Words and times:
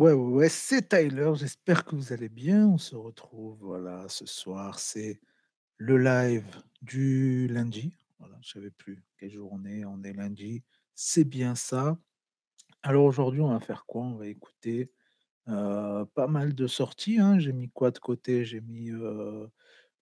Ouais, 0.00 0.12
ouais, 0.14 0.32
ouais, 0.32 0.48
c'est 0.48 0.88
Tyler, 0.88 1.30
j'espère 1.34 1.84
que 1.84 1.94
vous 1.94 2.14
allez 2.14 2.30
bien. 2.30 2.66
On 2.66 2.78
se 2.78 2.96
retrouve, 2.96 3.58
voilà, 3.60 4.08
ce 4.08 4.24
soir, 4.24 4.78
c'est 4.78 5.20
le 5.76 5.98
live 5.98 6.46
du 6.82 7.48
lundi. 7.48 7.92
Voilà, 8.18 8.38
je 8.42 8.50
savais 8.50 8.70
plus 8.70 9.04
quel 9.18 9.30
jour 9.30 9.52
on 9.52 9.64
est, 9.66 9.84
lundi, 10.14 10.64
c'est 10.94 11.24
bien 11.24 11.54
ça. 11.54 11.98
Alors 12.82 13.04
aujourd'hui, 13.04 13.42
on 13.42 13.50
va 13.50 13.60
faire 13.60 13.84
quoi? 13.86 14.02
On 14.02 14.16
va 14.16 14.26
écouter, 14.28 14.90
heu, 15.48 16.06
pas 16.14 16.28
mal 16.28 16.54
de 16.54 16.66
sorties, 16.66 17.20
hein. 17.20 17.38
J'ai 17.38 17.52
mis 17.52 17.70
quoi 17.70 17.90
de 17.90 17.98
côté? 17.98 18.44
J'ai 18.46 18.62
mis, 18.62 18.90
le 18.90 19.50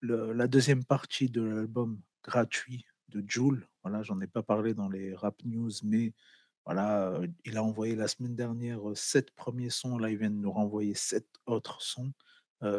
la 0.03 0.49
deuxième 0.49 0.85
partie 0.85 1.31
de 1.31 1.43
l'album 1.43 2.01
gratuit 2.23 2.87
de 3.09 3.25
Jul. 3.29 3.67
Voilà, 3.83 4.03
j'en 4.03 4.21
ai 4.21 4.29
pas 4.29 4.43
parlé 4.43 4.75
dans 4.75 4.89
les 4.89 5.15
rap 5.15 5.37
news, 5.45 5.73
mais 5.85 6.13
voilà, 6.69 7.19
il 7.47 7.57
a 7.57 7.65
envoyé 7.65 7.97
la 7.97 8.09
semaine 8.09 8.37
dernière, 8.37 8.79
7 8.95 9.31
premiers 9.31 9.71
sons, 9.71 9.97
là 9.97 10.11
il 10.11 10.19
vient 10.19 10.29
de 10.29 10.37
nous 10.37 10.53
renvoyer 10.53 10.95
7 10.95 11.27
autres 11.47 11.81
sons. 11.81 12.13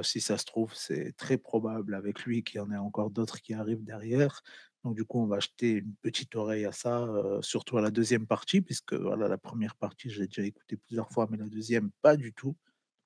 Si 0.03 0.21
ça 0.21 0.37
se 0.37 0.45
trouve, 0.45 0.75
c'est 0.75 1.13
très 1.17 1.39
probable 1.39 1.95
avec 1.95 2.23
lui 2.23 2.43
qu'il 2.43 2.57
y 2.57 2.59
en 2.59 2.71
ait 2.71 2.77
encore 2.77 3.09
d'autres 3.09 3.41
qui 3.41 3.55
arrivent 3.55 3.83
derrière. 3.83 4.43
Donc 4.83 4.95
du 4.95 5.05
coup, 5.05 5.19
on 5.19 5.25
va 5.25 5.39
jeter 5.39 5.71
une 5.71 5.95
petite 6.03 6.35
oreille 6.35 6.65
à 6.65 6.71
ça, 6.71 7.09
surtout 7.41 7.79
à 7.79 7.81
la 7.81 7.89
deuxième 7.89 8.27
partie 8.27 8.61
puisque 8.61 8.93
voilà, 8.93 9.27
la 9.27 9.39
première 9.39 9.75
partie, 9.75 10.11
je 10.11 10.21
l'ai 10.21 10.27
déjà 10.27 10.43
écoutée 10.43 10.77
plusieurs 10.77 11.09
fois, 11.09 11.27
mais 11.31 11.37
la 11.37 11.47
deuxième 11.47 11.89
pas 12.03 12.15
du 12.15 12.31
tout. 12.31 12.55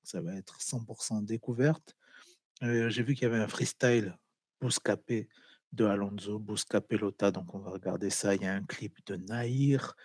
Ça 0.02 0.20
va 0.20 0.34
être 0.34 0.60
100% 0.60 1.24
découverte. 1.24 1.96
J'ai 2.60 3.02
vu 3.02 3.14
qu'il 3.14 3.22
y 3.22 3.26
avait 3.32 3.42
un 3.42 3.48
freestyle 3.48 4.18
Bouscapé 4.60 5.30
de 5.72 5.86
Alonzo, 5.86 6.38
Bouscapé 6.38 6.98
Lota, 6.98 7.30
donc 7.30 7.54
on 7.54 7.60
va 7.60 7.70
regarder 7.70 8.10
ça. 8.10 8.34
Il 8.34 8.42
y 8.42 8.46
a 8.46 8.52
un 8.52 8.64
clip 8.64 8.98
de 9.06 9.16
Nahir. 9.16 9.96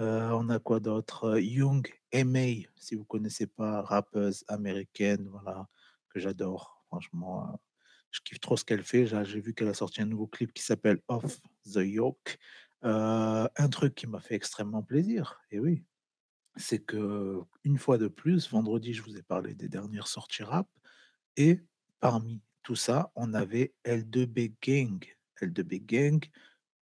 Heu, 0.00 0.04
on 0.34 0.48
a 0.50 0.58
quoi 0.58 0.80
d'autre? 0.80 1.38
Young 1.38 1.86
M.A, 2.12 2.68
si 2.76 2.94
vous 2.96 3.04
connaissez 3.04 3.46
pas, 3.46 3.82
rappeuse 3.82 4.44
américaine, 4.48 5.28
voilà, 5.30 5.68
que 6.10 6.18
j'adore. 6.20 6.84
Franchement, 6.88 7.44
heu, 7.52 7.56
je 8.10 8.20
kiffe 8.24 8.40
trop 8.40 8.56
ce 8.56 8.64
qu'elle 8.64 8.82
fait. 8.84 9.06
J'ai 9.24 9.40
vu 9.40 9.54
qu'elle 9.54 9.68
a 9.68 9.74
sorti 9.74 10.02
un 10.02 10.06
nouveau 10.06 10.26
clip 10.26 10.52
qui 10.54 10.62
s'appelle 10.62 11.00
Off 11.08 11.40
the 11.72 11.78
Yoke. 11.78 12.38
Heu, 12.84 12.88
un 13.56 13.68
truc 13.70 13.94
qui 13.94 14.06
m'a 14.08 14.20
fait 14.20 14.34
extrêmement 14.36 14.82
plaisir, 14.82 15.40
et 15.50 15.58
oui, 15.60 15.84
c'est 16.56 16.80
que 16.80 17.40
une 17.64 17.78
fois 17.78 17.98
de 17.98 18.08
plus, 18.08 18.50
vendredi, 18.50 18.94
je 18.94 19.02
vous 19.02 19.16
ai 19.18 19.22
parlé 19.22 19.54
des 19.54 19.68
dernières 19.68 20.08
sorties 20.08 20.44
rap 20.44 20.68
et 21.36 21.60
parmi 22.00 22.42
tout 22.64 22.76
ça, 22.76 23.12
on 23.16 23.34
avait 23.34 23.74
L2B 23.84 24.54
Gang. 24.62 25.04
L2B 25.42 25.80
Gang 25.86 26.20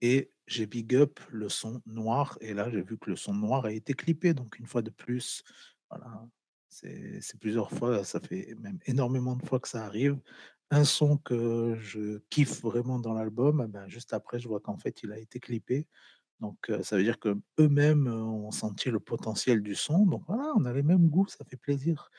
et 0.01 0.31
j'ai 0.47 0.65
big 0.67 0.95
up 0.95 1.19
le 1.31 1.49
son 1.49 1.81
noir 1.85 2.37
et 2.41 2.53
là, 2.53 2.69
j'ai 2.69 2.81
vu 2.83 2.97
que 2.97 3.09
le 3.09 3.15
son 3.15 3.33
noir 3.33 3.65
a 3.65 3.71
été 3.71 3.93
clippé 3.93 4.33
donc 4.33 4.59
une 4.59 4.67
fois 4.67 4.81
de 4.81 4.89
plus, 4.91 5.43
voilà, 5.89 6.27
c'est 6.69 7.39
plusieurs 7.39 7.71
fois, 7.71 8.03
ça 8.03 8.19
fait 8.19 8.55
même 8.59 8.79
énormément 8.85 9.35
de 9.35 9.45
fois 9.45 9.59
que 9.59 9.67
ça 9.69 9.85
arrive. 9.85 10.19
Un 10.71 10.83
son 10.83 11.17
que 11.17 11.75
je 11.79 12.19
kiffe 12.31 12.61
vraiment 12.63 12.99
dans 12.99 13.13
l'album, 13.13 13.61
et 13.63 13.67
ben, 13.67 13.87
juste 13.87 14.13
après, 14.13 14.39
je 14.39 14.47
vois 14.47 14.59
qu'en 14.61 14.77
fait, 14.77 15.03
il 15.03 15.11
a 15.11 15.19
été 15.19 15.39
clippé 15.39 15.87
donc 16.41 16.69
heu, 16.69 16.83
ça 16.83 16.97
veut 16.97 17.03
dire 17.03 17.19
qu'eux-mêmes, 17.19 18.07
heu, 18.09 18.13
ont 18.23 18.51
senti 18.51 18.91
le 18.91 18.99
potentiel 19.01 19.61
du 19.63 19.75
son 19.75 20.05
donc 20.07 20.23
voilà, 20.27 20.53
on 20.57 20.65
a 20.65 20.73
les 20.73 20.83
mêmes 20.83 21.09
goûts, 21.09 21.27
ça 21.27 21.45
fait 21.45 21.57
plaisir. 21.57 22.11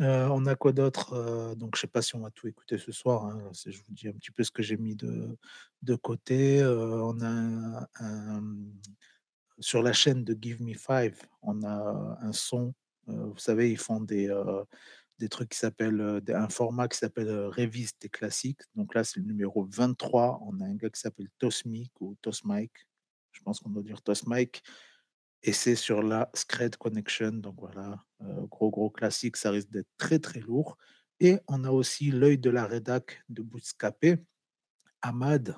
Heu, 0.00 0.28
on 0.30 0.46
a 0.46 0.54
quoi 0.54 0.72
d'autre? 0.72 1.14
Heu, 1.14 1.56
donc 1.56 1.74
je 1.76 1.80
sais 1.82 1.86
pas 1.88 2.02
si 2.02 2.14
on 2.14 2.20
va 2.20 2.30
tout 2.30 2.46
écouter 2.46 2.78
ce 2.78 2.92
soir, 2.92 3.24
hein, 3.26 3.50
je 3.66 3.78
vous 3.78 3.92
dis 3.92 4.06
un 4.08 4.12
petit 4.12 4.30
peu 4.30 4.44
ce 4.44 4.50
que 4.52 4.62
j'ai 4.62 4.76
mis 4.76 4.94
de 4.96 5.36
de 5.82 5.94
côté. 5.96 6.60
Heu, 6.62 7.02
on 7.02 7.20
a 7.20 7.88
sur 9.60 9.82
la 9.82 9.92
chaîne 9.92 10.24
de 10.24 10.36
Give 10.40 10.62
Me 10.62 10.74
Five, 10.74 11.20
on 11.42 11.62
a 11.64 12.18
un 12.20 12.32
son, 12.32 12.74
vous 13.06 13.38
savez, 13.38 13.70
ils 13.70 13.78
font 13.78 14.00
des, 14.00 14.28
des 15.18 15.28
trucs 15.28 15.50
qui 15.50 15.58
s'appellent, 15.58 16.22
un 16.28 16.48
format 16.48 16.88
qui 16.88 16.98
s'appelle, 16.98 17.28
heu, 17.28 17.48
Révise 17.48 17.92
classiques. 18.12 18.60
Donc 18.76 18.94
là, 18.94 19.04
c'est 19.04 19.20
le 19.20 19.26
numéro 19.26 19.64
23. 19.70 20.40
On 20.46 20.60
a 20.60 20.64
un 20.66 20.74
gars 20.74 20.90
qui 20.90 21.00
s'appelle 21.00 21.28
Tosmic 21.38 21.92
ou 22.00 22.16
Tosmic, 22.22 22.72
je 23.32 23.40
pense 23.42 23.60
qu'on 23.60 23.70
doit 23.70 23.82
dire 23.82 24.02
Tosmic 24.02 24.62
et 25.42 25.52
c'est 25.52 25.76
sur 25.76 26.02
la 26.02 26.30
Scred 26.34 26.76
Connection, 26.76 27.32
donc 27.32 27.56
voilà, 27.60 28.04
heu, 28.22 28.46
gros, 28.48 28.70
gros 28.70 28.90
classique, 28.90 29.36
ça 29.36 29.50
risque 29.50 29.70
d'être 29.70 29.88
très, 29.98 30.18
très 30.18 30.40
lourd 30.40 30.76
et 31.20 31.38
on 31.48 31.64
a 31.64 31.70
aussi 31.70 32.10
L'œil 32.10 32.38
de 32.38 32.50
la 32.50 32.66
rédac 32.66 33.22
de 33.28 33.42
Bouscapé. 33.42 34.18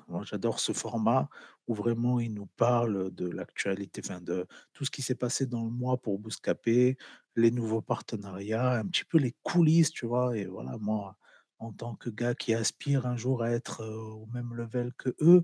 Moi 0.07 0.23
j'adore 0.23 0.59
ce 0.59 0.71
format 0.73 1.29
où 1.67 1.73
vraiment 1.73 2.19
il 2.19 2.33
nous 2.33 2.47
parle 2.57 3.11
de 3.13 3.27
l'actualité, 3.29 4.01
enfin 4.03 4.21
de 4.21 4.45
tout 4.73 4.85
ce 4.85 4.91
qui 4.91 5.01
s'est 5.01 5.15
passé 5.15 5.45
dans 5.45 5.63
le 5.63 5.69
mois 5.71 5.97
pour 6.01 6.19
Bouscapé, 6.19 6.97
les 7.35 7.51
nouveaux 7.51 7.81
partenariats, 7.81 8.73
un 8.79 8.85
petit 8.87 9.05
peu 9.05 9.17
les 9.17 9.35
coulisses, 9.43 9.91
tu 9.91 10.05
vois? 10.05 10.37
Et 10.37 10.45
voilà, 10.45 10.77
moi, 10.79 11.17
en 11.59 11.71
tant 11.71 11.95
que 11.95 12.09
gars 12.09 12.35
qui 12.35 12.53
aspire 12.53 13.05
un 13.05 13.15
jour 13.17 13.43
à 13.43 13.51
être, 13.51 13.81
heu, 13.83 13.95
au 13.95 14.25
même 14.33 14.53
level 14.53 14.91
qu'eux 14.97 15.43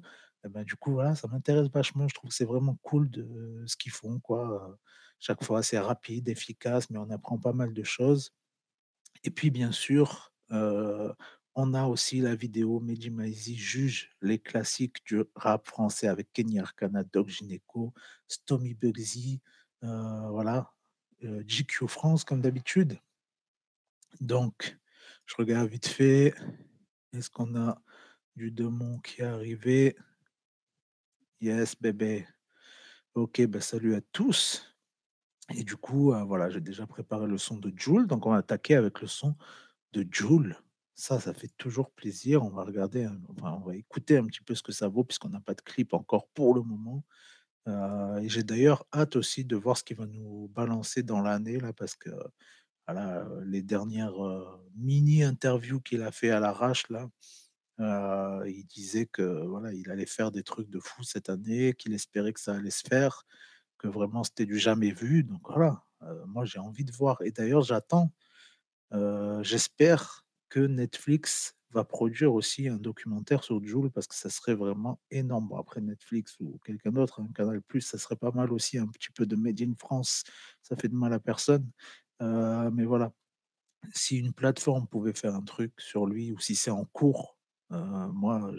ben, 0.49 0.63
du 0.63 0.75
coup, 0.75 0.93
voilà, 0.93 1.15
ça 1.15 1.27
m'intéresse 1.27 1.69
vachement. 1.69 2.07
Je 2.07 2.15
trouve 2.15 2.29
que 2.29 2.35
c'est 2.35 2.45
vraiment 2.45 2.77
cool 2.83 3.09
de 3.09 3.63
ce 3.67 3.75
qu'ils 3.77 3.91
font, 3.91 4.19
quoi, 4.19 4.69
heu, 4.71 4.77
chaque 5.19 5.43
fois, 5.43 5.63
c'est 5.63 5.79
rapide, 5.79 6.29
efficace, 6.29 6.89
mais 6.89 6.97
on 6.99 7.09
apprend 7.11 7.37
pas 7.39 7.53
mal 7.53 7.73
de 7.73 7.83
choses 7.83 8.33
et 9.23 9.31
puis, 9.31 9.51
bien 9.51 9.71
sûr, 9.71 10.31
heu, 10.51 11.13
on 11.55 11.73
a 11.73 11.85
aussi 11.85 12.19
la 12.21 12.35
vidéo 12.35 12.79
Mehdi 12.79 13.09
Maizy 13.09 13.55
juge 13.57 14.11
les 14.21 14.39
classiques 14.39 15.05
du 15.05 15.23
rap 15.35 15.67
français 15.67 16.07
avec 16.07 16.31
Kenny 16.33 16.59
Arcana, 16.59 17.03
Doc 17.03 17.29
Gynéco, 17.29 17.93
Stomy 18.27 18.73
Bugsy, 18.75 19.41
heu, 19.83 20.27
voilà, 20.31 20.71
GQ 21.21 21.87
France 21.87 22.23
comme 22.23 22.41
d'habitude. 22.41 22.99
Donc, 24.21 24.77
je 25.25 25.35
regarde 25.37 25.69
vite 25.69 25.87
fait. 25.87 26.33
Est-ce 27.13 27.29
qu'on 27.29 27.55
a 27.55 27.81
du 28.35 28.51
Demon 28.51 28.99
qui 28.99 29.21
est 29.21 29.25
arrivé? 29.25 29.95
Yes 31.41 31.75
bébé. 31.79 32.25
OK, 33.15 33.41
bah, 33.47 33.61
salut 33.61 33.95
à 33.95 34.01
tous 34.13 34.65
et 35.55 35.63
du 35.63 35.77
coup, 35.77 36.13
heu, 36.13 36.23
voilà, 36.23 36.49
j'ai 36.49 36.61
déjà 36.61 36.87
préparé 36.87 37.27
le 37.27 37.37
son 37.37 37.57
de 37.57 37.71
Jul, 37.77 38.07
donc 38.07 38.25
on 38.25 38.31
va 38.31 38.37
attaquer 38.37 38.75
avec 38.75 39.01
le 39.01 39.07
son 39.07 39.35
de 39.93 40.05
Jul. 40.11 40.57
Ça, 40.95 41.19
ça 41.21 41.33
fait 41.33 41.51
toujours 41.57 41.91
plaisir. 41.91 42.43
On 42.45 42.49
va 42.51 42.63
regarder, 42.65 43.05
hein, 43.05 43.19
on 43.43 43.59
va 43.61 43.75
écouter 43.75 44.17
un 44.17 44.25
petit 44.25 44.41
peu 44.41 44.55
ce 44.55 44.63
que 44.63 44.71
ça 44.73 44.87
vaut 44.89 45.03
puisqu'on 45.05 45.29
n'a 45.29 45.41
pas 45.41 45.55
de 45.55 45.61
clip 45.61 45.93
encore 45.93 46.27
pour 46.29 46.55
le 46.55 46.63
moment. 46.63 47.05
Heu 47.67 48.19
et 48.23 48.29
j'ai 48.29 48.43
d'ailleurs 48.43 48.85
hâte 48.93 49.15
aussi 49.17 49.45
de 49.45 49.55
voir 49.57 49.77
ce 49.77 49.83
qu'il 49.85 49.97
va 49.97 50.07
nous 50.07 50.49
balancer 50.55 51.03
dans 51.03 51.21
l'année 51.21 51.59
là 51.59 51.73
parce 51.73 51.95
que, 51.95 52.09
voilà, 52.87 53.27
les 53.45 53.61
dernières, 53.63 54.15
heu, 54.25 54.45
mini 54.75 55.23
interviews 55.23 55.81
qu'il 55.81 56.01
a 56.03 56.11
fait 56.11 56.31
à 56.31 56.39
l'arrache 56.41 56.89
là, 56.89 57.09
heu, 57.79 58.43
il 58.49 58.65
disait 58.67 59.05
que 59.07 59.45
voilà, 59.47 59.73
il 59.73 59.89
allait 59.91 60.05
faire 60.05 60.31
des 60.31 60.43
trucs 60.43 60.69
de 60.69 60.79
fou 60.79 61.03
cette 61.03 61.29
année, 61.29 61.73
qu'il 61.75 61.93
espérait 61.93 62.33
que 62.33 62.39
ça 62.41 62.55
allait 62.55 62.69
se 62.71 62.83
faire, 62.87 63.25
que 63.79 63.87
vraiment 63.89 64.23
c'était 64.25 64.45
du 64.47 64.59
jamais 64.59 64.91
vu 64.91 65.23
donc 65.23 65.41
voilà, 65.49 65.83
heu, 66.03 66.23
moi 66.27 66.45
j'ai 66.45 66.59
envie 66.59 66.85
de 66.85 66.91
voir 66.93 67.21
et 67.23 67.31
d'ailleurs 67.31 67.63
j'attends 67.63 68.11
Heu, 68.93 69.43
j'espère 69.43 70.25
que 70.49 70.59
Netflix 70.61 71.55
va 71.71 71.83
produire 71.83 72.33
aussi 72.33 72.69
un 72.69 72.77
documentaire 72.77 73.43
sur 73.43 73.61
Jul 73.63 73.91
parce 73.91 74.07
que 74.07 74.15
ça 74.15 74.29
serait 74.29 74.55
vraiment 74.55 74.99
énorme. 75.11 75.51
Après 75.59 75.81
Netflix 75.81 76.37
ou 76.39 76.59
quelqu'un 76.65 76.91
d'autre, 76.91 77.21
hein, 77.21 77.27
Canal+, 77.35 77.61
ça 77.81 77.97
serait 77.97 78.15
pas 78.15 78.31
mal 78.31 78.53
aussi, 78.53 78.77
un 78.77 78.87
petit 78.87 79.11
peu 79.11 79.25
de 79.25 79.35
made 79.35 79.61
in 79.61 79.73
France, 79.77 80.23
ça 80.61 80.75
fait 80.77 80.87
de 80.89 80.95
mal 80.95 81.13
à 81.13 81.19
personne. 81.19 81.69
Mais 82.21 82.85
voilà, 82.85 83.11
si 83.93 84.17
une 84.19 84.33
plateforme 84.33 84.87
pouvait 84.87 85.13
faire 85.13 85.35
un 85.35 85.43
truc 85.43 85.73
sur 85.79 86.05
lui 86.07 86.31
ou 86.33 86.39
si 86.39 86.55
c'est 86.55 86.71
en 86.71 86.85
cours, 86.85 87.36
moi 87.69 88.51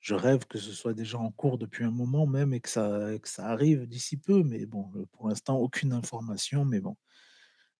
je 0.00 0.14
rêve 0.14 0.46
que 0.46 0.58
ce 0.58 0.72
soit 0.72 0.94
déjà 0.94 1.18
en 1.18 1.30
cours 1.32 1.58
depuis 1.58 1.84
un 1.84 1.90
moment 1.90 2.26
même 2.26 2.52
et 2.54 2.60
que 2.60 2.68
ça 2.68 3.18
que 3.22 3.28
ça 3.28 3.46
arrive 3.48 3.86
d'ici 3.86 4.16
peu, 4.16 4.42
mais 4.44 4.66
bon, 4.66 4.90
heu, 4.96 5.06
pour 5.12 5.28
l'instant 5.28 5.58
aucune 5.58 5.92
information, 5.92 6.64
mais 6.64 6.80
bon. 6.80 6.96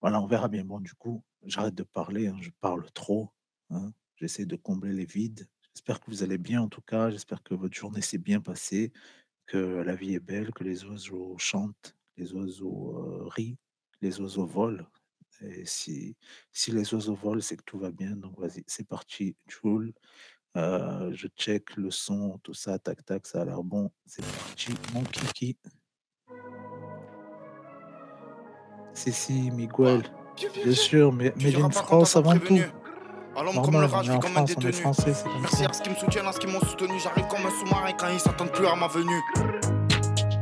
Voilà, 0.03 0.21
on 0.23 0.27
verra 0.27 0.49
bien. 0.49 0.65
Bon, 0.65 0.81
du 0.81 0.95
coup, 0.95 1.25
j'arrête 1.45 1.75
de 1.75 1.83
parler, 1.85 2.29
hein, 2.29 2.37
je 2.41 2.51
parle 2.61 2.91
trop, 2.93 3.31
hein. 3.71 3.93
J'essaie 4.17 4.47
de 4.47 4.57
combler 4.57 4.93
les 4.95 5.07
vides. 5.07 5.49
J'espère 5.75 6.01
que 6.01 6.11
vous 6.11 6.23
allez 6.25 6.39
bien 6.39 6.63
en 6.63 6.69
tout 6.69 6.83
cas, 6.83 7.11
j'espère 7.11 7.43
que 7.43 7.55
votre 7.55 7.75
journée 7.77 8.03
s'est 8.03 8.19
bien 8.19 8.41
passée, 8.41 8.93
que 9.47 9.59
la 9.59 9.97
vie 9.97 10.15
est 10.15 10.21
belle, 10.21 10.53
que 10.53 10.65
les 10.65 10.85
oiseaux 10.87 11.37
chantent, 11.39 11.97
les 12.19 12.33
oiseaux, 12.35 12.99
heu, 13.25 13.29
rient, 13.29 13.59
les 14.03 14.21
oiseaux 14.21 14.47
volent 14.47 14.87
et 15.43 15.65
si 15.67 16.17
si 16.53 16.73
les 16.73 16.93
oiseaux 16.95 17.15
volent, 17.15 17.41
c'est 17.41 17.57
que 17.57 17.65
tout 17.65 17.79
va 17.79 17.91
bien, 17.91 18.11
donc 18.13 18.39
vas-y, 18.39 18.65
c'est 18.67 18.87
parti, 18.87 19.37
Jul. 19.47 19.93
Heu, 20.57 21.13
je 21.13 21.27
check 21.37 21.77
le 21.77 21.91
son, 21.91 22.39
tout 22.43 22.55
ça, 22.55 22.79
tac 22.79 23.05
tac, 23.05 23.27
ça 23.27 23.43
a 23.43 23.45
l'air 23.45 23.63
bon. 23.63 23.91
C'est 24.07 24.25
parti, 24.25 24.75
mon 24.95 25.03
kiki. 25.03 25.57
Si, 28.95 29.13
si, 29.13 29.51
Miguel. 29.51 30.03
Bien 30.65 30.73
sûr, 30.73 31.13
mais 31.13 31.33
quand 31.33 31.69
t'as 31.69 31.83
France 31.83 32.17
avant 32.17 32.39
tout. 32.39 32.59
À 33.37 33.43
l'homme 33.43 33.61
comme 33.63 33.75
le 33.79 33.85
en 33.85 34.19
comme 34.19 34.31
un 34.39 34.47
France, 34.47 34.49
détenu. 34.49 34.73
français, 34.73 35.13
c'est 35.13 35.25
comme 35.25 35.43
Merci 35.43 35.57
ça. 35.57 35.69
à 35.69 35.73
ceux 35.75 35.83
qui 35.83 35.91
me 35.91 35.95
soutiennent, 35.95 36.27
à 36.27 36.33
ceux 36.33 36.39
qui 36.39 36.47
m'ont 36.47 36.61
soutenu. 36.61 36.99
J'arrive 36.99 37.27
comme 37.27 37.45
un 37.45 37.51
sous-marin 37.51 37.93
quand 37.93 38.09
ils 38.09 38.19
s'attendent 38.21 38.53
plus 38.53 38.67
à 38.67 38.75
ma 38.75 38.89
venue. 38.89 39.21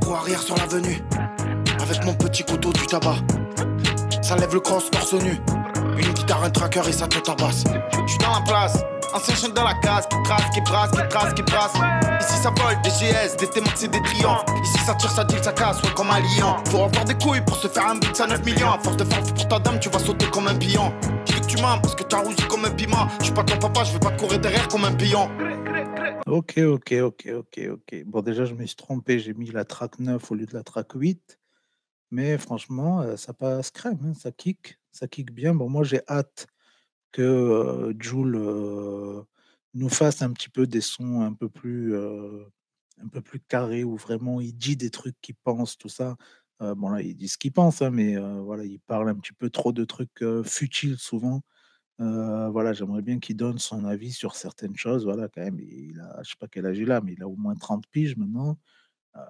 Pour 0.01 0.15
arrière 0.15 0.41
sur 0.41 0.57
l'avenue. 0.57 1.01
Avec 1.81 2.05
mon 2.05 2.15
petit 2.15 2.45
couteau 2.45 2.73
du 2.73 2.87
tabac. 2.87 3.17
Ça 4.25 4.37
lève 4.37 4.55
le 4.55 4.61
cross 4.61 4.91
torse 4.91 5.13
nu. 5.13 5.39
Une 5.99 6.13
guitare, 6.15 6.43
un 6.45 6.49
tracker 6.49 6.81
et 6.89 6.93
ça 6.93 7.07
te 7.07 7.19
tabasse. 7.19 7.63
J'suis 8.07 8.17
dans 8.17 8.33
la 8.33 8.41
place, 8.41 8.83
ancien 9.13 9.35
chien 9.35 9.49
dans 9.51 9.65
la 9.65 9.75
case, 9.75 10.09
qui 10.09 10.17
trace, 10.23 10.51
qui 10.55 10.61
brasse, 10.63 10.91
qui 10.93 11.09
trace, 11.11 11.35
qui 11.35 11.43
brasse. 11.43 11.75
Ici 12.23 12.43
ça 12.43 12.49
vole, 12.57 12.81
des 12.83 12.89
GS, 12.89 13.37
des 13.37 13.85
et 13.85 13.89
des 13.89 14.03
triomphes. 14.03 14.45
Ici 14.63 14.79
ça 14.79 14.95
tire, 14.95 15.11
ça 15.11 15.25
deal, 15.25 15.45
ça 15.45 15.53
casse, 15.53 15.83
ouais, 15.83 15.91
comme 15.95 16.09
un 16.09 16.21
lion. 16.21 16.57
Faut 16.71 16.85
avoir 16.85 17.05
des 17.05 17.13
couilles 17.23 17.45
pour 17.45 17.59
se 17.59 17.69
faire 17.69 17.87
un 17.87 17.97
beat 17.97 18.19
à 18.19 18.27
9 18.27 18.47
millions. 18.47 18.73
À 18.73 18.79
force 18.79 18.97
de 18.97 19.05
faire 19.05 19.23
pour 19.23 19.47
ta 19.47 19.59
dame, 19.59 19.79
tu 19.79 19.91
vas 19.91 19.99
sauter 19.99 20.27
comme 20.33 20.49
un 20.49 20.55
pion. 20.55 20.91
Je 21.27 21.35
veux 21.35 21.41
que 21.41 21.47
tu 21.47 21.57
m'aimes 21.57 21.83
parce 21.83 21.95
que 21.95 22.05
t'as 22.05 22.23
rougi 22.23 22.49
comme 22.49 22.65
un 22.65 22.71
piment. 22.71 23.07
J'suis 23.21 23.35
pas 23.35 23.45
ton 23.45 23.59
papa, 23.59 23.85
je 23.85 23.93
vais 23.93 24.01
pas 24.01 24.13
courir 24.13 24.39
derrière 24.39 24.67
comme 24.69 24.87
un 24.87 24.95
pion. 24.95 25.29
Ok, 26.27 26.55
ok, 26.57 26.95
ok, 27.03 27.29
ok, 27.37 27.61
ok. 27.73 28.05
Bon, 28.07 28.23
déjà, 28.23 28.47
je 28.47 28.55
me 28.55 28.65
suis 28.65 28.77
trompé, 28.77 29.19
j'ai 29.19 29.35
mis 29.35 29.51
la 29.51 29.67
track 29.67 29.99
9 29.99 30.31
au 30.31 30.35
lieu 30.35 30.47
de 30.47 30.55
la 30.55 30.63
track 30.63 30.93
8. 30.95 31.39
Mais 32.15 32.39
franchement, 32.39 33.17
ça 33.17 33.35
passe 33.35 33.73
crème, 33.73 33.99
hein, 34.05 34.15
ça 34.15 34.31
kick, 34.31 34.79
ça 34.93 35.09
kick 35.09 35.33
bien. 35.33 35.53
Bon, 35.53 35.69
moi, 35.69 35.83
j'ai 35.83 36.01
hâte 36.09 36.47
que 37.11 37.23
euh, 37.23 37.93
Jul 37.99 38.37
euh, 38.37 39.25
nous 39.75 39.89
fasse 39.89 40.23
un 40.23 40.33
petit 40.33 40.49
peu 40.49 40.69
des 40.69 40.81
sons 40.81 41.23
un 41.23 41.33
peu 41.33 41.49
plus, 41.49 41.97
un 41.97 43.09
peu 43.11 43.21
plus 43.21 43.41
carrés, 43.41 43.83
où 43.83 43.97
vraiment 43.97 44.41
il 44.41 44.57
dit 44.57 44.77
des 44.77 44.91
trucs 44.91 45.21
qu'il 45.23 45.35
pense, 45.35 45.77
tout 45.77 45.89
ça. 45.89 46.17
Bon, 46.61 46.89
là, 46.91 47.03
il 47.03 47.17
dit 47.17 47.27
ce 47.29 47.37
qu'il 47.37 47.53
pense, 47.53 47.83
hein, 47.83 47.91
mais 47.91 48.17
voilà, 48.17 48.65
il 48.65 48.79
parle 48.81 49.09
un 49.09 49.17
petit 49.17 49.33
peu 49.33 49.51
trop 49.51 49.73
de 49.73 49.85
trucs 49.85 50.25
futiles 50.45 50.99
souvent. 50.99 51.43
Voilà, 51.99 52.73
j'aimerais 52.75 53.03
bien 53.03 53.19
qu'il 53.19 53.37
donne 53.37 53.59
son 53.59 53.85
avis 53.87 54.13
sur 54.13 54.37
certaines 54.37 54.77
choses. 54.77 55.05
Voilà, 55.05 55.29
quand 55.29 55.43
même, 55.43 55.59
il 55.61 56.01
a, 56.01 56.23
je 56.23 56.31
sais 56.31 56.37
pas 56.39 56.49
quel 56.49 56.67
âge 56.67 56.79
il 56.79 56.93
a, 56.93 57.01
mais 57.01 57.15
il 57.15 57.23
a 57.25 57.29
au 57.29 57.37
moins 57.37 57.57
30 57.57 57.87
piges 57.89 58.17
maintenant. 58.17 58.57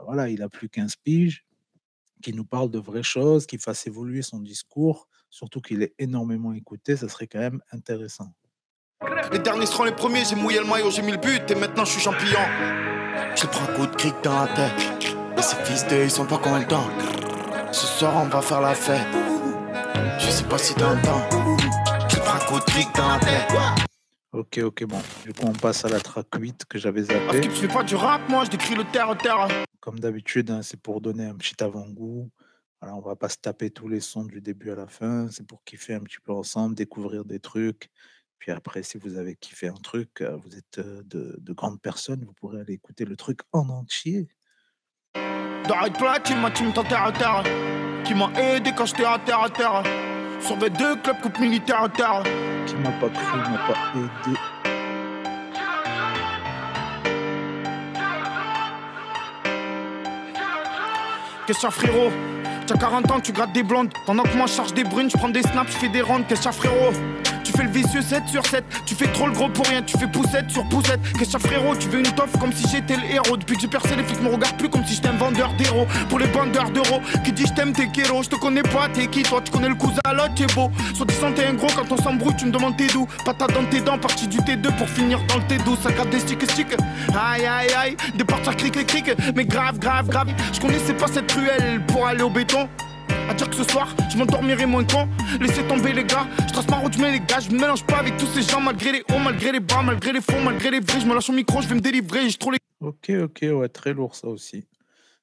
Voilà, 0.05 0.29
il 0.29 0.43
a 0.43 0.51
plus 0.51 0.69
15 0.69 0.97
piges. 0.97 1.47
Qu'il 2.25 2.37
nous 2.37 2.47
parle 2.47 2.71
de 2.71 2.79
vraies 2.79 3.03
choses, 3.03 3.45
qu'il 3.45 3.59
fasse 3.59 3.87
évoluer 3.87 4.23
son 4.23 4.39
discours, 4.39 5.09
surtout 5.29 5.61
qu'il 5.61 5.83
est 5.83 5.93
énormément 5.99 6.55
écouté, 6.55 6.97
ça 6.97 7.07
serait 7.07 7.27
quand 7.27 7.39
même 7.39 7.61
intéressant. 7.71 8.33
Les 9.31 9.39
derniers 9.39 9.67
seront 9.67 9.85
les 9.85 9.93
premiers, 9.93 10.25
j'ai 10.25 10.35
mouillé 10.35 10.59
le 10.59 10.65
maillot, 10.65 10.91
j'ai 10.91 11.03
mis 11.03 11.13
le 11.13 11.19
but 11.19 11.51
et 11.51 11.55
maintenant 11.55 11.85
je 11.85 11.91
suis 11.91 12.01
champion. 12.01 12.39
Je 13.37 13.47
prends 13.47 13.65
un 13.65 13.77
coup 13.77 13.87
de 13.87 13.95
cric 13.95 14.15
dans 14.23 14.41
la 14.41 14.47
tête. 14.55 15.15
Et 15.37 15.43
ces 15.43 15.57
fils 15.65 15.87
de, 15.87 16.03
ils 16.03 16.11
sont 16.11 16.25
pas 16.25 16.39
contents. 16.39 16.89
Ce 17.73 17.87
soir 17.87 18.15
on 18.17 18.29
va 18.31 18.41
faire 18.41 18.63
la 18.63 18.75
fête. 18.75 19.07
Je 20.19 20.31
sais 20.31 20.45
pas 20.45 20.57
si 20.57 20.75
t'entends. 20.77 21.29
Je 22.09 22.17
prends 22.21 22.37
un 22.37 22.47
coup 22.47 22.59
de 22.59 22.65
cric 22.65 22.89
dans 22.97 23.07
la 23.07 23.19
tête. 23.19 23.94
Ok, 24.35 24.59
ok, 24.59 24.85
bon. 24.87 25.01
Du 25.25 25.33
coup, 25.33 25.47
on 25.47 25.53
passe 25.53 25.85
à 25.85 25.89
la 25.89 26.01
track 26.01 26.27
8 26.37 26.65
que 26.65 26.77
j'avais 26.77 27.05
Parce 27.05 27.37
zappé. 27.37 27.41
que 27.47 27.55
je 27.55 27.61
fais 27.61 27.69
pas 27.69 27.85
du 27.85 27.95
rap, 27.95 28.29
moi, 28.29 28.45
je 28.45 28.51
décris 28.51 28.75
le 28.75 28.83
terre 28.83 29.17
terre. 29.17 29.47
Comme 29.79 30.01
d'habitude, 30.01 30.51
hein, 30.51 30.61
c'est 30.63 30.81
pour 30.81 31.01
donner 31.01 31.25
un 31.25 31.37
petit 31.37 31.63
avant-goût. 31.63 32.29
Voilà, 32.81 32.97
on 32.97 33.01
va 33.01 33.15
pas 33.15 33.29
se 33.29 33.37
taper 33.37 33.71
tous 33.71 33.87
les 33.87 34.01
sons 34.01 34.25
du 34.25 34.41
début 34.41 34.73
à 34.73 34.75
la 34.75 34.89
fin. 34.89 35.29
C'est 35.31 35.47
pour 35.47 35.63
kiffer 35.63 35.95
un 35.95 36.01
petit 36.01 36.19
peu 36.21 36.33
ensemble, 36.33 36.75
découvrir 36.75 37.25
des 37.25 37.39
trucs. 37.39 37.91
Puis 38.41 38.51
après, 38.51 38.83
si 38.83 38.99
vous 38.99 39.19
avez 39.19 39.37
kiffé 39.37 39.69
un 39.69 39.75
truc, 39.75 40.21
euh, 40.21 40.37
vous 40.37 40.57
êtes 40.57 40.79
euh, 40.79 41.03
de, 41.05 41.37
de 41.39 41.53
grandes 41.53 41.81
personnes, 41.81 42.25
vous 42.25 42.33
pourrez 42.33 42.61
aller 42.61 42.73
écouter 42.73 43.05
le 43.05 43.15
truc 43.15 43.39
en 43.53 43.69
entier. 43.69 44.27
D'arrête 45.15 45.97
plat, 45.97 46.19
qui 46.19 46.35
m'a 46.35 46.51
team 46.51 46.73
terre 46.73 47.05
à 47.05 47.13
terre. 47.13 47.45
Qui 48.05 48.15
m'a 48.15 48.33
aidé 48.33 48.73
quand 48.77 48.87
j'étais 48.87 49.05
à 49.05 49.21
terre 49.21 49.43
à 49.43 49.49
terre. 49.49 49.85
Deux 50.77 50.97
clubs 50.97 51.21
coupe 51.23 51.39
militaire 51.39 51.83
à 51.83 51.89
terre. 51.89 52.54
Qui 52.67 52.77
m'a 52.77 52.91
pas 52.93 53.09
cru, 53.09 53.39
m'a 53.39 53.59
pas 53.59 53.75
aidé. 53.95 54.39
Qu'est-ce 61.47 61.67
que 61.67 61.71
frérot? 61.73 62.11
T'as 62.67 62.79
40 62.79 63.11
ans, 63.11 63.21
tu 63.21 63.33
grattes 63.33 63.53
des 63.53 63.63
blondes. 63.63 63.93
Pendant 64.07 64.23
que 64.23 64.35
moi 64.35 64.47
je 64.47 64.53
charge 64.55 64.73
des 64.73 64.85
brunes, 64.85 65.11
je 65.11 65.19
prends 65.19 65.29
des 65.29 65.43
snaps, 65.43 65.73
je 65.73 65.77
fais 65.77 65.89
des 65.91 66.01
rondes. 66.01 66.27
Qu'est-ce 66.27 66.49
que 66.49 66.55
frérot? 66.55 66.93
Tu 67.45 67.53
fais 67.53 67.65
le 67.65 67.71
vicieux 67.71 68.03
7 68.03 68.23
sur 68.27 68.45
7. 68.47 68.65
Tu 68.87 68.95
fais 68.95 69.07
trop 69.09 69.27
le 69.27 69.33
gros 69.33 69.49
pour 69.49 69.67
rien, 69.67 69.83
tu 69.83 69.97
fais 69.99 70.07
poussette 70.07 70.51
sur 70.51 70.67
poussette. 70.69 71.01
Qu'est-ce 71.19 71.37
que 71.37 71.43
frérot 71.47 71.77
Tu 71.77 71.89
veux 71.89 71.99
une 72.01 72.13
toffe 72.13 72.37
comme 72.41 72.53
si 72.53 72.67
j'étais 72.69 72.97
le 72.97 73.05
héros. 73.05 73.37
Depuis 73.37 73.57
que 73.57 73.61
j'ai 73.63 73.69
percé, 73.69 73.95
les 73.97 74.03
flics 74.03 74.23
me 74.23 74.31
regardent 74.31 74.57
plus 74.57 74.69
comme 74.69 74.85
si 74.85 74.95
j'étais 74.95 75.09
un 75.09 75.17
vendeur 75.19 75.53
d'héros. 75.55 75.87
Pour 76.09 76.19
les 76.19 76.27
vendeurs 76.27 76.71
d'euros, 76.71 77.01
qui 77.25 77.33
dit 77.33 77.45
je 77.47 77.53
t'aime, 77.53 77.73
t'es 77.73 77.89
kéro. 77.89 78.23
Je 78.23 78.31
te 78.31 78.37
connais 78.37 78.63
pas, 78.63 78.89
t'es 78.93 79.07
qui 79.07 79.23
toi? 79.23 79.41
Tu 79.45 79.53
connais 79.53 79.69
le 79.69 79.75
cousin, 79.75 80.01
l'autre, 80.13 80.35
t'es 80.35 80.47
beau. 80.55 80.71
Soit 80.95 81.07
disant 81.07 81.33
t'es 81.33 81.45
un 81.47 81.55
gros, 81.55 81.69
quand 81.77 81.91
on 81.93 81.97
s'embrouille, 81.97 82.37
tu 82.37 82.47
me 82.47 82.53
demandes 82.53 82.77
t'es 82.77 82.87
d'où. 82.87 83.07
Patate 83.25 83.53
dans 83.53 83.65
tes 83.65 83.81
dents, 83.81 83.99
partie 83.99 84.27
du 84.27 84.39
T2 84.39 84.75
pour 84.77 84.89
finir 84.89 85.21
dans 85.29 85.37
le 85.37 85.43
T12. 85.43 85.83
Ça 85.83 85.93
gratte 85.93 86.11
des 86.11 86.21
sticks 86.21 86.51
sticks. 86.51 86.77
Aïe 87.15 87.45
aïe 87.45 87.73
aïe, 87.77 87.97
des 88.15 88.25
partir 88.25 88.57
cric 88.57 88.77
et 88.77 88.85
cric. 88.85 89.11
Mais 89.37 89.45
grave, 89.45 89.79
grave, 89.79 90.09
grave. 90.09 90.29
Je 90.53 90.61
connaissais 90.61 90.95
pas 90.95 91.07
cette 91.09 91.31
ruelle 91.33 91.83
pour 91.87 92.07
aller 92.07 92.23
au 92.23 92.31
béton. 92.31 92.69
À 93.29 93.35
dire 93.35 93.49
que 93.49 93.57
ce 93.57 93.65
soir, 93.65 93.95
je 94.11 94.19
m'endormirai 94.19 94.67
moins 94.67 94.85
con. 94.85 95.09
Laissez 95.41 95.67
tomber 95.67 95.93
les 95.93 96.05
gars, 96.05 96.29
je 96.47 96.53
trace 96.53 96.69
ma 96.69 96.77
route, 96.77 96.93
je 96.93 97.01
mets 97.01 97.13
les 97.13 97.21
gars. 97.21 97.41
Je 97.41 97.51
me 97.51 97.59
mélange 97.59 97.85
pas 97.87 97.99
avec 97.99 98.17
tous 98.17 98.27
ces 98.27 98.43
gens, 98.43 98.61
malgré 98.61 98.93
les 98.93 99.01
hauts, 99.11 99.19
malgré 99.19 99.53
les 99.53 99.61
bas, 99.61 99.83
malgré 99.83 100.13
les 100.13 100.21
faux, 100.21 100.41
malgré 100.45 100.71
les 100.71 100.81
vrais. 100.81 101.01
Je 101.01 101.07
me 101.07 101.15
lâche 101.15 101.31
au 101.31 101.33
micro, 101.33 101.61
je 101.63 101.69
vais 101.69 101.75
me 101.75 101.81
délivrer. 101.81 102.29
J'ai 102.29 102.39
trop 102.39 102.51
les. 102.51 102.59
Ok, 102.81 103.11
ok, 103.11 103.41
ouais, 103.43 103.69
très 103.69 103.95
lourd 103.95 104.15
ça 104.15 104.29
aussi. 104.29 104.67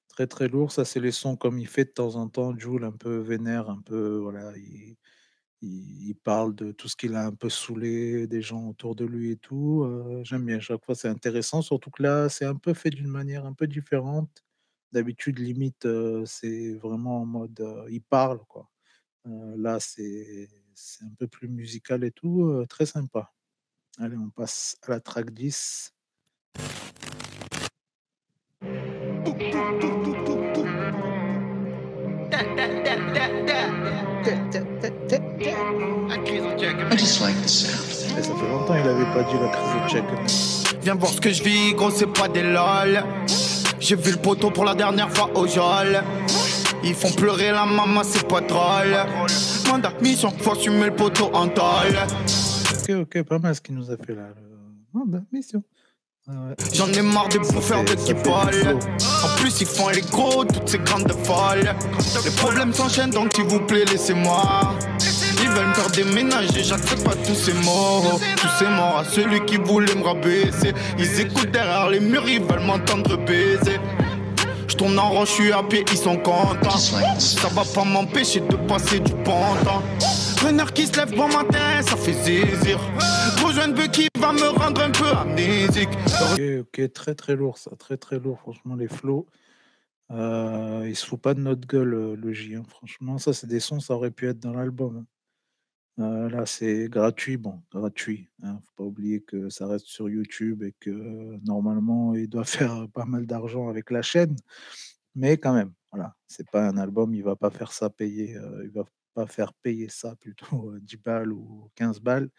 Très 0.10 0.28
très 0.28 0.48
lourd, 0.48 0.72
ça 0.72 0.84
c'est 0.84 1.00
les 1.00 1.12
sons 1.12 1.36
comme 1.36 1.58
il 1.60 1.68
fait 1.68 1.86
de 1.86 1.92
temps 1.92 2.16
en 2.16 2.28
temps, 2.28 2.58
Jules 2.58 2.84
un 2.84 2.92
peu 2.92 3.18
vénère, 3.18 3.70
un 3.70 3.80
peu, 3.80 4.18
voilà, 4.18 4.52
il, 4.58 4.98
il, 5.62 6.16
parle 6.16 6.54
de 6.56 6.72
tout 6.72 6.90
ce 6.90 6.96
qu'il 6.96 7.16
a 7.16 7.26
un 7.26 7.32
peu 7.32 7.50
saoulé, 7.50 8.28
des 8.28 8.42
gens 8.42 8.68
autour 8.68 8.96
de 8.96 9.06
lui 9.06 9.32
et 9.32 9.38
tout. 9.38 9.84
euh, 9.84 10.22
J'aime 10.24 10.46
bien, 10.46 10.60
chaque 10.60 10.84
fois 10.84 10.96
c'est 10.96 11.08
intéressant, 11.08 11.62
surtout 11.62 11.92
que 11.92 12.04
là 12.04 12.30
c'est 12.30 12.46
un 12.46 12.56
peu 12.56 12.74
fait 12.74 12.90
d'une 12.90 13.08
manière 13.08 13.46
un 13.46 13.54
peu 13.54 13.68
différente. 13.68 14.44
D'habitude, 14.92 15.40
limite, 15.40 15.86
euh, 15.86 16.26
c'est 16.26 16.74
vraiment 16.74 17.22
en 17.22 17.26
mode, 17.26 17.60
euh, 17.62 17.88
il 17.90 18.02
parle, 18.02 18.40
quoi. 18.48 18.70
Euh, 19.28 19.56
là, 19.58 19.80
c'est 19.80 20.50
c'est 20.74 21.06
un 21.06 21.14
peu 21.18 21.28
plus 21.28 21.48
musical 21.48 22.04
et 22.04 22.12
tout, 22.12 22.44
euh, 22.44 22.66
très 22.66 22.86
sympa. 22.86 23.32
Allez, 24.00 24.18
on 24.18 24.30
passe 24.30 24.78
à 24.84 24.92
la 24.92 25.00
track 25.00 25.32
10. 25.32 25.94
I 36.92 36.98
just 36.98 37.22
like 37.22 37.42
the 37.42 37.48
sound. 37.48 38.18
Et 38.18 38.24
ça 38.24 38.36
fait 38.36 38.48
longtemps 38.48 38.78
qu'il 38.78 38.88
avait 38.88 39.14
pas 39.14 39.24
dit 39.24 39.36
la 39.40 39.50
crise 39.50 39.84
de 39.84 39.90
check. 39.90 40.04
Viens 40.82 40.96
voir 40.96 41.12
ce 41.12 41.22
que 41.22 41.32
je 41.32 41.44
vis, 41.44 41.74
gros, 41.74 41.92
c'est 41.92 42.12
pas 42.12 42.28
des 42.28 42.44
lol. 42.44 43.04
J'ai 43.82 43.96
vu 43.96 44.12
le 44.12 44.18
poteau 44.18 44.52
pour 44.52 44.64
la 44.64 44.76
dernière 44.76 45.10
fois 45.10 45.32
au 45.36 45.48
jol. 45.48 46.04
Ils 46.84 46.94
font 46.94 47.12
pleurer 47.12 47.52
la 47.52 47.66
maman, 47.66 48.02
c'est 48.04 48.28
pas 48.28 48.40
drôle. 48.42 48.96
Mandat 49.68 49.94
mission, 50.02 50.32
faut 50.40 50.52
assumer 50.52 50.86
le 50.86 50.96
poteau 50.96 51.32
en 51.34 51.48
tôle. 51.48 51.98
Ok, 52.72 52.90
ok, 53.02 53.24
pas 53.24 53.40
mal 53.40 53.56
ce 53.56 53.62
qu'il 53.62 53.76
nous 53.76 53.90
a 53.90 53.98
fait 53.98 54.14
là. 54.14 54.30
bah, 55.08 55.20
mission. 55.32 55.64
Ah 56.28 56.32
ouais. 56.50 56.56
J'en 56.74 56.88
ai 56.94 57.02
marre 57.02 57.28
des 57.30 57.40
Ça 57.44 57.54
bouffeurs 57.54 57.84
de 57.84 57.96
flow. 57.96 58.78
En 59.24 59.36
plus, 59.38 59.62
ils 59.62 59.68
font 59.68 59.90
les 59.90 60.02
gros, 60.02 60.46
toutes 60.46 60.70
ces 60.70 60.78
grandes 60.78 61.12
folles. 61.24 61.74
Les 62.24 62.32
problèmes 62.32 62.74
s'enchaînent, 62.74 63.10
donc 63.10 63.34
s'il 63.34 63.46
vous 63.46 63.62
plaît, 63.62 63.86
laissez-moi. 63.86 64.76
Ils 65.42 65.50
veulent 65.50 65.68
me 65.68 65.74
faire 65.74 65.92
déménager, 65.92 66.64
j'accepte 66.64 67.04
pas 67.04 67.16
tous 67.16 67.36
ces 67.36 67.54
mots. 67.54 68.20
Tous 68.38 68.48
ces 68.60 68.66
morts 68.70 69.00
à 69.00 69.06
celui 69.06 69.44
qui 69.46 69.58
voulait 69.58 69.96
me 69.96 70.04
rabaisser. 70.04 70.74
Ils 70.98 71.20
écoutent 71.22 71.52
derrière 71.52 71.90
les 71.90 72.00
murs, 72.00 72.28
ils 72.28 72.42
veulent 72.42 72.66
m'entendre 72.66 73.18
baiser. 73.26 73.80
Je 74.68 74.76
tourne 74.76 74.98
en 75.00 75.10
rond, 75.10 75.26
je 75.26 75.32
suis 75.32 75.52
à 75.52 75.62
pied, 75.64 75.84
ils 75.92 75.98
sont 75.98 76.18
contents. 76.18 76.78
Ça 76.78 77.48
va 77.50 77.64
pas 77.76 77.84
m'empêcher 77.84 78.40
de 78.42 78.56
passer 78.56 79.00
du 79.00 79.12
temps. 79.24 79.56
Renard 80.44 80.74
qui 80.74 80.88
se 80.88 80.98
lève 80.98 81.14
bon 81.16 81.28
matin, 81.28 81.82
ça 81.82 81.96
fait 81.98 82.14
zizir. 82.14 82.80
Rejoins 83.44 83.70
un 83.78 83.88
qui 83.90 84.08
va 84.18 84.32
me 84.34 84.48
rendre 84.50 84.82
un 84.82 84.90
peu 84.92 85.08
amnésique. 85.08 85.90
Ok, 86.32 86.42
ok, 86.62 86.94
très 86.94 87.16
très 87.16 87.36
lourd 87.36 87.58
ça, 87.58 87.72
très 87.78 87.98
très 87.98 88.18
lourd, 88.18 88.40
franchement, 88.40 88.76
les 88.76 88.88
flows. 88.88 89.28
Euh, 90.12 90.86
il 90.88 90.96
se 90.96 91.06
fout 91.06 91.22
pas 91.22 91.34
de 91.34 91.40
notre 91.42 91.68
gueule, 91.68 91.94
euh, 91.94 92.16
le 92.16 92.34
J. 92.34 92.56
hein. 92.56 92.64
Franchement, 92.70 93.18
ça, 93.18 93.34
c'est 93.34 93.48
des 93.48 93.60
sons, 93.60 93.80
ça 93.80 93.94
aurait 93.94 94.12
pu 94.12 94.28
être 94.30 94.40
dans 94.40 94.54
l'album. 94.54 94.98
hein. 94.98 95.06
Euh, 96.00 96.30
là, 96.30 96.46
c'est 96.46 96.90
gratuit, 96.90 97.38
bon, 97.38 97.62
gratuit. 97.72 98.30
Hein. 98.44 98.60
Faut 98.64 98.74
pas 98.76 98.84
oublier 98.86 99.22
que 99.22 99.50
ça 99.50 99.68
reste 99.68 99.88
sur 99.88 100.10
YouTube 100.10 100.64
et 100.64 100.74
que 100.80 100.90
euh, 100.90 101.38
normalement, 101.46 102.16
il 102.16 102.30
doit 102.30 102.44
faire 102.46 102.88
pas 102.94 103.06
mal 103.06 103.26
d'argent 103.26 103.68
avec 103.70 103.92
la 103.92 104.02
chaîne. 104.02 104.36
Mais 105.16 105.38
quand 105.38 105.54
même, 105.54 105.74
voilà, 105.92 106.16
c'est 106.28 106.50
pas 106.50 106.68
un 106.68 106.78
album, 106.78 107.14
il 107.14 107.24
va 107.24 107.36
pas 107.36 107.50
faire 107.52 107.74
ça 107.74 107.90
payer, 107.90 108.38
euh, 108.38 108.64
il 108.64 108.72
va 108.72 108.86
pas 109.14 109.28
faire 109.28 109.54
payer 109.54 109.90
ça 109.90 110.16
plutôt 110.16 110.72
euh, 110.72 110.80
10 110.82 110.98
balles 110.98 111.34
ou 111.34 111.70
15 111.76 112.00
balles. 112.00 112.30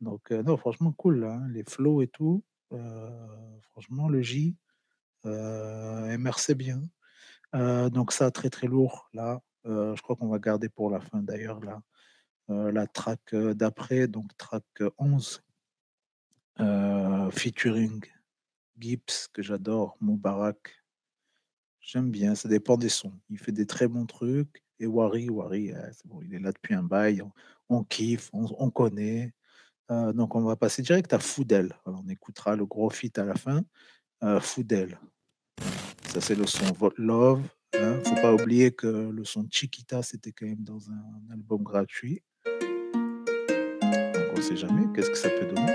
Donc, 0.00 0.30
non, 0.30 0.56
franchement, 0.56 0.92
cool, 0.92 1.24
hein, 1.24 1.46
les 1.50 1.64
flows 1.64 2.02
et 2.02 2.08
tout. 2.08 2.42
franchement, 3.72 4.08
le 4.08 4.22
J, 4.22 4.56
euh, 5.26 6.16
MRC 6.18 6.54
bien. 6.54 6.82
Donc, 7.90 8.12
ça, 8.12 8.30
très 8.30 8.50
très 8.50 8.66
lourd, 8.66 9.10
là. 9.12 9.40
Je 9.64 10.00
crois 10.02 10.16
qu'on 10.16 10.28
va 10.28 10.38
garder 10.38 10.68
pour 10.70 10.90
la 10.90 11.00
fin 11.00 11.22
d'ailleurs, 11.22 11.60
là. 11.60 11.82
Euh, 12.50 12.72
la 12.72 12.86
track 12.86 13.20
euh, 13.34 13.54
d'après, 13.54 14.08
donc 14.08 14.36
track 14.36 14.64
euh, 14.80 14.90
11, 14.98 15.42
euh, 16.58 17.30
featuring 17.30 18.04
Gibbs, 18.78 19.28
que 19.32 19.42
j'adore, 19.42 19.96
Moubarak. 20.00 20.82
J'aime 21.80 22.10
bien, 22.10 22.34
ça 22.34 22.48
dépend 22.48 22.76
des 22.76 22.88
sons. 22.88 23.12
Il 23.28 23.38
fait 23.38 23.52
des 23.52 23.66
très 23.66 23.86
bons 23.86 24.06
trucs. 24.06 24.64
Et 24.80 24.86
Wari, 24.86 25.28
Wari, 25.28 25.72
bon, 26.06 26.22
il 26.22 26.34
est 26.34 26.38
là 26.38 26.52
depuis 26.52 26.74
un 26.74 26.82
bail, 26.82 27.22
on, 27.68 27.84
kiffe, 27.84 28.30
on, 28.32 28.46
on 28.58 28.70
connaît. 28.70 29.34
Donc 30.14 30.36
on 30.36 30.42
va 30.42 30.56
passer 30.56 30.82
direct 30.82 31.12
à 31.12 31.18
Foudel. 31.18 31.74
On 31.84 32.08
écoutera 32.08 32.54
le 32.54 32.64
gros 32.64 32.88
feat 32.90 33.18
à 33.18 33.24
la 33.24 33.34
fin. 33.34 33.62
Euh, 34.22 34.40
Foudel. 34.40 34.98
Ça 36.12 36.20
c'est 36.20 36.34
le 36.34 36.46
son 36.46 36.72
Love. 36.96 37.42
Hein. 37.74 38.00
Faut 38.04 38.14
pas 38.14 38.32
oublier 38.32 38.70
que 38.70 38.86
le 38.86 39.24
son 39.24 39.46
Chiquita 39.50 40.02
c'était 40.02 40.32
quand 40.32 40.46
même 40.46 40.62
dans 40.62 40.90
un 40.90 41.32
album 41.32 41.62
gratuit. 41.62 42.22
On 44.40 44.42
sait 44.42 44.56
jamais 44.56 44.86
qu'est-ce 44.96 45.10
que 45.10 45.18
ça 45.18 45.28
peut 45.28 45.44
donner. 45.54 45.70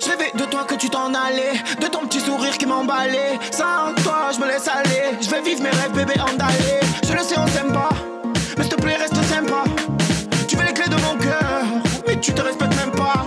Je 0.00 0.08
rêvais 0.08 0.32
de 0.34 0.44
toi 0.44 0.64
que 0.64 0.76
tu 0.76 0.88
t'en 0.88 1.12
allais, 1.12 1.60
de 1.78 1.86
ton 1.88 2.06
petit 2.06 2.20
sourire 2.20 2.56
qui 2.56 2.64
m'emballait. 2.64 3.38
Sans 3.50 3.92
toi, 4.02 4.30
je 4.34 4.40
me 4.40 4.46
laisse 4.46 4.66
aller. 4.66 5.18
Je 5.20 5.28
vais 5.28 5.42
vivre 5.42 5.62
mes 5.62 5.68
rêves, 5.68 5.92
bébé, 5.92 6.14
andalé. 6.20 6.80
Je 7.06 7.12
le 7.12 7.18
sais, 7.18 7.34
on 7.38 7.46
s'aime 7.48 7.70
pas, 7.70 7.90
mais 8.56 8.64
s'il 8.64 8.72
te 8.72 8.80
plaît, 8.80 8.96
reste 8.96 9.22
sympa. 9.24 9.64
Tu 10.48 10.56
veux 10.56 10.64
les 10.64 10.72
clés 10.72 10.88
de 10.88 10.96
mon 11.02 11.18
cœur, 11.18 11.64
mais 12.06 12.18
tu 12.18 12.32
te 12.32 12.40
respectes 12.40 12.74
même 12.76 12.92
pas. 12.92 13.26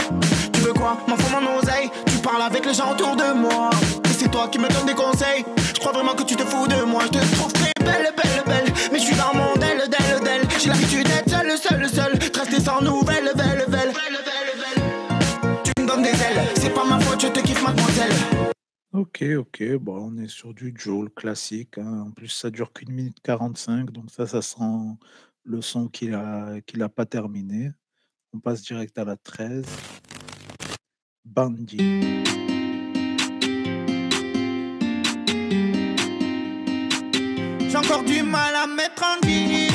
Tu 0.51 0.61
veux 0.61 0.73
quoi 0.73 0.97
M'en 1.07 1.17
fous 1.17 1.39
mon 1.39 1.59
oseille? 1.59 1.91
Tu 2.07 2.17
parles 2.23 2.41
avec 2.41 2.65
les 2.65 2.73
gens 2.73 2.91
autour 2.91 3.15
de 3.15 3.33
moi. 3.33 3.69
Et 4.05 4.13
c'est 4.17 4.31
toi 4.31 4.47
qui 4.51 4.57
me 4.57 4.67
donnes 4.67 4.87
des 4.87 4.95
conseils. 4.95 5.45
Je 5.75 5.79
crois 5.79 5.91
vraiment 5.91 6.15
que 6.15 6.23
tu 6.23 6.35
te 6.35 6.43
fous 6.43 6.65
de 6.67 6.81
moi. 6.85 7.03
Je 7.03 7.19
te 7.19 7.35
trouve 7.35 7.53
très 7.53 7.71
belle, 7.85 8.11
belle, 8.17 8.43
belle. 8.47 8.73
Mais 8.91 8.97
je 8.97 9.03
suis 9.03 9.15
dans 9.15 9.31
mon 9.35 9.60
Ok, 18.93 19.23
ok, 19.37 19.75
bon, 19.77 20.11
on 20.11 20.17
est 20.17 20.27
sur 20.27 20.53
du 20.53 20.73
Joule 20.75 21.09
classique. 21.11 21.77
hein. 21.77 22.03
En 22.07 22.11
plus, 22.11 22.27
ça 22.27 22.49
dure 22.49 22.73
qu'une 22.73 22.91
minute 22.91 23.17
45, 23.23 23.89
donc 23.89 24.11
ça, 24.11 24.27
ça 24.27 24.41
sent 24.41 24.97
le 25.45 25.61
son 25.61 25.87
qu'il 25.87 26.13
a, 26.13 26.59
qu'il 26.61 26.83
a 26.83 26.89
pas 26.89 27.05
terminé. 27.05 27.71
On 28.33 28.39
passe 28.39 28.61
direct 28.63 28.97
à 28.97 29.05
la 29.05 29.15
13. 29.15 29.65
Bandit. 31.23 31.77
J'ai 37.69 37.77
encore 37.77 38.03
du 38.03 38.23
mal 38.23 38.55
à 38.55 38.67
mettre 38.67 39.03
en 39.05 39.25
vie. 39.25 39.69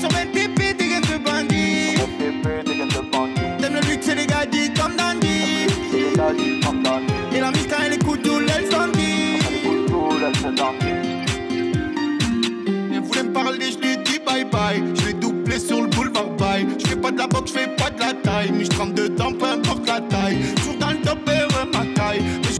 Sur 0.00 0.10
mes 0.12 0.26
pipis, 0.32 0.74
des 0.74 0.88
gars 0.88 1.00
de 1.00 1.18
bandits. 1.22 2.00
T'aimes 3.60 3.74
le 3.74 3.88
luxe 3.88 4.08
et 4.08 4.14
les 4.16 4.26
gadis 4.26 4.72
comme 4.74 4.96
Dandy. 4.96 5.66
Et 5.94 6.65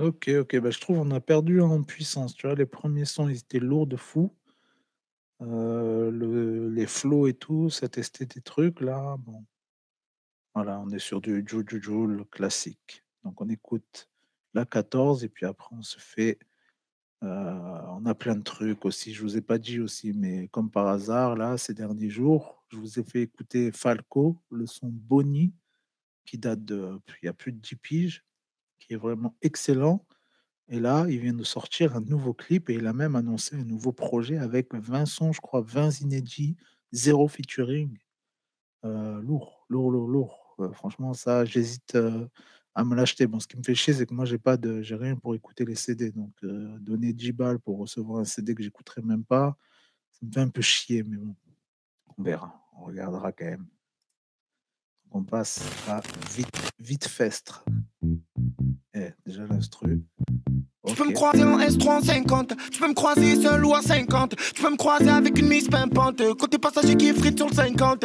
Ok, 0.00 0.28
ok, 0.28 0.60
bah, 0.60 0.70
je 0.70 0.78
trouve 0.80 0.98
on 0.98 1.10
a 1.10 1.20
perdu 1.20 1.60
en 1.60 1.82
puissance. 1.82 2.34
Tu 2.34 2.46
vois, 2.46 2.54
les 2.54 2.66
premiers 2.66 3.04
sons, 3.04 3.28
ils 3.28 3.38
étaient 3.38 3.58
lourds 3.58 3.86
de 3.88 3.96
fou. 3.96 4.30
Euh, 5.42 6.10
le- 6.10 6.70
les 6.70 6.86
flows 6.86 7.26
et 7.26 7.34
tout, 7.34 7.68
ça 7.68 7.88
testait 7.88 8.26
des 8.26 8.40
trucs 8.40 8.80
là. 8.80 9.16
Bon, 9.18 9.44
voilà, 10.54 10.78
on 10.80 10.88
est 10.90 10.98
sur 10.98 11.20
du 11.20 11.44
Juju 11.46 11.82
Joule 11.82 12.24
classique. 12.30 13.02
Donc 13.24 13.40
on 13.40 13.48
écoute 13.48 14.08
la 14.54 14.64
14 14.64 15.24
et 15.24 15.28
puis 15.28 15.46
après 15.46 15.74
on 15.76 15.82
se 15.82 15.98
fait. 15.98 16.38
Euh, 17.22 17.80
on 17.90 18.04
a 18.06 18.14
plein 18.14 18.36
de 18.36 18.42
trucs 18.42 18.84
aussi. 18.84 19.14
Je 19.14 19.22
vous 19.22 19.36
ai 19.36 19.40
pas 19.40 19.58
dit 19.58 19.80
aussi, 19.80 20.12
mais 20.12 20.48
comme 20.48 20.70
par 20.70 20.86
hasard, 20.86 21.34
là, 21.36 21.56
ces 21.56 21.74
derniers 21.74 22.10
jours, 22.10 22.62
je 22.68 22.76
vous 22.76 22.98
ai 22.98 23.04
fait 23.04 23.22
écouter 23.22 23.72
Falco, 23.72 24.36
le 24.50 24.66
son 24.66 24.88
Bonnie, 24.88 25.54
qui 26.24 26.38
date 26.38 26.64
de. 26.64 26.98
Il 27.22 27.26
y 27.26 27.28
a 27.28 27.32
plus 27.32 27.52
de 27.52 27.58
10 27.58 27.76
piges, 27.76 28.24
qui 28.78 28.94
est 28.94 28.96
vraiment 28.96 29.34
excellent. 29.42 30.04
Et 30.68 30.80
là, 30.80 31.06
il 31.08 31.20
vient 31.20 31.32
de 31.32 31.44
sortir 31.44 31.96
un 31.96 32.00
nouveau 32.00 32.34
clip 32.34 32.68
et 32.70 32.74
il 32.74 32.86
a 32.86 32.92
même 32.92 33.14
annoncé 33.16 33.56
un 33.56 33.64
nouveau 33.64 33.92
projet 33.92 34.36
avec 34.36 34.74
20 34.74 35.06
sons, 35.06 35.32
je 35.32 35.40
crois, 35.40 35.62
20 35.62 36.00
inédits, 36.00 36.56
zéro 36.92 37.28
featuring. 37.28 37.96
Euh, 38.84 39.20
lourd, 39.22 39.64
lourd, 39.68 39.90
lourd, 39.90 40.08
lourd. 40.08 40.56
Euh, 40.58 40.72
franchement, 40.72 41.14
ça, 41.14 41.44
j'hésite 41.44 41.96
à 42.76 42.84
me 42.84 42.94
l'acheter. 42.94 43.26
Bon, 43.26 43.40
ce 43.40 43.46
qui 43.48 43.56
me 43.56 43.62
fait 43.62 43.74
chier, 43.74 43.94
c'est 43.94 44.06
que 44.06 44.12
moi, 44.12 44.26
j'ai 44.26 44.38
pas 44.38 44.58
de, 44.58 44.82
j'ai 44.82 44.94
rien 44.94 45.16
pour 45.16 45.34
écouter 45.34 45.64
les 45.64 45.74
CD. 45.74 46.12
Donc, 46.12 46.32
euh, 46.44 46.78
donner 46.78 47.12
10 47.12 47.32
balles 47.32 47.58
pour 47.58 47.78
recevoir 47.78 48.20
un 48.20 48.24
CD 48.24 48.54
que 48.54 48.62
j'écouterai 48.62 49.00
même 49.00 49.24
pas, 49.24 49.56
ça 50.12 50.26
me 50.26 50.30
fait 50.30 50.40
un 50.40 50.48
peu 50.48 50.60
chier, 50.60 51.02
mais 51.02 51.16
bon, 51.16 51.34
on 52.18 52.22
verra. 52.22 52.62
On 52.78 52.84
regardera 52.84 53.32
quand 53.32 53.46
même. 53.46 53.66
On 55.10 55.24
passe 55.24 55.64
à 55.88 56.02
Vite, 56.36 56.72
vite 56.78 57.08
Festre. 57.08 57.64
Eh, 58.92 59.10
déjà 59.24 59.46
l'instru. 59.46 60.04
Tu 60.86 60.94
peux 60.94 61.08
me 61.08 61.14
croiser 61.14 61.44
en 61.44 61.58
S3 61.58 61.88
en 61.88 62.00
50, 62.02 62.54
tu 62.70 62.78
peux 62.78 62.88
me 62.88 62.94
croiser 62.94 63.40
seul 63.40 63.64
ou 63.64 63.74
à 63.74 63.80
50, 63.80 64.36
tu 64.36 64.62
peux 64.62 64.70
me 64.70 64.76
croiser 64.76 65.08
avec 65.08 65.38
une 65.38 65.48
miss 65.48 65.68
pimpante, 65.68 66.22
côté 66.36 66.58
passager 66.58 66.96
qui 66.96 67.08
est 67.08 67.14
frite 67.14 67.38
sur 67.38 67.48
le 67.48 67.54
50. 67.54 68.04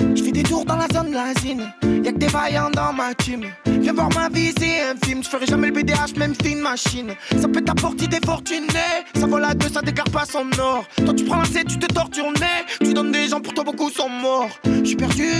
Je 0.00 0.22
fais 0.22 0.32
des 0.32 0.42
tours 0.42 0.64
dans 0.64 0.76
la 0.76 0.88
zone 0.88 1.12
l'asine, 1.12 1.72
y'a 1.82 2.12
que 2.12 2.18
des 2.18 2.28
vaillants 2.28 2.70
dans 2.70 2.92
ma 2.92 3.14
team. 3.14 3.44
Viens 3.88 3.94
voir 3.94 4.10
ma 4.14 4.28
vie, 4.28 4.52
c'est 4.58 4.82
un 4.82 4.94
film, 5.02 5.24
je 5.24 5.30
ferai 5.30 5.46
jamais 5.46 5.68
le 5.68 5.72
BDH, 5.72 6.18
même 6.18 6.34
si 6.34 6.52
une 6.52 6.60
machine. 6.60 7.14
Ça 7.40 7.48
peut 7.48 7.62
t'apporter 7.62 8.06
des 8.06 8.20
fortunés, 8.22 8.68
ça 9.14 9.26
vole 9.26 9.44
à 9.44 9.54
deux, 9.54 9.70
ça 9.70 9.80
déclare 9.80 10.10
pas 10.10 10.26
son 10.26 10.44
or. 10.60 10.84
Toi 11.02 11.14
tu 11.14 11.24
prends 11.24 11.38
la 11.38 11.46
C, 11.46 11.64
tu 11.66 11.78
te 11.78 11.86
tortures 11.86 12.30
tu 12.82 12.92
donnes 12.92 13.12
des 13.12 13.28
gens 13.28 13.40
pour 13.40 13.54
toi, 13.54 13.64
beaucoup 13.64 13.88
sont 13.88 14.10
morts. 14.10 14.50
Je 14.66 14.84
suis 14.84 14.96
perdu, 14.96 15.30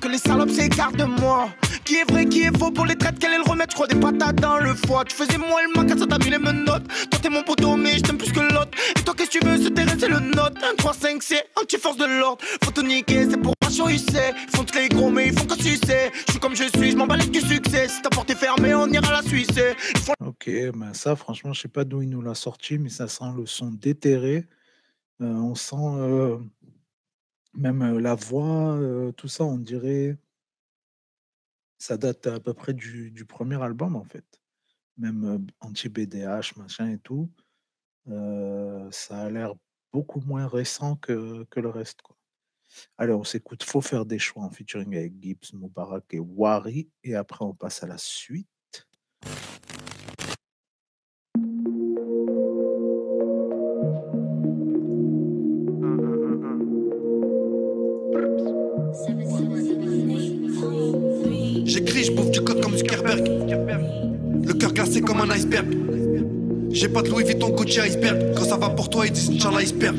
que 0.00 0.06
les 0.06 0.18
salopes 0.18 0.50
s'écartent 0.50 0.96
de 0.96 1.06
moi. 1.06 1.48
Qui 1.86 1.98
est 1.98 2.10
vrai, 2.10 2.26
qui 2.26 2.42
est 2.42 2.58
faux 2.58 2.72
pour 2.72 2.84
les 2.84 2.96
traites, 2.96 3.16
quel 3.20 3.32
est 3.32 3.38
le 3.38 3.48
remède? 3.48 3.70
Je 3.70 3.74
crois 3.76 3.86
des 3.86 3.94
patates 3.94 4.36
dans 4.36 4.58
le 4.58 4.74
foie. 4.74 5.04
Tu 5.04 5.14
faisais 5.14 5.38
moi 5.38 5.60
le 5.62 5.80
mac, 5.80 5.96
ça 5.96 6.04
t'a 6.04 6.18
mis 6.18 6.30
les 6.30 6.38
menottes. 6.38 6.82
Toi 7.10 7.20
t'es 7.22 7.30
mon 7.30 7.44
poteau, 7.44 7.76
mais 7.76 7.98
je 7.98 8.00
t'aime 8.00 8.18
plus 8.18 8.32
que 8.32 8.40
l'autre. 8.40 8.72
Et 8.98 9.02
toi 9.02 9.14
qu'est-ce 9.16 9.30
que 9.30 9.38
tu 9.38 9.46
veux? 9.46 9.56
Ce 9.56 9.68
terrain 9.68 9.96
c'est 9.96 10.08
le 10.08 10.18
note. 10.18 10.56
1, 10.60 10.74
3, 10.78 10.92
5, 10.92 11.22
c'est 11.22 11.46
anti-force 11.54 11.96
de 11.96 12.06
l'ordre. 12.06 12.44
Faut 12.64 12.72
tout 12.72 12.82
niquer, 12.82 13.30
c'est 13.30 13.36
pour 13.36 13.56
pas 13.58 13.70
sait. 13.70 14.34
Ils 14.48 14.56
font 14.56 14.64
tous 14.64 14.76
les 14.76 14.88
gros, 14.88 15.10
mais 15.10 15.28
ils 15.28 15.38
font 15.38 15.46
que 15.46 15.54
sais. 15.54 16.10
Je 16.26 16.32
suis 16.32 16.40
comme 16.40 16.56
je 16.56 16.64
suis, 16.76 16.90
je 16.90 16.96
m'en 16.96 17.06
bats 17.06 17.18
du 17.18 17.40
succès. 17.40 17.86
Si 17.86 18.02
ta 18.02 18.10
porte 18.10 18.30
est 18.30 18.34
fermée, 18.34 18.74
on 18.74 18.88
ira 18.88 19.06
à 19.06 19.22
la 19.22 19.28
Suisse. 19.28 19.48
Ok, 20.20 20.50
ben 20.74 20.92
ça, 20.92 21.14
franchement, 21.14 21.52
je 21.52 21.62
sais 21.62 21.68
pas 21.68 21.84
d'où 21.84 22.02
il 22.02 22.10
nous 22.10 22.20
l'a 22.20 22.34
sorti, 22.34 22.78
mais 22.78 22.88
ça 22.88 23.06
sent 23.06 23.32
le 23.36 23.46
son 23.46 23.70
déterré. 23.70 24.44
Euh, 25.20 25.26
on 25.26 25.54
sent 25.54 25.76
euh, 25.76 26.38
même 27.56 27.82
euh, 27.82 28.00
la 28.00 28.14
voix, 28.14 28.74
euh, 28.74 29.12
tout 29.12 29.28
ça, 29.28 29.44
on 29.44 29.56
dirait. 29.56 30.16
Ça 31.78 31.96
date 31.96 32.26
à 32.26 32.40
peu 32.40 32.54
près 32.54 32.72
du, 32.72 33.24
premier 33.28 33.62
album, 33.62 33.96
en 33.96 34.04
fait. 34.04 34.24
Même 34.96 35.46
anti-BDH, 35.60 36.56
machin 36.56 36.90
et 36.90 36.98
tout. 36.98 37.30
Ça 38.06 39.20
a 39.20 39.30
l'air 39.30 39.54
beaucoup 39.92 40.20
moins 40.20 40.46
récent 40.46 40.96
que, 40.96 41.44
que 41.44 41.60
le 41.60 41.68
reste, 41.68 42.02
quoi. 42.02 42.16
Allez, 42.98 43.12
on 43.12 43.24
s'écoute 43.24 43.62
Faut 43.62 43.80
faire 43.80 44.04
des 44.04 44.18
choix 44.18 44.42
en 44.42 44.50
featuring 44.50 44.96
avec 44.96 45.14
Gibbs, 45.20 45.52
Moubarak 45.52 46.04
et 46.12 46.18
Wari. 46.18 46.90
Et 47.04 47.14
après, 47.14 47.44
on 47.44 47.54
passe 47.54 47.82
à 47.82 47.86
la 47.86 47.98
suite. 47.98 48.48
Cœur 64.72 64.86
comme 65.04 65.20
un 65.20 65.30
iceberg. 65.30 65.66
J'ai 66.70 66.88
pas 66.88 67.00
de 67.00 67.08
Louis 67.08 67.24
Vuitton 67.24 67.50
Gucci 67.50 67.80
iceberg. 67.80 68.34
Quand 68.36 68.44
ça 68.44 68.56
va 68.56 68.68
pour 68.68 68.90
toi, 68.90 69.06
ils 69.06 69.12
disent 69.12 69.30
Inch'Allah 69.30 69.60
iceberg. 69.62 69.96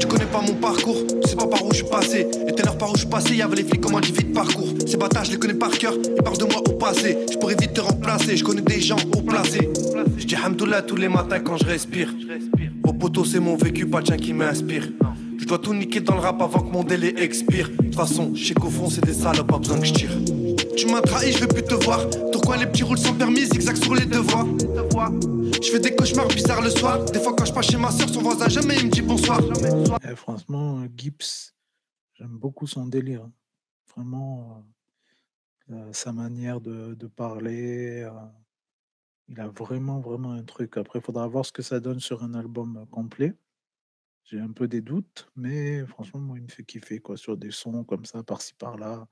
Tu 0.00 0.06
connais 0.06 0.24
pas 0.24 0.40
mon 0.40 0.54
parcours, 0.54 1.06
tu 1.22 1.30
sais 1.30 1.36
pas 1.36 1.46
par 1.46 1.64
où 1.64 1.70
je 1.70 1.76
suis 1.76 1.86
passé. 1.86 2.26
Et 2.48 2.52
t'es 2.52 2.62
par 2.62 2.90
où 2.90 2.94
je 2.94 3.00
suis 3.00 3.08
passé, 3.08 3.36
y'avait 3.36 3.56
les 3.56 3.64
flics 3.64 3.80
comme 3.80 3.94
un 3.94 4.00
vite 4.00 4.32
parcours. 4.32 4.68
Ces 4.86 4.96
bâtards, 4.96 5.24
je 5.24 5.32
les 5.32 5.38
connais 5.38 5.54
par 5.54 5.70
cœur, 5.70 5.94
ils 5.94 6.22
parlent 6.22 6.38
de 6.38 6.44
moi 6.44 6.62
au 6.68 6.72
passé. 6.72 7.16
Je 7.30 7.38
pourrais 7.38 7.54
vite 7.54 7.74
te 7.74 7.80
remplacer, 7.80 8.36
je 8.36 8.44
connais 8.44 8.62
des 8.62 8.80
gens 8.80 8.96
au 9.16 9.20
placé. 9.22 9.68
Je 10.16 10.26
dis 10.26 10.36
Hamdoullah 10.36 10.82
tous 10.82 10.96
les 10.96 11.08
matins 11.08 11.38
quand 11.40 11.56
je 11.56 11.64
respire. 11.64 12.12
Au 12.84 12.92
poteau, 12.92 13.24
c'est 13.24 13.40
mon 13.40 13.56
vécu, 13.56 13.86
pas 13.86 14.02
tien 14.02 14.16
qui 14.16 14.32
m'inspire. 14.32 14.88
Je 15.38 15.44
dois 15.44 15.58
tout 15.58 15.74
niquer 15.74 16.00
dans 16.00 16.14
le 16.14 16.20
rap 16.20 16.42
avant 16.42 16.60
que 16.60 16.72
mon 16.72 16.82
délai 16.82 17.14
expire. 17.18 17.70
De 17.70 17.84
toute 17.84 17.94
façon, 17.94 18.32
je 18.34 18.46
sais 18.46 18.54
qu'au 18.54 18.70
fond, 18.70 18.90
c'est 18.90 19.04
des 19.04 19.12
salopes, 19.12 19.46
pas 19.46 19.58
besoin 19.58 19.78
que 19.78 19.86
je 19.86 19.92
tire. 19.92 20.10
Tu 20.78 20.86
m'as 20.86 21.00
trahi, 21.00 21.32
je 21.32 21.40
veux 21.40 21.48
plus 21.48 21.64
te 21.64 21.74
voir. 21.74 22.08
Pourquoi 22.30 22.56
les 22.56 22.66
petits 22.66 22.84
roulent 22.84 22.98
sans 22.98 23.12
permis, 23.12 23.46
zigzag 23.46 23.74
sur 23.74 23.96
les 23.96 24.06
deux 24.06 24.20
voies? 24.20 24.46
Je 25.60 25.72
fais 25.72 25.80
des 25.80 25.92
cauchemars 25.96 26.28
bizarres 26.28 26.62
le 26.62 26.70
soir. 26.70 27.04
Des 27.06 27.18
fois, 27.18 27.34
quand 27.34 27.44
je 27.44 27.52
passe 27.52 27.66
chez 27.66 27.76
ma 27.76 27.90
soeur, 27.90 28.08
son 28.08 28.22
voisin 28.22 28.48
jamais 28.48 28.76
il 28.76 28.86
me 28.86 28.90
dit 28.90 29.02
bonsoir. 29.02 29.40
Eh, 30.08 30.14
franchement, 30.14 30.78
euh, 30.78 30.86
Gibbs, 30.96 31.52
j'aime 32.14 32.38
beaucoup 32.38 32.68
son 32.68 32.86
délire. 32.86 33.28
Vraiment, 33.96 34.64
euh, 35.72 35.74
euh, 35.74 35.92
sa 35.92 36.12
manière 36.12 36.60
de, 36.60 36.94
parler, 37.08 38.08
Il 39.26 39.40
a 39.40 39.48
vraiment, 39.48 39.98
vraiment 39.98 40.30
un 40.30 40.44
truc. 40.44 40.76
Après, 40.76 41.00
il 41.00 41.02
faudra 41.02 41.26
voir 41.26 41.44
ce 41.44 41.50
que 41.50 41.62
ça 41.62 41.80
donne 41.80 41.98
sur 41.98 42.22
un 42.22 42.34
album, 42.34 42.86
complet. 42.92 43.34
J'ai 44.22 44.38
un 44.38 44.52
peu 44.52 44.68
des 44.68 44.80
doutes, 44.80 45.28
mais 45.34 45.84
franchement, 45.86 46.20
moi, 46.20 46.38
il 46.38 46.44
me 46.44 46.48
fait 46.48 46.62
kiffer, 46.62 47.00
quoi, 47.00 47.16
sur 47.16 47.36
des 47.36 47.50
sons 47.50 47.82
comme 47.82 48.04
ça, 48.04 48.22
par-ci 48.22 48.54
par-là. 48.54 49.08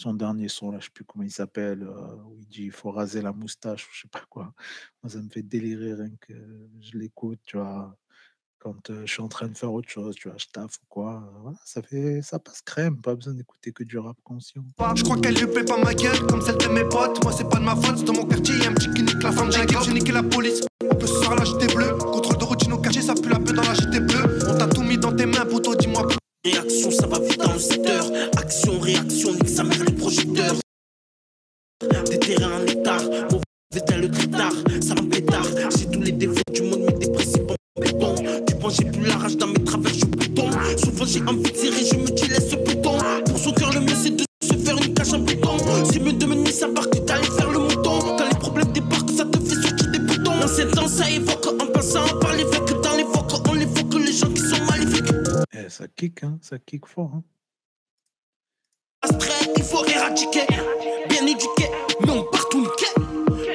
Son 0.00 0.14
dernier 0.14 0.48
son, 0.48 0.70
là, 0.70 0.78
je 0.80 0.86
sais 0.86 0.90
plus 0.94 1.04
comment 1.04 1.24
il 1.24 1.30
s'appelle, 1.30 1.82
heu, 1.82 1.92
où 2.26 2.38
il 2.40 2.48
dit: 2.48 2.64
«Il 2.64 2.70
faut 2.70 2.90
raser 2.90 3.20
la 3.20 3.32
moustache» 3.32 3.84
ou 3.86 3.90
je 3.92 4.00
sais 4.00 4.08
pas 4.08 4.22
quoi. 4.30 4.54
Moi, 5.02 5.10
ça 5.12 5.18
me 5.20 5.28
fait 5.28 5.42
délirer 5.42 5.92
rien 5.92 6.08
que 6.22 6.32
je 6.80 6.96
l'écoute, 6.96 7.38
tu 7.44 7.58
vois? 7.58 7.94
Quand, 8.58 8.88
heu, 8.88 9.02
je 9.04 9.12
suis 9.12 9.20
en 9.20 9.28
train 9.28 9.48
de 9.48 9.56
faire 9.58 9.70
autre 9.70 9.90
chose, 9.90 10.14
tu 10.14 10.28
vois? 10.28 10.38
Je 10.38 10.46
taffe 10.46 10.76
ou 10.76 10.86
quoi, 10.88 11.22
heu, 11.22 11.40
voilà, 11.42 11.58
ça 11.66 11.82
fait 11.82 12.22
ça 12.22 12.38
passe 12.38 12.62
crème, 12.62 12.98
pas 12.98 13.14
besoin 13.14 13.34
d'écouter 13.34 13.72
que 13.72 13.84
du 13.84 13.98
rap 13.98 14.16
conscient. 14.24 14.64
Je 14.94 15.02
crois 15.02 15.18
qu'elle 15.18 15.34
lui 15.34 15.52
fait 15.52 15.66
pas 15.66 15.76
ma 15.76 15.92
gueule 15.92 16.26
comme 16.28 16.40
celle 16.40 16.56
de 16.56 16.68
mes 16.68 16.84
potes. 16.88 17.22
Moi, 17.22 17.32
c'est 17.36 17.48
pas 17.50 17.58
de 17.58 17.64
ma 17.64 17.76
faute, 17.76 17.98
c'est 17.98 18.04
dans 18.04 18.14
mon 18.14 18.24
quartier, 18.26 18.56
y'a 18.56 18.70
un 18.70 18.72
petit 18.72 18.90
qui 18.94 19.02
nique 19.02 19.22
la 19.22 19.32
femme. 19.32 19.50
J'ai 19.52 19.92
niqué 19.92 20.12
la 20.12 20.22
police. 20.22 20.62
On 20.82 20.94
peut 20.94 21.06
soir 21.06 21.36
là, 21.36 21.44
j'étais 21.44 21.74
bleu. 21.74 21.94
Contrôle 21.98 22.38
de 22.38 22.44
routine 22.44 22.72
au 22.72 22.78
quartier, 22.78 23.02
ça 23.02 23.12
pue 23.12 23.28
la 23.28 23.38
paix 23.38 23.52
dans 23.52 23.62
la. 23.62 23.74
On 24.48 24.56
t'a 24.56 24.66
tout 24.66 24.82
mis 24.82 24.96
dans 24.96 25.14
tes 25.14 25.26
mains, 25.26 25.44
poto, 25.44 25.74
dis-moi. 25.74 25.99
Réaction, 26.42 26.90
ça 26.90 27.06
va 27.06 27.18
vite 27.18 27.38
dans 27.38 27.52
le 27.52 27.58
secteur. 27.58 28.10
Action, 28.38 28.80
réaction, 28.80 29.34
nique 29.34 29.48
sa 29.50 29.62
mère 29.62 29.84
les 29.84 29.92
projecteurs. 29.92 30.54
Des 32.08 32.18
terrains 32.18 32.62
en 32.62 32.66
état, 32.66 32.96
mon 33.30 33.40
éteint 33.76 33.98
le 33.98 34.08
tard, 34.08 34.54
ça 34.80 34.94
me 34.94 35.02
pétard. 35.10 35.44
J'ai 35.78 35.84
tous 35.90 36.00
les 36.00 36.12
défauts 36.12 36.40
du 36.50 36.62
monde, 36.62 36.80
mais 36.86 36.94
dépressif 36.94 37.42
en 37.42 37.82
béton. 37.82 38.14
Tu 38.46 38.54
penses 38.54 38.76
j'ai 38.78 38.90
plus 38.90 39.06
la 39.06 39.16
rage 39.16 39.36
dans 39.36 39.48
mes 39.48 39.62
travers, 39.64 39.92
je 39.92 40.06
bouton. 40.06 40.50
Souvent 40.82 41.04
j'ai 41.04 41.20
envie 41.20 41.52
de 41.52 41.56
serrer, 41.56 41.84
je 41.84 41.96
me 41.96 42.06
dis 42.06 42.28
laisse 42.28 42.48
ce 42.48 42.56
bouton. 42.56 42.96
Pour 43.26 43.38
son 43.38 43.52
cœur, 43.52 43.74
le 43.74 43.80
mieux 43.80 43.96
c'est 44.02 44.16
de 44.16 44.24
se 44.42 44.54
faire 44.54 44.78
une 44.78 44.94
cache 44.94 45.12
en 45.12 45.18
béton. 45.18 45.58
Si 45.92 46.00
me 46.00 46.10
demain 46.10 46.46
ça 46.46 46.68
part, 46.68 46.88
que 46.88 47.00
t'allais 47.00 47.30
faire 47.36 47.50
le 47.50 47.58
mouton. 47.58 47.98
Quand 48.16 48.28
les 48.30 48.38
problèmes 48.38 48.72
débarquent, 48.72 49.10
ça 49.10 49.26
te 49.26 49.38
fait 49.40 49.60
sortir 49.60 49.90
des 49.90 49.98
boutons. 49.98 50.40
L'ancien 50.40 50.66
temps, 50.68 50.88
ça 50.88 51.10
évoque 51.10 51.46
en 51.60 51.66
passant 51.66 52.06
ça 55.70 55.86
kick, 55.88 56.24
hein, 56.24 56.38
ça 56.42 56.58
kick 56.58 56.86
fort, 56.86 57.12
hein. 57.14 57.22
Astray, 59.02 59.52
il 59.56 59.62
faut 59.62 59.84
éradiquer. 59.86 60.46
Bien 61.08 61.22
éduqué, 61.22 61.70
mais 62.02 62.10
on 62.10 62.22
part 62.24 62.48
tout 62.50 62.60
niquer. 62.60 62.92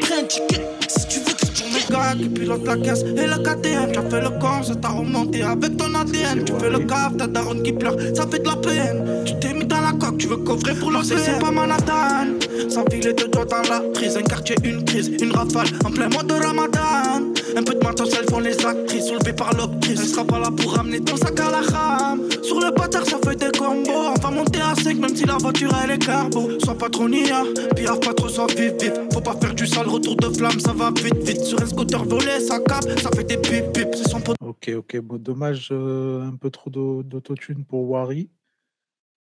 Prends 0.02 0.18
un 0.20 0.24
ticket, 0.24 0.62
si 0.88 1.08
tu 1.08 1.20
veux 1.20 1.34
que 1.34 1.46
tu 1.46 1.64
Le 1.64 1.92
gars 1.92 2.16
qui 2.16 2.30
pilote 2.30 2.66
la 2.66 2.78
caisse 2.78 3.02
et 3.02 3.28
le 3.28 3.38
KTM 3.44 3.92
Tu 3.92 4.00
as 4.00 4.10
fait 4.10 4.22
le 4.22 4.30
corps, 4.40 4.64
ça 4.64 4.76
t'a 4.76 4.90
remonté 4.90 5.44
avec 5.44 5.78
ton 5.78 5.94
ADN 5.94 6.46
Tu 6.46 6.54
fais 6.58 6.70
le 6.70 6.80
cave, 6.80 7.18
ta 7.18 7.28
daronne 7.28 7.62
qui 7.62 7.74
pleure, 7.74 7.96
ça 8.16 8.26
fait 8.28 8.40
de 8.40 8.48
la 8.48 8.56
peine 8.56 9.24
Tu 9.26 9.38
t'es 9.40 9.54
mis 9.54 9.66
dans 9.66 9.82
la 9.82 9.92
coque, 9.92 10.18
tu 10.18 10.28
veux 10.28 10.38
coffrer 10.38 10.74
pour 10.74 10.92
lancer 10.92 11.16
C'est 11.18 11.40
pas 11.40 11.52
Manhattan 11.52 12.40
Sans 12.70 12.86
filer 12.90 13.14
de 13.14 13.26
doigts 13.26 13.46
dans 13.46 13.62
la 13.70 13.82
prise 13.94 14.18
Un 14.18 14.24
quartier, 14.24 14.56
une 14.64 14.84
crise, 14.84 15.10
une 15.22 15.32
rafale 15.32 15.68
En 15.86 15.92
plein 15.92 16.10
mois 16.10 16.24
de 16.24 16.34
ramadan 16.34 17.35
Un 17.56 17.64
peu 17.64 17.74
de 17.74 17.84
matos, 17.84 18.14
elles 18.14 18.30
font 18.30 18.40
les 18.40 18.66
actrices 18.66 19.08
Soulevées 19.08 19.34
par 19.34 19.54
l'octrice 19.54 20.00
Elle 20.00 20.08
sera 20.08 20.26
pas 20.26 20.40
là 20.40 20.50
pour 20.52 20.74
ramener 20.74 21.02
ton 21.02 21.16
sac 21.16 21.40
à 21.40 21.52
la 21.52 21.62
rame 21.62 22.22
Sur 22.42 22.60
le 22.60 22.72
bâtard, 22.72 23.06
ça 23.06 23.18
fait 23.24 23.36
des 23.36 23.58
combos 23.58 23.92
On 23.92 24.20
va 24.20 24.32
monter 24.32 24.62
à 24.62 24.76
sec, 24.76 24.98
même 24.98 25.16
si 25.16 25.26
la 25.26 25.38
voiture 25.38 25.72
elle 25.84 25.92
est 25.92 26.06
carbo 26.06 26.60
Sois 26.60 26.78
pas 26.78 26.90
trop 26.90 27.08
nia, 27.08 27.44
pire 27.76 28.00
pas 28.00 28.14
trop, 28.14 28.30
sois 28.30 28.48
vif 28.48 28.74
vif 28.82 28.94
Faut 29.14 29.22
pas 29.22 29.36
faire 29.40 29.54
du 29.54 29.68
sale, 29.68 29.88
retour 29.88 30.16
de 30.16 30.30
flamme, 30.30 30.60
ça 30.60 30.74
va 30.74 30.92
vite 30.92 31.18
vite 31.24 31.44
Sur 31.44 31.62
un 31.62 31.68
scooter 31.68 32.04
volé, 32.06 32.40
ça 32.40 32.60
cap, 32.60 32.84
ça 33.00 33.10
fait 33.12 33.24
des 33.24 33.38
pip 33.38 33.72
pip 33.74 33.96
C'est 33.96 34.24
pote 34.24 34.38
OK, 34.42 34.72
OK. 34.76 34.98
Bon, 35.02 35.18
dommage, 35.18 35.70
heu, 35.72 36.22
un 36.22 36.36
peu 36.36 36.50
trop 36.50 36.70
d'au 36.70 37.04
d'autotune 37.04 37.66
pour 37.66 37.90
Wari. 37.90 38.30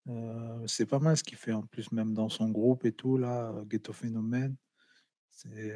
Heu, 0.09 0.65
c'est 0.65 0.85
pas 0.85 0.99
mal 0.99 1.17
ce 1.17 1.23
qu'il 1.23 1.37
fait 1.37 1.53
en 1.53 1.61
plus, 1.61 1.91
même 1.91 2.13
dans 2.13 2.29
son 2.29 2.49
groupe 2.49 2.85
et 2.85 2.91
tout 2.91 3.17
là, 3.17 3.53
Ghetto 3.67 3.93
Phénomène. 3.93 4.55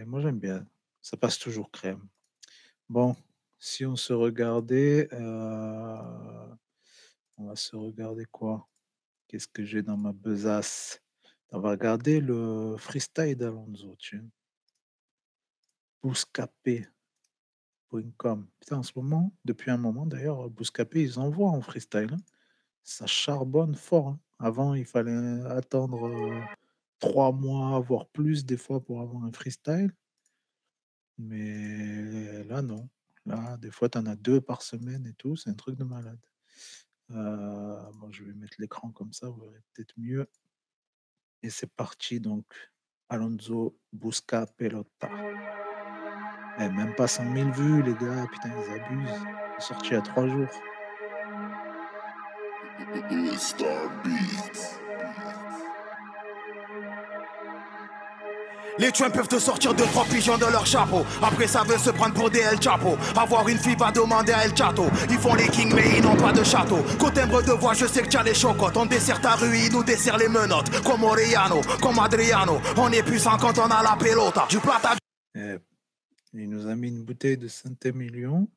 Moi 0.05 0.21
j'aime 0.21 0.39
bien, 0.39 0.65
ça 1.01 1.17
passe 1.17 1.39
toujours 1.39 1.71
crème. 1.71 2.01
Bon, 2.89 3.15
si 3.59 3.85
on 3.85 3.95
se 3.95 4.13
regardait, 4.13 5.07
heu, 5.13 5.17
on 7.37 7.45
va 7.47 7.55
se 7.55 7.75
regarder 7.75 8.25
quoi? 8.31 8.67
Qu'est-ce 9.27 9.47
que 9.47 9.63
j'ai 9.65 9.83
dans 9.83 9.97
ma 9.97 10.13
besace? 10.13 11.01
On 11.51 11.59
va 11.59 11.71
regarder 11.71 12.21
le 12.21 12.75
freestyle 12.77 13.35
d'Alonso, 13.37 13.95
tiens. 13.99 14.25
Bouscapé.com. 16.03 16.89
Putain, 18.59 18.77
en 18.77 18.83
ce 18.83 18.91
moment, 18.95 19.31
depuis 19.45 19.71
un 19.71 19.77
moment 19.77 20.05
d'ailleurs, 20.05 20.49
Bouscapé, 20.49 21.01
ils 21.01 21.19
envoient 21.19 21.49
en 21.49 21.61
freestyle, 21.61 22.09
hein. 22.13 22.17
Ça 22.83 23.07
charbonne 23.07 23.75
fort, 23.75 24.09
hein. 24.09 24.19
Avant, 24.39 24.75
il 24.75 24.85
fallait 24.85 25.11
attendre, 25.47 26.07
heu, 26.07 26.47
3 26.99 27.31
mois, 27.33 27.79
voire 27.81 28.07
plus 28.09 28.45
des 28.45 28.57
fois 28.57 28.81
pour 28.83 29.01
avoir 29.01 29.23
un 29.25 29.31
freestyle. 29.33 29.91
Mais 31.17 32.43
là, 32.45 32.61
non. 32.61 32.89
Là, 33.25 33.57
des 33.57 33.71
fois, 33.71 33.89
tu 33.89 33.97
en 33.97 34.05
as 34.05 34.15
2 34.15 34.41
par 34.41 34.61
semaine 34.61 35.05
et 35.07 35.13
tout, 35.13 35.35
c'est 35.35 35.49
un 35.49 35.53
truc 35.53 35.75
de 35.75 35.83
malade. 35.83 36.19
Heu, 37.11 37.77
bon, 37.95 38.11
je 38.11 38.23
vais 38.23 38.33
mettre 38.33 38.55
l'écran 38.59 38.91
comme 38.91 39.13
ça, 39.13 39.29
vous 39.29 39.41
verrez 39.41 39.61
peut-être 39.73 39.93
mieux. 39.97 40.27
Et 41.41 41.49
c'est 41.49 41.71
parti 41.71 42.19
donc. 42.19 42.45
Alonso 43.09 43.77
Busca 43.91 44.45
Pelota. 44.57 45.09
Eh, 46.59 46.69
même 46.69 46.95
pas 46.95 47.07
100 47.07 47.33
000 47.35 47.51
vues, 47.51 47.83
les 47.83 47.93
gars, 47.93 48.25
putain, 48.31 48.49
ils 48.49 48.79
abusent. 48.79 49.25
Sorti 49.59 49.93
a 49.95 50.01
3 50.01 50.27
jours. 50.27 50.49
Les 58.79 58.91
tuins 58.91 59.09
peuvent 59.09 59.27
te 59.27 59.37
sortir 59.39 59.73
de 59.73 59.83
trois 59.83 60.05
pigeons 60.05 60.37
de 60.37 60.45
leur 60.45 60.65
chapeau. 60.65 61.05
Après, 61.21 61.47
ça 61.47 61.63
veut 61.63 61.77
se 61.77 61.91
prendre 61.91 62.13
pour 62.15 62.29
des 62.29 62.39
El 62.39 62.59
Chapo. 62.61 62.97
Avoir 63.15 63.47
une 63.47 63.57
fille 63.57 63.75
va 63.75 63.91
demander 63.91 64.31
à 64.31 64.45
El 64.45 64.55
Chato. 64.55 64.85
Ils 65.09 65.17
font 65.17 65.35
les 65.35 65.47
kings, 65.47 65.73
mais 65.75 65.97
ils 65.97 66.03
n'ont 66.03 66.15
pas 66.15 66.33
de 66.33 66.43
château. 66.43 66.81
Côté 66.99 67.21
timbre 67.21 67.43
de 67.43 67.51
voix, 67.51 67.73
je 67.73 67.85
sais 67.85 68.01
que 68.01 68.07
tu 68.07 68.17
as 68.17 68.23
les 68.23 68.33
chocottes. 68.33 68.75
On 68.77 68.85
dessert 68.85 69.21
ta 69.21 69.35
rue, 69.35 69.55
ils 69.57 69.71
nous 69.71 69.83
dessert 69.83 70.17
les 70.17 70.27
menottes. 70.27 70.69
Comme 70.83 71.03
Oriano, 71.03 71.61
comme 71.81 71.99
Adriano. 71.99 72.59
On 72.77 72.91
est 72.91 73.03
puissant 73.03 73.37
quand 73.37 73.57
on 73.59 73.67
a 73.69 73.83
la 73.83 73.95
pelota. 73.97 74.47
Du 74.49 74.59
plata, 74.59 74.95
Eh, 75.35 75.57
il 76.33 76.49
nous 76.49 76.67
a 76.67 76.75
mis 76.75 76.87
une 76.87 77.03
bouteille 77.03 77.37
de 77.37 77.47
Saint-Émilion. 77.47 78.47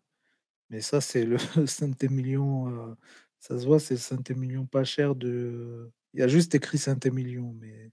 Mais 0.71 0.81
ça, 0.81 1.01
c'est 1.01 1.25
le 1.25 1.37
Saint-Émilion, 1.67 2.69
heu, 2.71 2.97
ça 3.39 3.59
se 3.59 3.67
voit, 3.67 3.79
c'est 3.79 3.95
le 3.95 4.01
Saint-Émilion 4.01 4.67
pas 4.67 4.83
cher 4.85 5.15
de 5.15 5.91
il 6.15 6.21
y 6.21 6.23
a 6.23 6.29
juste 6.29 6.55
écrit 6.55 6.79
Saint-Émilion, 6.79 7.55
mais 7.61 7.91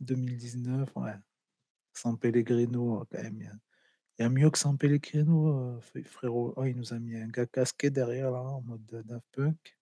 2019, 0.00 0.88
ouais. 0.96 1.12
San 1.98 2.16
Pellegrino, 2.18 3.04
quand 3.10 3.22
même, 3.22 3.40
il 4.18 4.22
y 4.22 4.24
a 4.24 4.30
mieux 4.30 4.50
que 4.50 4.58
San 4.58 4.78
Pellegrino, 4.78 5.80
fré 5.82 6.02
frérot. 6.04 6.54
Oh, 6.56 6.64
il 6.66 6.76
nous 6.76 6.92
a 6.94 6.98
mis 7.00 7.16
un 7.16 7.28
gars 7.28 7.46
casqué 7.46 7.90
derrière 7.90 8.30
là, 8.32 8.40
en 8.42 8.62
mode, 8.62 8.82
heu, 8.94 9.02
Daft 9.04 9.26
Punk. 9.32 9.76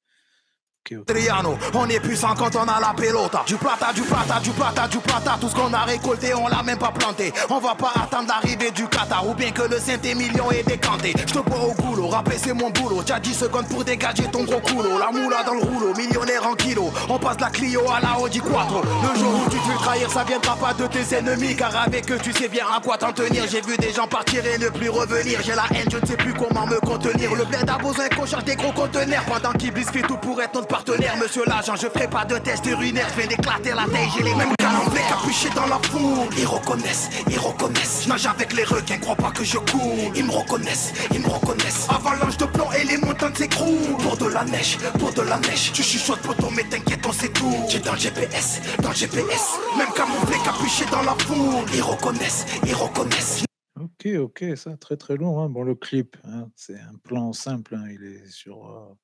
Adriano, 0.89 1.57
on 1.75 1.89
est 1.89 2.01
puissant 2.01 2.35
quand 2.37 2.57
on 2.57 2.63
a 2.63 2.81
la 2.81 2.93
pelota. 2.97 3.45
Du 3.47 3.55
plata, 3.57 3.93
du 3.93 4.01
plata, 4.01 4.41
du 4.41 4.51
plata, 4.51 4.89
du 4.89 4.99
plata. 4.99 5.37
Tout 5.41 5.49
ce 5.49 5.55
qu'on 5.55 5.73
a 5.73 5.83
récolté, 5.83 6.35
on 6.35 6.49
l'a 6.49 6.65
même 6.65 6.79
pas 6.79 6.91
planté. 6.91 7.33
On 7.49 7.61
va 7.61 7.77
pas 7.77 7.93
attendre 7.95 8.27
l'arrivée 8.29 8.73
du 8.73 8.89
Qatar 8.89 9.25
ou 9.29 9.35
bien 9.35 9.53
que 9.53 9.63
le 9.63 9.79
Saint-Émilion 9.79 10.51
est 10.51 10.67
décanté. 10.67 11.13
Je 11.17 11.33
te 11.33 11.39
bois 11.39 11.61
au 11.61 11.75
goulot, 11.81 12.09
rapper 12.09 12.39
c'est 12.39 12.55
mon 12.55 12.71
boulot. 12.71 13.03
T'as 13.05 13.21
10 13.21 13.35
secondes 13.35 13.69
pour 13.69 13.85
dégager 13.85 14.25
ton 14.33 14.43
gros 14.43 14.59
coulo. 14.61 14.99
La 14.99 15.13
moula 15.13 15.45
dans 15.45 15.55
le 15.55 15.61
rouleau, 15.61 15.95
millionnaire 15.95 16.45
en 16.45 16.55
kilo. 16.55 16.91
On 17.09 17.19
passe 17.19 17.39
la 17.39 17.51
Clio 17.51 17.83
à 17.89 18.01
la 18.01 18.19
Audi 18.19 18.41
Quattro. 18.41 18.83
Le 18.83 19.19
jour 19.21 19.33
où 19.47 19.51
tu 19.51 19.59
te 19.59 19.83
trahir, 19.83 20.11
ça 20.11 20.25
viendra 20.25 20.57
pas 20.57 20.75
de 20.75 20.87
tes 20.89 21.15
ennemis. 21.15 21.55
Car 21.55 21.77
avec 21.77 22.11
eux, 22.11 22.19
tu 22.21 22.33
sais 22.33 22.49
bien 22.49 22.65
à 22.67 22.81
quoi 22.81 22.97
t'en 22.99 23.13
tenir. 23.13 23.45
J'ai 23.49 23.61
vu 23.61 23.77
des 23.77 23.93
gens 23.93 24.09
partir 24.09 24.45
et 24.45 24.59
ne 24.59 24.69
plus 24.71 24.89
revenir. 24.89 25.39
J'ai 25.45 25.55
la 25.55 25.67
haine, 25.73 25.89
je 25.89 25.99
ne 25.99 26.07
sais 26.07 26.17
plus 26.17 26.35
comment 26.35 26.67
me 26.67 26.81
contenir. 26.81 27.33
Le 27.33 27.45
bled 27.45 27.71
a 27.71 27.79
besoin 27.79 28.09
qu'on 28.09 28.27
charge 28.27 28.45
des 28.45 28.57
gros 28.57 28.73
conteneurs. 28.73 29.23
Pendant 29.25 29.53
qu'Iblis 29.53 29.85
fait 29.85 30.03
tout 30.03 30.17
pour 30.17 30.41
être 30.43 30.55
notre 30.55 30.67
partenaire. 30.81 31.17
Monsieur 31.19 31.45
l'agent, 31.47 31.77
je 31.77 31.89
ferai 31.89 32.09
pas 32.09 32.25
de 32.25 32.39
test 32.39 32.65
urinaire. 32.67 33.07
Je 33.11 33.21
viens 33.21 33.29
d'éclater 33.29 33.71
la 33.71 33.87
taille, 33.87 34.09
j'ai 34.17 34.25
les 34.25 34.35
mêmes 34.35 34.55
calendriers 34.59 35.09
capuchés 35.09 35.51
dans 35.55 35.67
la 35.67 35.79
foule. 35.89 36.29
Ils 36.39 36.47
reconnaissent, 36.47 37.11
ils 37.29 37.39
reconnaissent. 37.39 38.05
Je 38.05 38.09
nage 38.09 38.27
avec 38.27 38.53
les 38.55 38.65
requins, 38.65 38.99
crois 38.99 39.17
pas 39.17 39.31
que 39.31 39.45
je 39.45 39.59
cours. 39.59 40.13
Ils 40.15 40.25
me 40.25 40.31
reconnaissent, 40.31 40.93
ils 41.13 41.21
me 41.21 41.29
reconnaissent. 41.29 41.87
Avalanche 41.89 42.37
de 42.37 42.47
plomb 42.47 42.71
et 42.73 42.85
les 42.85 42.99
montagnes 42.99 43.35
s'écroulent. 43.35 43.97
Pour 43.99 44.17
de 44.17 44.27
la 44.27 44.45
neige, 44.45 44.79
pour 44.99 45.13
de 45.13 45.23
la 45.23 45.39
neige. 45.39 45.73
Tu 45.73 45.83
chuchotes, 45.83 46.23
poteau, 46.23 46.51
mais 46.57 46.65
t'inquiète, 46.65 47.05
on 47.07 47.13
sait 47.13 47.29
tout. 47.29 47.55
J'ai 47.69 47.81
dans 47.81 47.93
le 47.93 47.99
GPS, 47.99 48.61
dans 48.83 48.91
le 48.91 48.95
GPS. 48.95 49.59
Même 49.77 49.93
camouflé, 49.95 50.37
capuché 50.45 50.85
dans 50.91 51.03
la 51.03 51.15
foule. 51.27 51.65
Ils 51.75 51.83
reconnaissent, 51.83 52.47
ils 52.65 52.75
reconnaissent. 52.75 53.45
OK, 53.79 54.07
OK, 54.19 54.45
ça, 54.57 54.77
très, 54.77 54.97
très 54.97 55.17
lourd, 55.17 55.41
hein. 55.41 55.49
Bon, 55.49 55.63
le 55.63 55.75
clip, 55.75 56.17
hein, 56.25 56.49
c'est 56.55 56.79
un 56.79 56.97
plan 57.03 57.33
simple, 57.33 57.75
hein, 57.77 57.85
il 57.91 58.05
est 58.05 58.31
sur, 58.31 58.67
heu, 58.67 58.95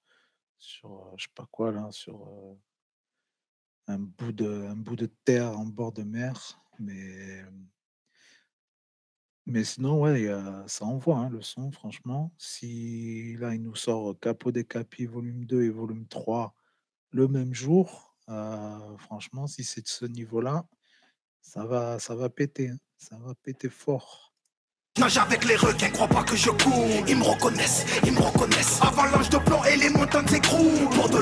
sur, 0.58 0.90
heu, 0.92 1.14
je 1.16 1.24
sais 1.24 1.30
pas 1.34 1.46
quoi 1.50 1.72
là, 1.72 1.88
sur, 1.92 2.16
heu 2.28 2.58
un 3.88 3.98
bout 3.98 4.32
de 4.32 4.66
un 4.66 4.76
bout 4.76 4.96
de 4.96 5.06
terre 5.24 5.56
en 5.58 5.64
bord 5.66 5.92
de 5.92 6.02
mer, 6.02 6.60
mais 6.78 7.44
mais 9.48 9.62
sinon, 9.64 10.00
ouais, 10.00 10.22
y 10.22 10.28
a 10.28 10.64
ça 10.66 10.84
envoie, 10.84 11.18
hein, 11.18 11.28
le 11.30 11.40
son, 11.40 11.70
franchement. 11.70 12.32
Si 12.36 13.36
là, 13.38 13.54
il 13.54 13.62
nous 13.62 13.76
sort, 13.76 14.10
heu, 14.10 14.14
Capo 14.14 14.50
dei 14.50 14.64
Capi 14.64 15.06
volume 15.06 15.44
2 15.46 15.62
et 15.62 15.70
volume 15.70 16.06
3 16.08 16.54
le 17.12 17.28
même 17.28 17.54
jour, 17.54 18.16
heu, 18.28 18.96
franchement, 18.98 19.46
si 19.46 19.64
c'est 19.64 19.82
de 19.82 19.88
ce 19.88 20.04
niveau-là, 20.06 20.66
ça 21.42 21.64
va 21.66 21.98
ça 22.00 22.14
va 22.16 22.28
péter, 22.30 22.70
hein, 22.70 22.78
ça 22.98 23.16
va 23.18 23.34
péter 23.36 23.70
fort. 23.70 24.34
Nage 24.98 25.18
avec 25.18 25.44
les 25.44 25.56
requins, 25.56 25.90
crois 25.90 26.08
pas 26.08 26.24
que 26.24 26.36
je 26.36 26.50
cours. 26.50 26.88
Ils 27.08 27.16
me 27.18 27.24
reconnaissent, 27.24 27.84
ils 28.04 28.12
me 28.12 28.20
reconnaissent. 28.20 28.80
Avalanche 28.82 29.28
de 29.30 29.38
plomb 29.38 29.55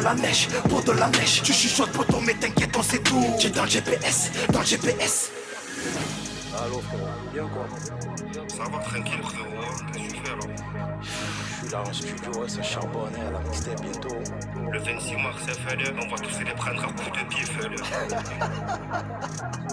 la 0.05 0.15
neige, 0.15 0.49
pour 0.69 0.85
de 0.85 0.93
la 0.93 1.09
neige. 1.09 1.43
Tu 1.43 1.53
chuchotes, 1.53 1.91
poteau, 1.91 2.21
mais 2.21 2.35
t'inquiète, 2.35 2.77
on 2.77 2.83
sait 2.83 2.99
tout. 2.99 3.25
J'ai 3.39 3.51
dans 3.51 3.65
le 3.65 3.71
GPS, 3.71 4.31
dans 4.53 4.61
le 4.61 4.67
GPS. 4.67 5.31
Allô 6.57 6.81
frérot, 6.83 7.09
bien 7.33 7.49
quoi? 7.49 7.67
Ça 8.49 8.65
va 8.65 8.79
tranquille 8.79 9.23
frérot, 9.23 9.47
qu'est-ce 9.93 10.05
que 10.05 10.13
tu 10.13 10.21
fais 10.21 10.33
alors? 10.33 10.49
Je 11.03 11.09
suis 11.59 11.73
là 11.73 11.83
en 11.83 11.93
studio, 11.93 12.49
ça 12.49 12.63
charbonne 12.63 13.15
à 13.27 13.31
la 13.33 13.41
mixtape 13.41 13.81
bientôt. 13.81 14.19
Le 14.71 14.79
26 14.79 15.17
mars, 15.17 15.43
FLE, 15.47 15.97
on 16.01 16.09
va 16.09 16.17
tous 16.19 16.39
les 16.45 16.53
prendre 16.53 16.85
à 16.85 16.87
coups 16.93 17.19
de 17.19 17.25
pied, 17.29 17.45
FLE. 17.45 17.77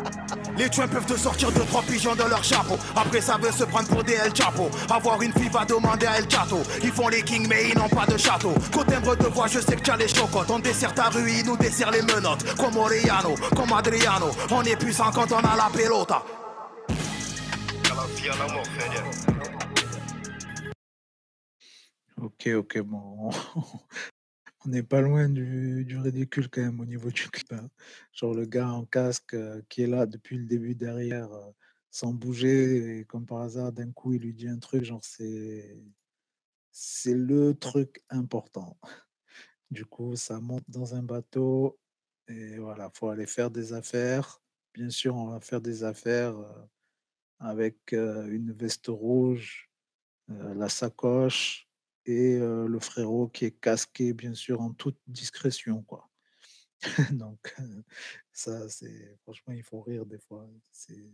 Les 0.58 0.70
tuins 0.70 0.88
peuvent 0.88 1.06
te 1.06 1.18
sortir 1.18 1.52
deux 1.52 1.66
trois 1.66 1.82
pigeons 1.82 2.16
de 2.16 2.24
leur 2.24 2.44
chapeau. 2.44 2.78
Après 2.96 3.22
ça 3.22 3.38
veut 3.38 3.52
se 3.52 3.64
prendre 3.64 3.88
pour 3.88 4.04
des 4.04 4.14
El 4.14 4.36
Chapo. 4.36 4.70
Avoir 4.90 5.22
une 5.22 5.34
fille 5.34 5.50
va 5.50 5.66
demander 5.66 6.06
à 6.06 6.18
El 6.18 6.30
Chato. 6.30 6.62
Ils 6.84 6.92
font 6.92 7.08
les 7.08 7.22
kings 7.24 7.48
mais 7.48 7.70
ils 7.70 7.78
n'ont 7.78 7.90
pas 7.90 8.06
de 8.06 8.18
château. 8.18 8.54
Côté 8.72 8.94
timbre 8.94 9.16
de 9.16 9.28
voix, 9.28 9.48
je 9.48 9.60
sais 9.60 9.76
que 9.76 9.82
t'as 9.82 9.98
les 9.98 10.08
chocottes. 10.08 10.50
On 10.50 10.60
dessert 10.60 10.94
ta 10.94 11.10
rue, 11.10 11.32
ils 11.32 11.46
nous 11.46 11.58
dessert 11.58 11.92
les 11.92 12.02
menottes. 12.02 12.44
Comme 12.56 12.78
Oriano, 12.78 13.36
comme 13.56 13.74
Adriano. 13.74 14.28
On 14.52 14.64
est 14.64 14.76
puissant 14.76 15.12
quand 15.12 15.32
on 15.32 15.40
a 15.40 15.56
la 15.56 15.70
pelota. 15.74 16.24
Ok, 22.22 22.50
ok, 22.56 22.80
bon. 22.82 23.30
On 24.64 24.70
n'est 24.70 24.84
pas 24.84 25.02
loin 25.02 25.28
du, 25.28 25.84
du 25.86 25.98
ridicule 25.98 26.48
quand 26.50 26.62
même 26.62 26.80
au 26.80 26.86
niveau 26.86 27.10
du 27.10 27.30
clip. 27.32 27.54
Genre 28.14 28.34
le 28.34 28.46
gars 28.46 28.70
en 28.70 28.86
casque 28.86 29.34
euh, 29.34 29.62
qui 29.70 29.82
est 29.84 29.88
là 29.88 30.06
depuis 30.06 30.38
le 30.38 30.46
début 30.46 30.76
derrière, 30.76 31.32
euh, 31.34 31.52
sans 31.90 32.14
bouger, 32.14 33.00
et 33.00 33.06
comme 33.06 33.26
par 33.26 33.42
hasard, 33.42 33.72
d'un 33.72 33.92
coup, 33.92 34.14
il 34.14 34.22
lui 34.22 34.34
dit 34.34 34.48
un 34.48 34.60
truc, 34.60 34.84
genre 34.84 35.04
c'est 35.04 35.78
c'est 36.72 37.16
le 37.16 37.54
truc 37.56 38.04
important. 38.10 38.78
Du 39.72 39.86
coup, 39.86 40.18
ça 40.18 40.42
monte 40.42 40.66
dans 40.68 40.96
un 40.96 41.04
bateau 41.04 41.80
et 42.28 42.58
voilà, 42.58 42.92
faut 42.94 43.08
aller 43.08 43.26
faire 43.26 43.50
des 43.50 43.72
affaires. 43.72 44.42
Bien 44.74 44.90
sûr, 44.90 45.16
on 45.16 45.28
va 45.28 45.40
faire 45.40 45.62
des 45.62 45.86
affaires 45.86 46.38
euh, 46.38 46.66
avec 47.40 47.94
une 47.94 48.52
veste 48.52 48.88
rouge, 48.88 49.72
la 50.28 50.70
sacoche 50.70 51.71
et 52.06 52.36
euh, 52.36 52.68
le 52.68 52.80
frérot 52.80 53.28
qui 53.30 53.46
est 53.46 53.52
casqué, 53.60 54.14
bien 54.14 54.34
sûr, 54.34 54.62
en 54.62 54.72
toute 54.72 54.98
discrétion, 55.08 55.84
quoi. 55.84 56.10
Donc, 57.12 57.54
euh, 57.60 57.84
ça, 58.32 58.68
c'est 58.70 59.18
franchement, 59.24 59.54
il 59.54 59.64
faut 59.64 59.82
rire 59.82 60.06
des 60.06 60.20
fois. 60.20 60.50
C'est 60.72 61.12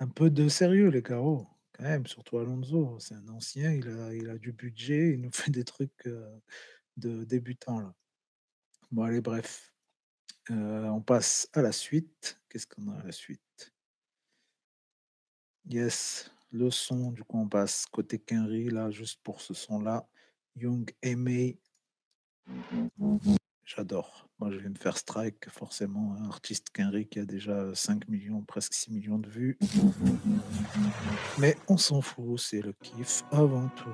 un 0.00 0.08
peu 0.08 0.30
de 0.30 0.48
sérieux, 0.48 0.88
les 0.88 1.02
carreaux, 1.02 1.46
quand 1.72 1.84
même, 1.84 2.06
surtout 2.06 2.38
Alonso. 2.38 2.98
C'est 2.98 3.14
un 3.14 3.28
ancien, 3.28 3.72
il 3.72 3.88
a, 3.88 4.14
il 4.14 4.28
a 4.30 4.38
du 4.38 4.52
budget, 4.52 5.12
il 5.14 5.20
nous 5.20 5.32
fait 5.32 5.50
des 5.50 5.64
trucs 5.64 6.06
euh, 6.06 6.38
de 6.96 7.24
débutants, 7.24 7.80
là. 7.80 7.94
Bon, 8.90 9.02
allez, 9.02 9.20
bref. 9.20 9.72
On 10.48 11.00
passe 11.00 11.48
à 11.54 11.60
la 11.62 11.72
suite. 11.72 12.40
Qu'est-ce 12.48 12.68
qu'on 12.68 12.86
a 12.88 13.00
à 13.00 13.02
la 13.02 13.10
suite? 13.10 13.72
Yes, 15.68 16.30
le 16.50 16.70
son, 16.70 17.10
du 17.10 17.22
coup, 17.24 17.38
on 17.38 17.48
passe 17.48 17.86
côté 17.86 18.18
Kenry, 18.18 18.70
là, 18.70 18.90
juste 18.90 19.20
pour 19.22 19.40
ce 19.40 19.54
son-là. 19.54 20.06
Young 20.54 20.90
Aimé. 21.02 21.58
J'adore. 23.64 24.28
Moi, 24.38 24.50
je 24.50 24.58
vais 24.58 24.68
me 24.68 24.74
faire 24.76 24.96
strike, 24.96 25.48
forcément. 25.50 26.14
Un 26.20 26.28
artiste 26.28 26.70
Kenry 26.70 27.06
qui 27.08 27.18
a 27.18 27.24
déjà 27.24 27.74
5 27.74 28.08
millions, 28.08 28.42
presque 28.42 28.74
6 28.74 28.92
millions 28.92 29.18
de 29.18 29.28
vues. 29.28 29.58
Mais 31.38 31.56
on 31.68 31.76
s'en 31.76 32.00
fout, 32.00 32.38
c'est 32.38 32.62
le 32.62 32.72
kiff 32.72 33.24
avant 33.32 33.68
tout. 33.70 33.88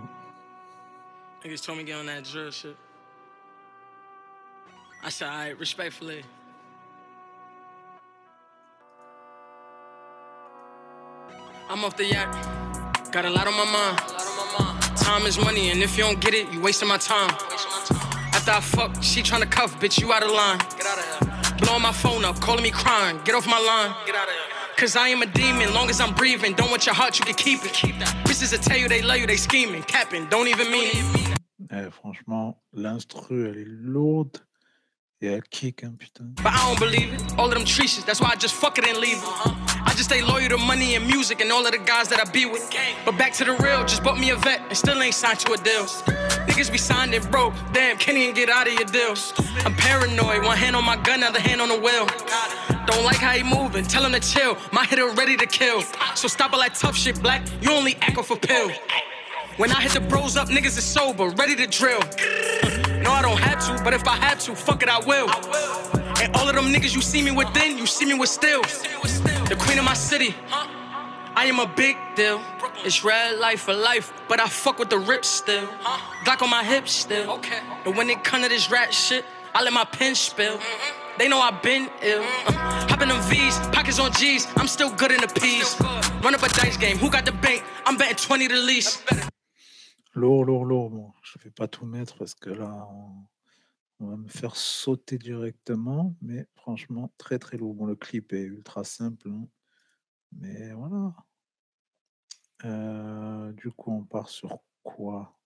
Me. 1.45 2.77
I 5.05 5.11
said, 5.11 5.59
respectfully. 5.59 6.23
I'm 11.73 11.87
off 11.87 11.97
the 11.97 12.05
yacht. 12.05 12.31
Got 13.13 13.25
a 13.25 13.31
lot 13.31 13.47
on 13.47 13.55
my 13.55 13.65
mind. 13.65 13.99
Time 14.95 15.23
is 15.23 15.39
money, 15.39 15.71
and 15.71 15.83
if 15.83 15.97
you 15.97 16.05
don't 16.05 16.21
get 16.21 16.35
it, 16.35 16.53
you 16.53 16.61
wasting 16.61 16.87
my 16.87 16.99
time. 16.99 17.31
After 18.35 18.51
I 18.51 18.61
fuck, 18.61 19.03
she 19.03 19.23
tryna 19.23 19.51
cuff, 19.51 19.81
bitch, 19.81 19.99
you 19.99 20.13
out 20.13 20.23
of 20.23 20.33
line. 20.33 20.59
Blowing 21.61 21.81
my 21.81 21.93
phone 21.93 22.27
up, 22.27 22.39
calling 22.41 22.63
me 22.63 22.71
crying. 22.71 23.19
Get 23.25 23.35
off 23.35 23.47
my 23.47 23.59
line. 23.59 23.97
Get 24.05 24.15
here. 24.15 24.27
Cause 24.77 24.97
I 24.97 25.09
am 25.09 25.23
a 25.23 25.27
demon, 25.27 25.73
long 25.73 25.89
as 25.89 25.99
I'm 25.99 26.13
breathing. 26.15 26.53
Don't 26.53 26.71
want 26.71 26.85
your 26.85 26.95
heart, 26.95 27.19
you 27.19 27.25
can 27.25 27.37
keep 27.37 27.65
it. 27.65 27.73
Keep 27.73 28.01
that. 28.01 28.15
Bitches 28.27 28.51
that 28.51 28.61
tell 28.61 28.77
you 28.77 28.87
they 28.87 29.01
love 29.01 29.17
you, 29.17 29.27
they 29.27 29.39
scheming, 29.39 29.83
capping, 29.85 30.27
don't 30.27 30.49
even 30.49 30.71
mean 30.71 30.91
it. 30.93 31.39
Eh, 31.71 31.89
franchement, 31.89 32.59
l'instru, 32.75 33.49
elle 33.49 33.57
est 33.57 33.67
lourde 33.67 34.39
elle 35.23 35.41
kick, 35.51 35.77
putain. 35.99 36.35
But 36.43 36.53
I 36.53 36.67
don't 36.67 36.79
believe 36.79 37.13
it. 37.13 37.39
All 37.39 37.47
of 37.47 37.55
them 37.55 37.65
treaches, 37.65 38.05
that's 38.05 38.21
why 38.21 38.31
I 38.31 38.37
just 38.37 38.55
fuck 38.55 38.79
it 38.79 38.87
and 38.87 38.99
leave 38.99 39.19
it. 39.19 39.29
I 39.85 39.93
just 39.95 40.05
stay 40.05 40.23
loyal 40.23 40.49
to 40.51 40.59
money 40.59 40.95
and 40.95 41.07
music 41.07 41.41
and 41.41 41.51
all 41.53 41.65
of 41.65 41.73
the 41.73 41.79
guys 41.79 42.09
that 42.09 42.21
I 42.21 42.31
be 42.31 42.47
with. 42.47 42.69
But 43.05 43.19
back 43.19 43.33
to 43.35 43.45
the 43.45 43.53
real, 43.53 43.85
just 43.85 44.03
bought 44.03 44.19
me 44.19 44.31
a 44.31 44.37
vet 44.37 44.61
and 44.69 44.77
still 44.77 45.01
ain't 45.03 45.15
signed 45.15 45.41
to 45.41 45.53
a 45.53 45.57
deal. 45.57 45.85
Niggas 46.49 46.71
be 46.71 46.79
signed 46.79 47.15
and 47.15 47.31
broke. 47.31 47.55
Damn, 47.73 47.97
can't 47.99 48.17
even 48.17 48.35
get 48.35 48.49
out 48.49 48.67
of 48.67 48.75
your 48.75 48.85
deals. 48.85 49.33
I'm 49.65 49.75
paranoid, 49.75 50.45
one 50.45 50.57
hand 50.57 50.77
on 50.77 50.85
my 50.85 50.97
gun, 50.97 51.23
other 51.23 51.41
hand 51.41 51.61
on 51.61 51.69
the 51.69 51.79
wheel. 51.79 52.07
Don't 52.87 53.05
like 53.05 53.17
how 53.17 53.33
he 53.33 53.43
moving, 53.43 53.85
tell 53.85 54.05
him 54.05 54.13
to 54.13 54.21
chill. 54.21 54.57
My 54.73 54.85
hitter 54.85 55.09
ready 55.11 55.37
to 55.37 55.47
kill. 55.47 55.83
So 56.15 56.29
stop 56.29 56.53
all 56.53 56.61
that 56.61 56.75
tough 56.75 56.97
shit, 56.97 57.21
black. 57.23 57.47
You 57.61 57.73
only 57.73 57.97
echo 58.03 58.23
for 58.23 58.37
pill. 58.37 58.71
When 59.57 59.71
I 59.71 59.83
hit 59.83 59.93
the 59.93 60.01
bros 60.01 60.37
up, 60.37 60.49
niggas 60.49 60.79
is 60.79 60.85
sober, 60.85 61.29
ready 61.29 61.55
to 61.57 61.67
drill. 61.67 62.01
No, 63.03 63.11
I 63.11 63.23
don't 63.23 63.38
have 63.38 63.59
to, 63.67 63.85
but 63.85 63.93
if 63.93 64.07
I 64.07 64.17
had 64.17 64.38
to, 64.41 64.55
fuck 64.55 64.83
it, 64.83 64.88
I 64.88 64.99
will. 65.01 65.29
And 66.23 66.35
all 66.37 66.49
of 66.49 66.55
them 66.55 66.73
niggas 66.73 66.95
you 66.95 67.03
see 67.03 67.23
me 67.23 67.31
with 67.31 67.53
then, 67.53 67.77
you 67.77 67.87
see 67.87 68.05
me 68.05 68.15
with 68.15 68.29
still. 68.29 68.62
The 68.62 69.57
queen 69.59 69.79
of 69.79 69.85
my 69.85 69.95
city. 69.95 70.35
I 71.35 71.47
am 71.47 71.59
a 71.59 71.67
big 71.67 71.97
deal. 72.15 72.41
It's 72.85 73.03
red 73.03 73.38
life 73.38 73.62
for 73.62 73.75
life, 73.75 74.12
but 74.29 74.38
I 74.41 74.49
fuck 74.49 74.79
with 74.79 74.91
the 74.91 74.99
rip 74.99 75.25
still. 75.25 75.67
Glock 76.25 76.43
on 76.43 76.51
my 76.51 76.62
hips 76.62 76.93
still. 76.93 77.31
Okay. 77.33 77.59
And 77.85 77.97
when 77.97 78.11
it 78.11 78.23
come 78.23 78.43
to 78.43 78.49
this 78.49 78.71
rat 78.71 78.93
shit, 78.93 79.25
I 79.55 79.62
let 79.62 79.73
my 79.73 79.85
pen 79.85 80.15
spill. 80.15 80.59
They 81.19 81.29
know 81.29 81.41
I've 81.41 81.62
been 81.62 81.91
ill. 82.03 82.23
Uh, 82.23 82.53
hop 82.88 83.03
in 83.03 83.09
them 83.09 83.21
V's, 83.23 83.59
pockets 83.69 83.99
on 83.99 84.12
G's. 84.12 84.47
I'm 84.57 84.69
still 84.69 84.91
good 84.91 85.11
in 85.11 85.21
the 85.21 85.29
P's. 85.29 85.77
Run 86.23 86.35
up 86.35 86.43
a 86.43 86.49
dice 86.49 86.77
game. 86.77 86.99
Who 86.99 87.11
got 87.11 87.25
the 87.27 87.33
bank? 87.33 87.62
I'm 87.85 87.97
betting 87.97 88.17
20 88.17 88.49
the 88.49 88.57
least. 88.57 89.03
Lourd, 90.15 90.49
lourd, 90.49 90.69
lourd. 90.69 90.93
Bon, 90.93 91.12
je 91.33 91.45
vais 91.45 91.51
pas 91.51 91.68
tout 91.68 91.87
mettre 91.87 92.16
parce 92.18 92.35
que 92.35 92.51
là, 92.51 92.87
on, 92.90 94.07
va 94.07 94.16
me 94.16 94.29
faire 94.29 94.57
sauter 94.57 95.16
directement. 95.18 96.16
Mais 96.21 96.47
franchement, 96.55 97.12
très, 97.18 97.38
très 97.38 97.57
lourd. 97.57 97.75
Bon, 97.75 97.87
le 97.87 97.97
clip 97.97 98.33
est 98.33 98.42
ultra 98.42 98.85
simple. 98.85 99.29
hein, 99.31 99.49
mais 100.33 100.73
voilà. 100.73 101.14
Euh, 102.64 103.53
du 103.53 103.71
coup, 103.71 103.92
on 103.92 104.05
part 104.05 104.29
sur 104.29 104.61
quoi? 104.83 105.38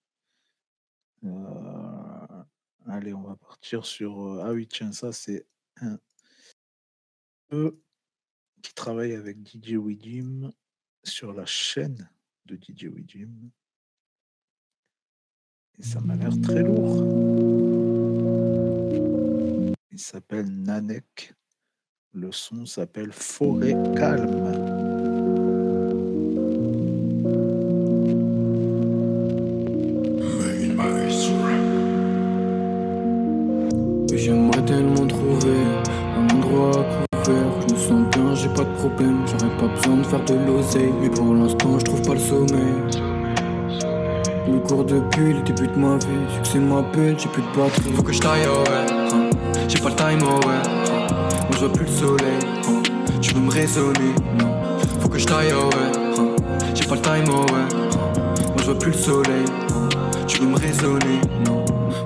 Euh, 1.25 2.45
Allez, 2.87 3.15
on 3.15 3.23
va 3.23 3.37
partir 3.37 3.85
sur. 3.85 4.21
euh, 4.21 4.43
Ah 4.45 4.53
oui, 4.53 4.67
tiens, 4.67 4.93
ça, 4.93 5.13
c'est 5.13 5.47
un 5.81 5.99
peu 7.49 7.79
qui 8.63 8.75
travaille 8.75 9.13
avec 9.15 9.39
DJ 9.47 9.75
Widim 9.75 10.51
sur 11.05 11.33
la 11.33 11.47
chaîne 11.47 12.11
de 12.47 12.57
DJ 12.57 12.85
Widim. 12.87 13.51
Et 15.79 15.83
ça 15.83 16.01
m'a 16.01 16.17
l'air 16.17 16.33
très 16.43 16.63
lourd. 16.63 17.05
Il 19.91 19.99
s'appelle 19.99 20.47
Nanek. 20.49 21.35
Le 22.13 22.33
son 22.33 22.65
s'appelle 22.65 23.13
Forêt 23.13 23.77
calme. 23.95 24.87
J'aimerais 34.27 34.65
tellement 34.65 35.07
trouver 35.07 35.55
un 36.17 36.29
endroit 36.35 36.85
couvert. 37.13 37.61
Je 37.69 37.75
me 37.75 37.79
sens 37.79 38.11
bien, 38.11 38.35
j'ai 38.35 38.49
pas 38.49 38.65
de 38.65 38.75
problème. 38.75 39.25
J'aurais 39.27 39.57
pas 39.57 39.69
besoin 39.69 39.97
de 39.99 40.03
faire 40.03 40.25
de 40.25 40.35
l'oseille. 40.35 40.93
Mais 41.01 41.11
pour 41.11 41.33
l'instant, 41.33 41.79
je 41.79 41.85
trouve 41.85 42.03
pas 42.03 42.15
le 42.15 42.19
sommeil. 42.19 43.16
Me 44.49 44.59
cours 44.61 44.85
depuis 44.85 45.33
le 45.35 45.43
début 45.43 45.67
de 45.69 45.79
ma 45.79 45.97
vie. 45.97 46.07
Succès 46.37 46.59
m'appelle, 46.59 47.17
j'ai 47.19 47.29
plus 47.29 47.43
de 47.43 47.49
batterie. 47.57 47.93
Faut 47.95 48.03
que 48.03 48.13
je 48.13 48.21
taille, 48.21 48.43
oh 48.49 48.59
ouais. 48.69 48.93
hein. 49.13 49.31
J'ai 49.69 49.79
pas 49.79 49.89
le 49.89 49.95
time, 49.97 50.19
oh 50.23 50.47
ouais. 50.47 50.55
hein. 50.55 51.09
Moi 51.49 51.51
je 51.53 51.59
vois 51.59 51.73
plus 51.73 51.85
le 51.87 51.91
soleil. 51.91 52.39
hein. 52.69 52.83
Tu 53.21 53.35
veux 53.35 53.41
me 53.41 53.51
raisonner. 53.51 54.15
Faut 55.01 55.09
que 55.09 55.19
je 55.19 55.27
taille, 55.27 55.53
oh 55.53 55.67
ouais. 55.67 55.99
hein. 56.19 56.37
J'ai 56.75 56.85
pas 56.87 56.95
le 56.95 57.01
time, 57.01 57.25
oh 57.29 57.53
ouais. 57.53 57.59
hein. 57.59 57.89
Moi 58.47 58.57
je 58.59 58.65
vois 58.65 58.79
plus 58.79 58.93
le 58.93 58.99
soleil. 58.99 59.45
hein. 59.71 59.89
Tu 60.27 60.41
veux 60.41 60.47
me 60.49 60.57
raisonner. 60.59 61.21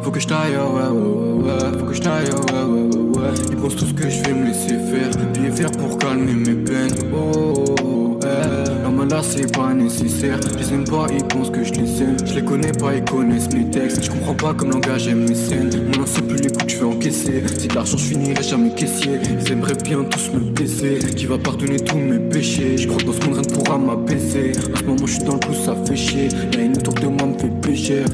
Faut 0.02 0.10
que 0.10 0.20
je 0.20 0.26
taille, 0.26 0.54
oh 0.58 0.76
ouais, 0.76 0.88
ouais, 0.88 1.52
ouais. 1.52 1.78
Faut 1.78 1.84
que 1.86 1.94
je 1.94 2.00
taille, 2.00 2.26
oh 2.32 2.52
ouais, 2.52 2.62
ouais, 2.64 3.20
ouais. 3.20 3.34
Ils 3.50 3.56
pensent 3.56 3.76
tous 3.76 3.92
que 3.92 4.08
je 4.08 4.22
vais 4.24 4.32
me 4.32 4.46
laisser 4.46 4.68
faire. 4.78 5.10
Billets 5.32 5.50
verts 5.50 5.72
pour 5.72 5.98
calmer 5.98 6.32
mes 6.32 6.54
peines. 6.54 6.94
Oh, 7.14 7.52
oh, 7.56 7.74
oh, 7.84 8.18
eh. 8.22 8.79
Là 9.08 9.22
c'est 9.22 9.50
pas 9.50 9.72
nécessaire. 9.74 10.38
Je 10.58 10.74
aime 10.74 10.84
pas, 10.84 11.06
ils 11.10 11.24
pensent 11.24 11.50
que 11.50 11.64
je 11.64 11.72
les 11.72 12.02
aime. 12.02 12.16
Je 12.24 12.34
les 12.34 12.44
connais 12.44 12.72
pas, 12.72 12.94
ils 12.94 13.04
connaissent 13.04 13.50
mes 13.52 13.68
textes. 13.68 14.04
Je 14.04 14.10
comprends 14.10 14.34
pas 14.34 14.54
comme 14.54 14.70
langage 14.70 15.08
aime 15.08 15.26
mes 15.26 15.34
scènes. 15.34 15.70
Maintenant 15.86 16.06
c'est 16.06 16.26
plus 16.26 16.36
les 16.36 16.50
coups 16.50 16.64
que 16.64 16.70
je 16.70 16.76
fais 16.76 16.84
encaisser. 16.84 17.48
Si 17.58 17.68
de 17.68 17.74
l'argent 17.74 17.96
je 17.96 18.04
finirai 18.04 18.42
jamais 18.42 18.74
caissier. 18.74 19.18
Ils 19.22 19.52
aimeraient 19.52 19.82
bien 19.82 20.04
tous 20.04 20.30
me 20.32 20.40
baiser 20.52 20.98
Qui 20.98 21.26
va 21.26 21.38
pardonner 21.38 21.80
tous 21.80 21.96
mes 21.96 22.18
péchés? 22.18 22.76
Je 22.76 22.86
crois 22.86 23.00
que 23.00 23.06
dans 23.06 23.12
ce 23.12 23.20
monde 23.24 23.34
rien 23.34 23.42
ne 23.42 23.54
pourra 23.54 23.78
m'apaiser. 23.78 24.52
En 24.72 24.76
ce 24.76 24.84
moment 24.84 25.06
je 25.06 25.14
suis 25.14 25.24
dans 25.24 25.34
le 25.34 25.40
plus 25.40 25.54
ça 25.54 25.74
fait 25.84 25.96
chier. 25.96 26.28
La 26.28 26.60
haine 26.60 26.76
autour 26.76 26.94
de 26.94 27.06
moi 27.06 27.26
me 27.26 27.38
fait 27.38 27.60
pécher 27.60 28.04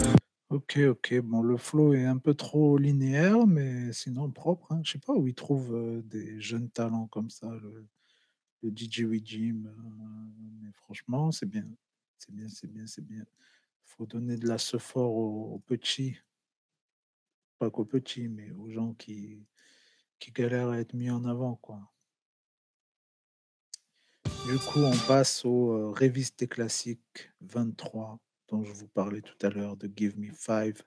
Ok, 0.48 0.78
ok. 0.88 1.20
Bon, 1.24 1.42
le 1.42 1.56
flow 1.56 1.94
est 1.94 2.04
un 2.04 2.18
peu 2.18 2.34
trop 2.34 2.78
linéaire, 2.78 3.46
mais 3.48 3.92
sinon 3.92 4.30
propre. 4.30 4.72
Hein. 4.72 4.80
Je 4.84 4.92
sais 4.92 4.98
pas 4.98 5.12
où 5.12 5.26
ils 5.26 5.34
trouvent 5.34 5.74
euh, 5.74 6.02
des 6.02 6.40
jeunes 6.40 6.70
talents 6.70 7.08
comme 7.08 7.30
ça, 7.30 7.50
le, 7.50 7.86
DJ 8.74 9.06
Jim. 9.24 9.64
mais 9.64 10.45
franchement, 10.86 11.32
c'est 11.32 11.46
bien. 11.46 11.66
C'est 12.16 12.32
bien, 12.32 12.48
c'est 12.48 12.66
bien, 12.68 12.86
c'est 12.86 13.04
bien. 13.04 13.24
Il 13.24 13.90
faut 13.96 14.06
donner 14.06 14.36
de 14.36 14.46
la 14.46 14.58
fort 14.58 15.14
aux, 15.14 15.54
aux 15.54 15.58
petits. 15.58 16.16
Pas 17.58 17.70
qu'aux 17.70 17.84
petits, 17.84 18.28
mais 18.28 18.50
aux 18.52 18.70
gens 18.70 18.94
qui, 18.94 19.44
qui 20.18 20.30
galèrent 20.30 20.70
à 20.70 20.78
être 20.78 20.94
mis 20.94 21.10
en 21.10 21.24
avant, 21.24 21.56
quoi. 21.56 21.80
Du 24.46 24.58
coup, 24.58 24.80
on 24.80 24.96
passe 25.08 25.44
au 25.44 25.72
euh, 25.72 25.90
Révisté 25.90 26.46
classique 26.46 27.32
23 27.40 28.20
dont 28.48 28.62
je 28.62 28.72
vous 28.72 28.86
parlais 28.86 29.22
tout 29.22 29.44
à 29.44 29.50
l'heure 29.50 29.76
de 29.76 29.90
Give 29.94 30.16
Me 30.18 30.32
Five. 30.32 30.84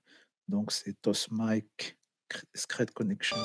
Donc 0.47 0.71
c'est 0.71 0.93
Toss 1.01 1.29
Mike, 1.29 1.97
Secret 2.55 2.87
Connection. 2.87 3.35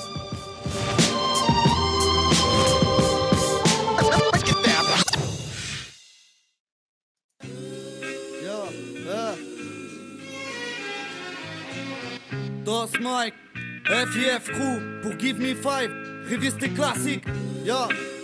Uh. 9.07 9.35
Dos 12.63 12.89
Mike, 12.99 13.35
FJFQ, 13.85 15.01
pour 15.03 15.15
give 15.17 15.39
me 15.39 15.53
five, 15.53 15.91
riviste 16.27 16.73
classique, 16.73 17.25
yo. 17.63 17.87
Yeah. 17.87 18.14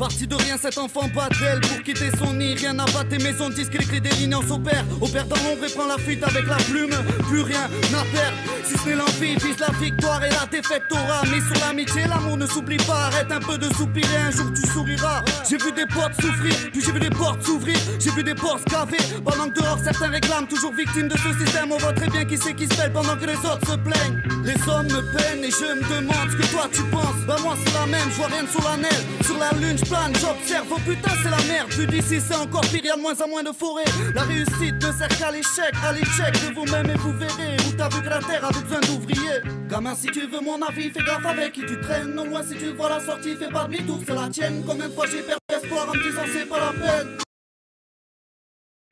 Parti 0.00 0.26
de 0.26 0.34
rien, 0.34 0.56
cet 0.56 0.78
enfant 0.78 1.08
bat 1.14 1.28
d'elle 1.38 1.60
pour 1.60 1.82
quitter 1.82 2.08
son 2.18 2.32
nid. 2.32 2.54
Rien 2.54 2.72
n'a 2.72 2.86
battu 2.86 3.22
maison, 3.22 3.50
disque 3.50 3.74
les 3.74 3.84
clés 3.84 4.00
des 4.00 4.08
lignes 4.16 4.34
en 4.34 4.40
s'opère. 4.40 4.82
Opère 4.98 5.26
dans 5.26 5.36
l'ombre 5.36 5.66
et 5.66 5.70
prend 5.74 5.86
la 5.86 5.98
fuite 5.98 6.24
avec 6.24 6.46
la 6.46 6.56
plume. 6.56 6.96
Plus 7.28 7.42
rien 7.42 7.68
n'a 7.92 8.02
perdre, 8.10 8.38
si 8.64 8.78
ce 8.78 8.88
n'est 8.88 8.94
l'envie. 8.94 9.36
Vise 9.36 9.58
la 9.58 9.68
victoire 9.78 10.24
et 10.24 10.30
la 10.30 10.46
défaite 10.50 10.84
t'aura. 10.88 11.20
Mais 11.30 11.40
sur 11.40 11.66
l'amitié, 11.66 12.06
l'amour 12.08 12.38
ne 12.38 12.46
s'oublie 12.46 12.78
pas. 12.78 13.08
Arrête 13.08 13.30
un 13.30 13.40
peu 13.40 13.58
de 13.58 13.68
soupirer, 13.74 14.16
un 14.16 14.30
jour 14.30 14.46
tu 14.54 14.66
souriras. 14.70 15.22
J'ai 15.46 15.58
vu 15.58 15.70
des 15.70 15.84
portes 15.84 16.14
souffrir, 16.18 16.54
puis 16.72 16.80
j'ai 16.82 16.92
vu 16.92 17.00
des 17.00 17.10
portes 17.10 17.42
s'ouvrir. 17.42 17.76
J'ai 17.98 18.10
vu 18.10 18.24
des 18.24 18.34
portes 18.34 18.60
se 18.60 18.74
gaver. 18.74 19.04
Pendant 19.22 19.50
que 19.50 19.60
dehors 19.60 19.78
certains 19.84 20.08
réclament, 20.08 20.48
toujours 20.48 20.72
victimes 20.72 21.08
de 21.08 21.18
ce 21.18 21.44
système. 21.44 21.72
On 21.72 21.76
voit 21.76 21.92
très 21.92 22.08
bien 22.08 22.24
qui 22.24 22.38
c'est 22.38 22.54
qui 22.54 22.64
se 22.64 22.74
pèle 22.74 22.92
pendant 22.94 23.18
que 23.18 23.26
les 23.26 23.36
autres 23.36 23.68
se 23.68 23.76
plaignent. 23.76 24.22
Les 24.44 24.56
hommes 24.66 24.86
me 24.86 25.02
peinent 25.12 25.44
et 25.44 25.50
je 25.50 25.74
me 25.76 26.00
demande 26.00 26.30
ce 26.30 26.36
que 26.36 26.46
toi 26.50 26.68
tu 26.72 26.82
penses. 26.84 27.20
Bah, 27.26 27.36
moi 27.42 27.54
c'est 27.62 27.74
la 27.74 27.84
même, 27.84 28.08
je 28.10 28.16
vois 28.16 28.28
rien 28.28 28.44
de 28.44 28.48
solennel. 28.48 29.04
Sur 29.26 29.38
la 29.38 29.52
lune, 29.60 29.76
j'observe, 30.14 30.66
oh 30.70 30.78
putain 30.86 31.10
c'est 31.22 31.30
la 31.30 31.42
merde. 31.52 31.70
Vu 31.72 31.86
d'ici 31.86 32.20
c'est 32.20 32.34
encore 32.34 32.62
pire, 32.62 32.84
y'a 32.84 32.96
de 32.96 33.00
moins 33.00 33.20
en 33.20 33.28
moins 33.28 33.42
de 33.42 33.52
forêt 33.52 33.84
La 34.14 34.22
réussite 34.22 34.74
ne 34.74 34.92
sert 34.92 35.08
qu'à 35.08 35.30
l'échec, 35.30 35.74
à 35.84 35.92
l'échec 35.92 36.32
de 36.32 36.54
vous-même 36.54 36.90
et 36.90 36.94
vous 36.94 37.12
verrez 37.12 37.56
Où 37.68 37.72
t'as 37.76 37.88
vu 37.88 38.02
que 38.02 38.08
la 38.08 38.20
terre 38.20 38.44
avait 38.44 38.60
besoin 38.60 38.80
d'ouvriers. 38.80 39.40
Gamin 39.68 39.94
si 39.94 40.06
tu 40.08 40.26
veux 40.26 40.40
mon 40.40 40.60
avis, 40.62 40.90
fais 40.90 41.02
gaffe 41.04 41.26
avec 41.26 41.52
qui 41.52 41.66
tu 41.66 41.80
traînes. 41.80 42.14
Non 42.14 42.24
loin 42.24 42.42
si 42.42 42.56
tu 42.56 42.72
vois 42.72 42.90
la 42.90 43.00
sortie, 43.00 43.36
fais 43.36 43.48
pas 43.48 43.64
demi-tour, 43.64 44.00
c'est 44.06 44.14
la 44.14 44.28
tienne. 44.28 44.62
Combien 44.66 44.88
de 44.88 44.92
fois 44.92 45.06
j'ai 45.06 45.22
perdu 45.22 45.40
espoir 45.52 45.88
en 45.88 45.94
me 45.94 46.02
disant 46.02 46.22
c'est 46.32 46.46
pas 46.46 46.60
la 46.60 46.72
peine. 46.72 47.18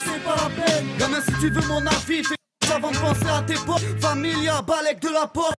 C'est 0.04 0.24
pas 0.24 0.37
la 0.37 0.64
peine. 0.64 0.87
Gamin 0.98 1.20
si 1.20 1.32
tu 1.40 1.50
veux 1.50 1.68
mon 1.68 1.87
avis, 1.87 2.24
fais 2.24 2.37
gaffe 2.62 2.76
avant 2.76 2.90
de 2.90 2.98
penser 2.98 3.28
à 3.28 3.42
tes 3.42 3.54
potes. 3.54 4.00
Familia, 4.00 4.62
balèque 4.62 5.00
de 5.00 5.11
la 5.11 5.26
porte. 5.26 5.54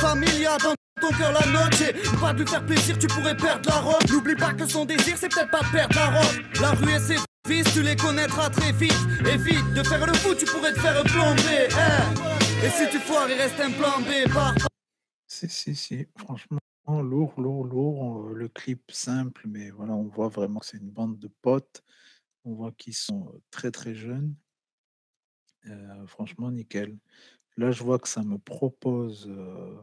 Familia 0.00 0.56
dans 0.58 0.74
cœur 1.10 1.32
la 1.32 1.70
j'ai 1.72 1.92
pas 2.20 2.32
de 2.32 2.40
lui 2.40 2.46
faire 2.46 2.64
plaisir, 2.64 2.98
tu 2.98 3.06
pourrais 3.06 3.36
perdre 3.36 3.68
la 3.68 3.80
robe. 3.80 4.02
N'oublie 4.10 4.36
pas 4.36 4.52
que 4.52 4.66
son 4.66 4.84
désir, 4.84 5.16
c'est 5.16 5.28
peut-être 5.28 5.50
pas 5.50 5.62
perdre 5.72 5.94
la 5.96 6.06
robe. 6.06 6.42
La 6.60 6.70
rue 6.72 6.92
et 6.92 6.98
ses 6.98 7.16
fils, 7.46 7.72
tu 7.72 7.82
les 7.82 7.96
connaîtras 7.96 8.50
très 8.50 8.72
vite. 8.72 8.94
Évite 9.26 9.74
de 9.74 9.82
faire 9.82 10.06
le 10.06 10.14
fou, 10.14 10.34
tu 10.34 10.46
pourrais 10.46 10.72
te 10.72 10.80
faire 10.80 11.02
plomber. 11.04 11.68
Eh. 11.70 12.66
Et 12.66 12.70
si 12.70 12.88
tu 12.90 12.98
foires, 12.98 13.28
il 13.28 13.34
reste 13.34 13.60
un 13.60 13.70
plan 13.72 14.00
B. 14.00 14.32
Par... 14.32 14.54
Si, 15.26 15.48
si, 15.48 15.74
si, 15.74 16.06
franchement. 16.16 16.58
Lourd, 16.86 17.34
lourd, 17.38 17.64
lourd. 17.64 18.28
Le 18.30 18.48
clip 18.48 18.90
simple, 18.90 19.42
mais 19.46 19.70
voilà, 19.70 19.92
on 19.92 20.04
voit 20.04 20.28
vraiment 20.28 20.60
que 20.60 20.66
c'est 20.66 20.78
une 20.78 20.90
bande 20.90 21.18
de 21.18 21.28
potes. 21.42 21.82
On 22.44 22.54
voit 22.54 22.72
qu'ils 22.72 22.94
sont 22.94 23.32
très 23.50 23.70
très 23.70 23.94
jeunes. 23.94 24.34
Euh, 25.66 26.06
franchement, 26.06 26.50
nickel. 26.50 26.98
Là, 27.56 27.70
je 27.70 27.82
vois 27.82 27.98
que 27.98 28.08
ça 28.08 28.22
me 28.22 28.36
propose 28.38 29.26
euh, 29.28 29.76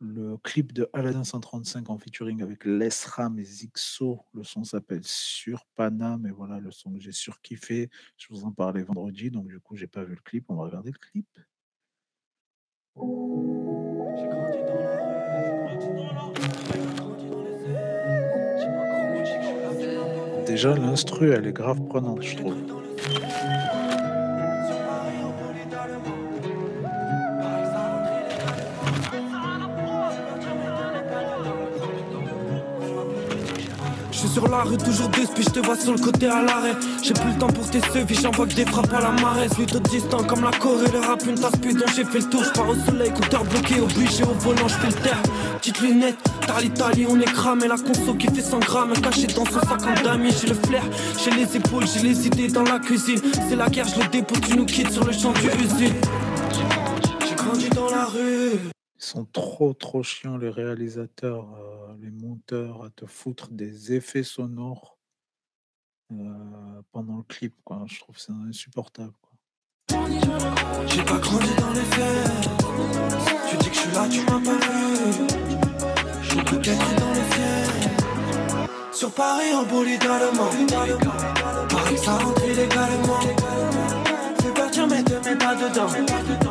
le 0.00 0.36
clip 0.38 0.72
de 0.72 0.88
Aladdin 0.92 1.24
135 1.24 1.90
en 1.90 1.98
featuring 1.98 2.42
avec 2.42 2.64
Les 2.64 2.88
Ram 3.06 3.38
et 3.38 3.44
Zixo. 3.44 4.20
Le 4.32 4.44
son 4.44 4.64
s'appelle 4.64 5.02
Sur 5.02 5.64
Panam 5.74 6.26
et 6.26 6.30
voilà 6.30 6.60
le 6.60 6.70
son 6.70 6.92
que 6.92 7.00
j'ai 7.00 7.12
surkiffé. 7.12 7.90
Je 8.16 8.28
vous 8.30 8.44
en 8.44 8.52
parlais 8.52 8.82
vendredi, 8.82 9.30
donc 9.30 9.48
du 9.48 9.58
coup, 9.60 9.76
j'ai 9.76 9.86
pas 9.86 10.04
vu 10.04 10.14
le 10.14 10.20
clip. 10.20 10.44
On 10.48 10.56
va 10.56 10.64
regarder 10.64 10.92
le 10.92 10.98
clip. 10.98 11.26
Déjà, 20.46 20.74
l'instru, 20.74 21.30
elle 21.32 21.46
est 21.46 21.52
grave 21.52 21.86
prenante, 21.88 22.22
je 22.22 22.36
trouve. 22.36 22.56
Sur 34.38 34.48
la 34.48 34.62
rue, 34.62 34.76
toujours 34.76 35.08
deux 35.08 35.26
puis 35.34 35.42
je 35.42 35.50
te 35.50 35.58
vois 35.58 35.76
sur 35.76 35.92
le 35.92 35.98
côté 35.98 36.28
à 36.28 36.42
l'arrêt. 36.42 36.76
J'ai 37.02 37.12
plus 37.12 37.32
le 37.32 37.38
temps 37.38 37.48
pour 37.48 37.68
tes 37.68 37.80
sevis, 37.80 38.14
j'envoie 38.22 38.46
que 38.46 38.54
des 38.54 38.64
frappes 38.64 38.92
à 38.92 39.00
la 39.00 39.10
marée. 39.10 39.48
Plutôt 39.48 39.80
distant 39.80 40.22
comme 40.22 40.44
la 40.44 40.52
Corée, 40.52 40.90
le 40.92 41.00
rap, 41.00 41.24
une 41.26 41.34
tasse 41.34 41.56
puis 41.60 41.74
dont 41.74 41.86
j'ai 41.96 42.04
fait 42.04 42.20
le 42.20 42.28
tour. 42.28 42.44
J'pars 42.44 42.68
au 42.68 42.76
soleil, 42.76 43.10
compteur 43.10 43.44
bloqué, 43.44 43.80
obligé 43.80 44.22
au 44.22 44.34
volant, 44.38 44.68
j'fais 44.68 44.86
le 44.86 45.02
terre. 45.02 45.20
Petite 45.58 45.80
lunette, 45.80 46.18
t'as 46.46 46.60
l'Italie, 46.60 47.06
on 47.08 47.18
est 47.18 47.24
cramé. 47.24 47.66
La 47.66 47.76
conso 47.76 48.14
qui 48.14 48.28
fait 48.28 48.42
100 48.42 48.60
grammes, 48.60 48.92
caché 49.02 49.26
dans 49.26 49.44
son 49.44 49.60
sac 49.60 49.82
en 49.84 50.02
damier. 50.04 50.30
J'ai 50.30 50.46
le 50.46 50.54
flair, 50.54 50.84
j'ai 51.24 51.30
les 51.32 51.56
épaules, 51.56 51.86
j'ai 51.92 52.02
les 52.02 52.26
idées 52.28 52.48
dans 52.48 52.62
la 52.62 52.78
cuisine. 52.78 53.20
C'est 53.48 53.56
la 53.56 53.68
guerre, 53.68 53.88
je 53.88 54.00
le 54.00 54.08
tu 54.40 54.56
nous 54.56 54.66
quittes 54.66 54.92
sur 54.92 55.04
le 55.04 55.12
champ 55.12 55.32
du 55.32 55.48
usine. 55.64 55.94
J'ai 57.26 57.34
grandi 57.34 57.68
dans 57.70 57.90
la 57.90 58.04
rue. 58.04 58.70
Ils 59.00 59.04
sont 59.04 59.26
trop, 59.32 59.74
trop 59.74 60.02
chiants, 60.02 60.36
les 60.38 60.50
réalisateurs, 60.50 61.46
euh, 61.60 61.67
les 62.00 62.10
monteurs, 62.10 62.84
à 62.84 62.90
te 62.90 63.06
foutre 63.06 63.50
des 63.50 63.92
effets 63.92 64.22
sonores 64.22 64.98
euh, 66.12 66.82
pendant 66.92 67.18
le 67.18 67.22
clip. 67.24 67.54
Quoi. 67.64 67.84
Je 67.86 68.00
trouve 68.00 68.18
c'est 68.18 68.32
insupportable. 68.32 69.14
J'ai 69.90 71.02
pas 71.04 71.18
grandi 71.18 71.54
dans 71.58 71.72
les 71.72 71.80
faits. 71.80 72.48
Tu 73.50 73.56
dis 73.56 73.68
que 73.68 73.74
je 73.74 73.80
suis 73.80 73.92
là, 73.92 74.08
tu 74.08 74.20
m'as 74.20 74.40
pas 74.40 74.58
vu. 74.58 74.78
J'ai 76.22 76.44
tout 76.44 76.58
écrit 76.58 76.96
dans 76.98 77.12
les 77.12 77.28
ciel. 77.34 77.90
Sur 78.92 79.12
Paris 79.12 79.52
en 79.54 79.64
bolide 79.64 80.02
allemand. 80.02 80.50
Paris 81.68 81.98
ça 81.98 82.18
rentre 82.18 82.44
illégalement. 82.44 83.20
Fais 84.40 84.54
partir 84.54 84.86
mais 84.86 85.02
te 85.02 85.28
mets 85.28 85.36
pas 85.36 85.54
dedans. 85.54 86.47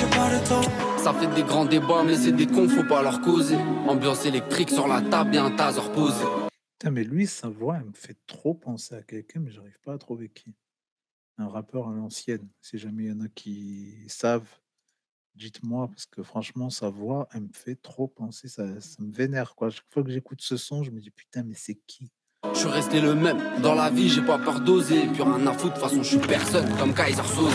Tu 0.00 0.06
dis 0.06 0.10
que 0.10 0.16
j'ai 0.16 0.16
pas 0.16 0.32
le 0.32 0.48
temps. 0.48 0.98
Ça 0.98 1.12
fait 1.12 1.32
des 1.34 1.42
grands 1.42 1.64
débats, 1.64 2.02
mais 2.04 2.16
c'est 2.16 2.32
des 2.32 2.46
cons, 2.46 2.68
faut 2.68 2.84
pas 2.84 3.02
leur 3.02 3.20
causer. 3.20 3.56
Ambiance 3.86 4.24
électrique 4.26 4.70
sur 4.70 4.88
la 4.88 5.00
table, 5.02 5.30
bien 5.30 5.46
un 5.46 5.56
taser 5.56 5.80
posé. 5.94 6.24
Putain, 6.78 6.90
mais 6.90 7.04
lui, 7.04 7.26
sa 7.26 7.48
voix, 7.48 7.76
elle 7.78 7.86
me 7.86 7.92
fait 7.92 8.16
trop 8.26 8.54
penser 8.54 8.94
à 8.94 9.02
quelqu'un, 9.02 9.40
mais 9.40 9.50
j'arrive 9.50 9.78
pas 9.84 9.94
à 9.94 9.98
trouver 9.98 10.28
qui. 10.28 10.54
Un 11.38 11.48
rappeur 11.48 11.88
à 11.88 11.92
l'ancienne. 11.92 12.48
Si 12.60 12.78
jamais 12.78 13.04
il 13.04 13.08
y 13.10 13.12
en 13.12 13.20
a 13.20 13.28
qui 13.28 14.04
savent, 14.08 14.48
dites-moi, 15.34 15.88
parce 15.88 16.06
que 16.06 16.22
franchement, 16.22 16.70
sa 16.70 16.90
voix, 16.90 17.28
elle 17.32 17.42
me 17.42 17.52
fait 17.52 17.76
trop 17.76 18.08
penser. 18.08 18.48
Ça, 18.48 18.80
ça 18.80 19.02
me 19.02 19.12
vénère, 19.12 19.54
quoi. 19.54 19.70
Chaque 19.70 19.90
fois 19.90 20.02
que 20.02 20.10
j'écoute 20.10 20.42
ce 20.42 20.56
son, 20.56 20.82
je 20.82 20.90
me 20.90 21.00
dis, 21.00 21.10
putain, 21.10 21.42
mais 21.42 21.54
c'est 21.54 21.78
qui? 21.86 22.10
Je 22.60 22.66
suis 22.66 22.74
resté 22.74 23.00
le 23.00 23.14
même, 23.14 23.38
dans 23.62 23.74
la 23.74 23.88
vie 23.88 24.10
j'ai 24.10 24.20
pas 24.20 24.36
peur 24.36 24.60
d'oser. 24.60 25.08
Puis 25.14 25.22
rien 25.22 25.46
à 25.46 25.52
foutre, 25.54 25.76
de 25.76 25.78
façon 25.78 26.02
je 26.02 26.08
suis 26.08 26.18
personne 26.18 26.68
comme 26.78 26.92
Kaiser 26.92 27.16
Soze. 27.16 27.54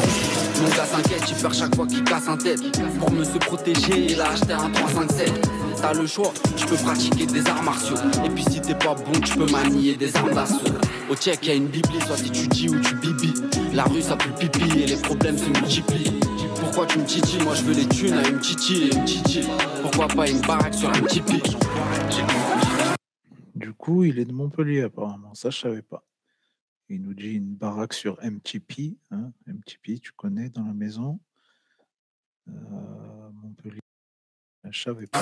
Mon 0.62 0.70
gars 0.70 0.86
s'inquiète, 0.86 1.24
il 1.30 1.36
peur 1.36 1.54
chaque 1.54 1.76
fois 1.76 1.86
qu'il 1.86 2.04
casse 2.04 2.28
un 2.28 2.38
tête. 2.38 2.62
Pour 2.98 3.12
me 3.12 3.24
se 3.24 3.38
protéger, 3.38 4.08
il 4.10 4.20
a 4.20 4.30
acheté 4.30 4.54
un 4.54 4.68
357 4.72 5.48
T'as 5.80 5.94
le 5.94 6.08
choix, 6.08 6.34
tu 6.58 6.66
peux 6.66 6.78
pratiquer 6.78 7.28
des 7.28 7.48
arts 7.48 7.62
martiaux. 7.62 7.98
Et 8.26 8.30
puis 8.30 8.44
si 8.50 8.62
t'es 8.62 8.74
pas 8.74 8.96
bon, 8.96 9.12
tu 9.24 9.38
peux 9.38 9.52
manier 9.52 9.94
des 9.94 10.16
armes 10.16 10.34
d'assaut. 10.34 10.62
Au 11.08 11.16
check, 11.16 11.46
y 11.46 11.52
a 11.52 11.54
une 11.54 11.68
bibli, 11.68 12.02
soit 12.02 12.18
si 12.18 12.32
tu 12.32 12.48
dis 12.48 12.70
ou 12.70 12.80
tu 12.80 12.96
bibi. 12.96 13.32
La 13.74 13.84
rue, 13.84 14.02
ça 14.02 14.16
pue 14.16 14.32
pipi 14.32 14.80
et 14.80 14.88
les 14.88 14.98
problèmes 14.98 15.38
se 15.38 15.46
multiplient. 15.46 16.20
Pourquoi 16.60 16.88
tu 16.88 16.98
me 16.98 17.06
titilles? 17.06 17.44
Moi, 17.44 17.54
je 17.54 17.62
veux 17.62 17.74
les 17.74 17.86
thunes 17.86 18.18
à 18.18 18.28
une 18.28 18.40
titi 18.40 18.90
et 18.90 18.96
une 18.96 19.06
titi. 19.06 19.42
Pourquoi 19.84 20.08
pas 20.08 20.28
une 20.28 20.42
baraque 20.42 20.74
sur 20.74 20.90
un 20.90 21.02
tipi? 21.02 21.42
Du 23.56 23.74
coup, 23.74 24.04
il 24.04 24.20
est 24.20 24.26
de 24.26 24.34
Montpellier 24.34 24.82
apparemment, 24.82 25.34
ça 25.34 25.50
je 25.50 25.58
savais 25.60 25.82
pas. 25.82 26.06
Il 26.90 27.02
nous 27.02 27.14
dit 27.14 27.32
une 27.32 27.56
baraque 27.56 27.94
sur 27.94 28.20
MTP, 28.22 28.98
hein, 29.12 29.32
MTP, 29.48 30.02
tu 30.02 30.12
connais 30.12 30.50
dans 30.50 30.66
la 30.66 30.74
maison? 30.74 31.20
Euh, 32.50 32.52
Montpellier. 33.34 33.80
Je 34.70 34.82
savais 34.82 35.08
pas. 35.08 35.20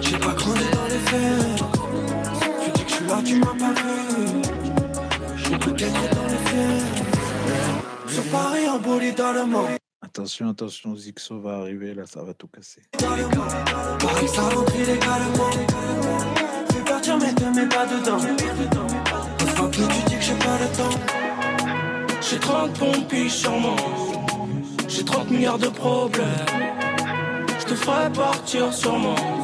Tu 0.00 0.20
dans 9.16 9.32
les. 9.32 9.79
Attention, 10.02 10.48
attention, 10.48 10.96
Zixo 10.96 11.40
va 11.40 11.58
arriver, 11.58 11.94
là 11.94 12.06
ça 12.06 12.22
va 12.22 12.32
tout 12.32 12.48
casser. 12.48 12.82
J'ai 20.20 20.34
pas 20.34 20.58
le 20.58 20.76
temps. 20.76 20.98
J'ai 22.20 22.38
30 22.38 22.78
pompiers 22.78 23.28
charmants. 23.28 23.76
J'ai 24.88 25.04
30 25.04 25.30
milliards 25.30 25.58
de 25.58 25.68
problèmes. 25.68 26.26
Je 27.58 27.64
te 27.64 27.74
ferai 27.74 28.10
partir 28.12 28.72
sûrement. 28.72 29.39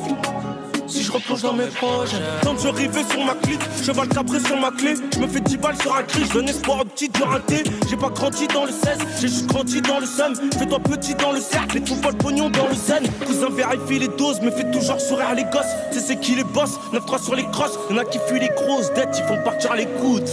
Si 0.97 1.03
je 1.03 1.13
replonge 1.13 1.43
dans 1.43 1.53
mes 1.53 1.67
projets. 1.67 2.17
Quand 2.43 2.57
je 2.59 2.69
rivais 2.69 3.05
sur 3.11 3.23
ma 3.23 3.35
clique, 3.35 3.61
cheval 3.85 4.09
cabré 4.09 4.41
sur 4.41 4.59
ma 4.59 4.71
clé. 4.71 4.95
Je 5.13 5.19
me 5.19 5.27
fais 5.27 5.41
10 5.41 5.59
balles 5.59 5.77
sur 5.83 5.95
un 5.95 6.03
cri, 6.03 6.23
je 6.27 6.33
donne 6.33 6.49
espoir 6.49 6.81
aux 6.81 6.85
petites 6.87 7.19
de 7.19 7.23
rater. 7.23 7.65
J'ai 7.91 7.99
pas 7.99 8.09
grandi 8.09 8.49
dans 8.49 8.65
le 8.65 8.73
16, 8.73 8.99
j'ai 9.21 9.29
juste 9.29 9.45
grandi 9.45 9.83
dans 9.83 10.01
le 10.01 10.07
seum. 10.07 10.35
Fais-toi 10.59 10.79
petit 10.79 11.15
dans 11.15 11.33
le 11.33 11.41
cercle, 11.41 11.77
et 11.77 11.83
trouve 11.83 12.01
pas 12.01 12.13
le 12.13 12.17
pognon 12.17 12.49
dans 12.49 12.67
le 12.67 12.75
zen. 12.75 13.03
Cousin 13.27 13.51
vérifie 13.51 13.99
les 13.99 14.09
doses, 14.09 14.41
me 14.41 14.51
fait 14.51 14.71
toujours 14.71 14.99
sourire 14.99 15.35
les 15.35 15.45
gosses. 15.45 15.67
Sais 15.93 16.01
c'est 16.01 16.19
qui 16.19 16.35
les 16.35 16.45
boss, 16.45 16.79
9-3 16.95 17.23
sur 17.23 17.35
les 17.35 17.45
crosses. 17.51 17.79
Y'en 17.91 17.99
a 17.99 18.05
qui 18.07 18.19
fuient 18.27 18.41
les 18.41 18.49
grosses 18.57 18.91
dettes, 18.95 19.19
ils 19.19 19.25
font 19.25 19.43
partir 19.45 19.75
les 19.75 19.85
coudes. 20.01 20.25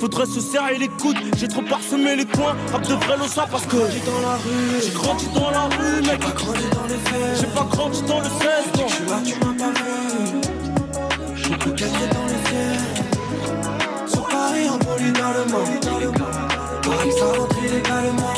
Faudrait 0.00 0.24
se 0.24 0.40
serrer 0.40 0.78
les 0.78 0.88
coudes, 0.88 1.18
j'ai 1.36 1.46
trop 1.46 1.60
parsemé 1.60 2.16
les 2.16 2.24
coins, 2.24 2.56
rap 2.72 2.80
de 2.88 2.94
vrai 2.94 3.28
ça 3.28 3.46
parce 3.50 3.66
que 3.66 3.76
J'ai 3.92 4.00
dans 4.00 4.20
la 4.26 4.36
rue, 4.36 4.80
j'ai 4.82 4.92
grandi 4.92 5.28
dans 5.34 5.50
la 5.50 5.64
rue, 5.64 6.00
mec. 6.00 6.22
J'ai 6.22 6.26
pas 6.26 6.32
grandi 6.32 6.64
dans 6.72 6.86
les 6.88 6.94
faits. 6.94 7.38
J'ai 7.38 7.46
pas 7.48 7.66
grandi 7.70 8.02
dans 8.04 8.18
le 8.20 8.24
16, 8.24 8.32
non. 8.78 8.88
Je 8.88 8.94
suis 8.94 9.04
là, 9.04 9.20
tu 9.22 9.34
m'as 9.34 9.52
pas 9.52 9.72
vu. 9.78 10.40
J'ai 11.36 11.54
peut-être 11.54 12.14
dans 12.14 12.26
les 12.28 12.40
faits. 12.48 14.10
Sur 14.10 14.26
Paris, 14.26 14.70
en 14.70 14.78
bolide 14.78 15.16
allemand. 15.18 15.64
Paris, 16.82 17.12
ça 17.18 17.26
rentre 17.38 17.56
illégalement. 17.58 18.34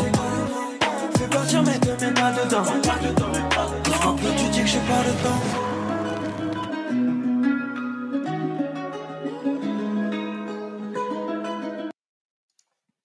Fais 1.17 1.29
partir, 1.29 1.63
mais 1.63 1.79
te 1.79 2.05
mets 2.05 2.13
pas 2.13 2.33
dedans. 2.33 2.65
Fuck 2.65 4.21
you, 4.21 4.31
tu 4.37 4.45
dis 4.51 4.63
que 4.63 4.67
j'ai 4.67 4.79
pas 4.79 5.05
le 5.07 5.13
temps. 5.23 5.72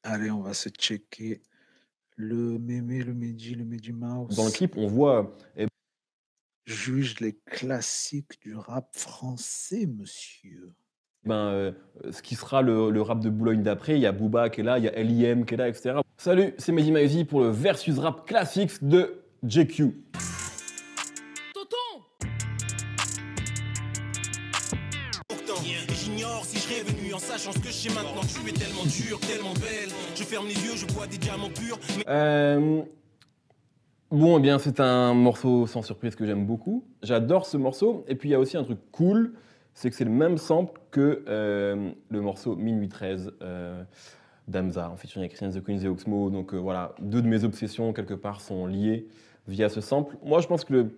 Allez, 0.10 0.32
on 0.32 0.40
va 0.40 0.54
se 0.54 0.70
checker 0.70 1.42
le 2.16 2.58
mémé, 2.58 3.04
le 3.04 3.14
Mehdi, 3.14 3.56
le 3.56 3.66
Mehdi 3.66 3.92
Mouse. 3.92 4.34
Dans 4.38 4.46
le 4.46 4.52
clip, 4.52 4.78
on 4.78 4.88
voit. 4.88 5.36
eh, 5.58 5.68
Juge 6.66 7.20
les 7.20 7.38
classiques 7.46 8.40
du 8.42 8.56
rap 8.56 8.88
français, 8.96 9.86
monsieur. 9.86 10.74
ben, 11.26 11.50
euh, 11.50 11.72
ce 12.10 12.22
qui 12.22 12.36
sera 12.36 12.62
le, 12.62 12.90
le 12.90 13.02
rap 13.02 13.20
de 13.20 13.30
Boulogne 13.30 13.64
d'après. 13.64 13.96
Il 13.96 14.02
y 14.02 14.06
a 14.06 14.14
Booba 14.14 14.50
qui 14.50 14.62
est 14.62 14.64
là, 14.64 14.78
il 14.78 14.86
y 14.86 14.88
a 14.88 15.04
LIM 15.04 15.44
qui 15.46 15.56
est 15.56 15.58
là, 15.58 15.68
etc. 15.68 15.96
Salut, 16.18 16.54
c'est 16.58 16.72
Mehdi 16.72 16.94
Maizy 16.94 17.26
pour 17.26 17.42
le 17.42 17.50
Versus 17.50 17.98
Rap 18.00 18.26
Classics 18.26 18.82
de 18.82 19.22
JQ. 19.44 19.94
J'ignore 25.94 26.46
si 26.46 26.58
je 26.60 27.14
en 27.14 27.20
sachant 27.20 27.52
ce 27.52 27.60
que 27.60 27.68
je 27.68 27.72
sais 27.72 27.90
maintenant. 27.90 28.22
Tu 28.22 28.50
es 28.50 28.54
tellement 28.54 28.86
dure, 28.86 29.20
tellement 29.20 29.54
belle. 29.54 29.90
Je 30.16 30.24
ferme 30.24 30.48
les 30.48 30.54
yeux, 30.54 30.76
je 30.76 30.86
vois 30.94 31.08
des 31.08 31.18
diamants 31.18 31.50
purs. 31.50 31.80
Euh, 32.08 32.82
bon, 34.12 34.38
eh 34.38 34.42
bien, 34.42 34.60
c'est 34.60 34.80
un 34.80 35.14
morceau 35.14 35.68
sans 35.68 35.82
surprise 35.82 36.16
que 36.16 36.26
j'aime 36.26 36.46
beaucoup. 36.46 36.86
J'adore 37.04 37.46
ce 37.46 37.58
morceau. 37.58 38.06
Et 38.08 38.16
puis, 38.16 38.30
il 38.30 38.32
y 38.32 38.36
a 38.36 38.40
aussi 38.40 38.58
un 38.58 38.64
truc 38.64 38.80
cool, 38.92 39.34
c'est 39.74 39.90
que 39.90 39.96
c'est 39.96 40.06
le 40.06 40.12
même 40.12 40.38
sample 40.38 40.80
que 40.92 41.24
euh, 41.28 41.92
le 42.10 42.22
morceau 42.22 42.56
Minuit 42.56 42.90
13 42.90 43.34
euh, 43.42 43.84
d'Amza, 44.48 44.90
en 44.90 44.98
featuring 44.98 45.22
avec 45.22 45.36
Christian 45.36 45.50
The 45.50 45.64
Queens 45.64 45.80
et 45.80 45.88
Oxmo. 45.88 46.30
Donc 46.30 46.54
voilà, 46.54 46.96
deux 47.00 47.22
de 47.22 47.28
mes 47.28 47.44
obsessions, 47.44 47.94
quelque 47.94 48.14
part, 48.14 48.42
sont 48.42 48.68
liées 48.68 49.08
via 49.48 49.70
ce 49.70 49.82
sample. 49.82 50.18
Moi, 50.24 50.40
je 50.42 50.48
pense 50.48 50.66
que 50.66 50.74
le 50.74 50.92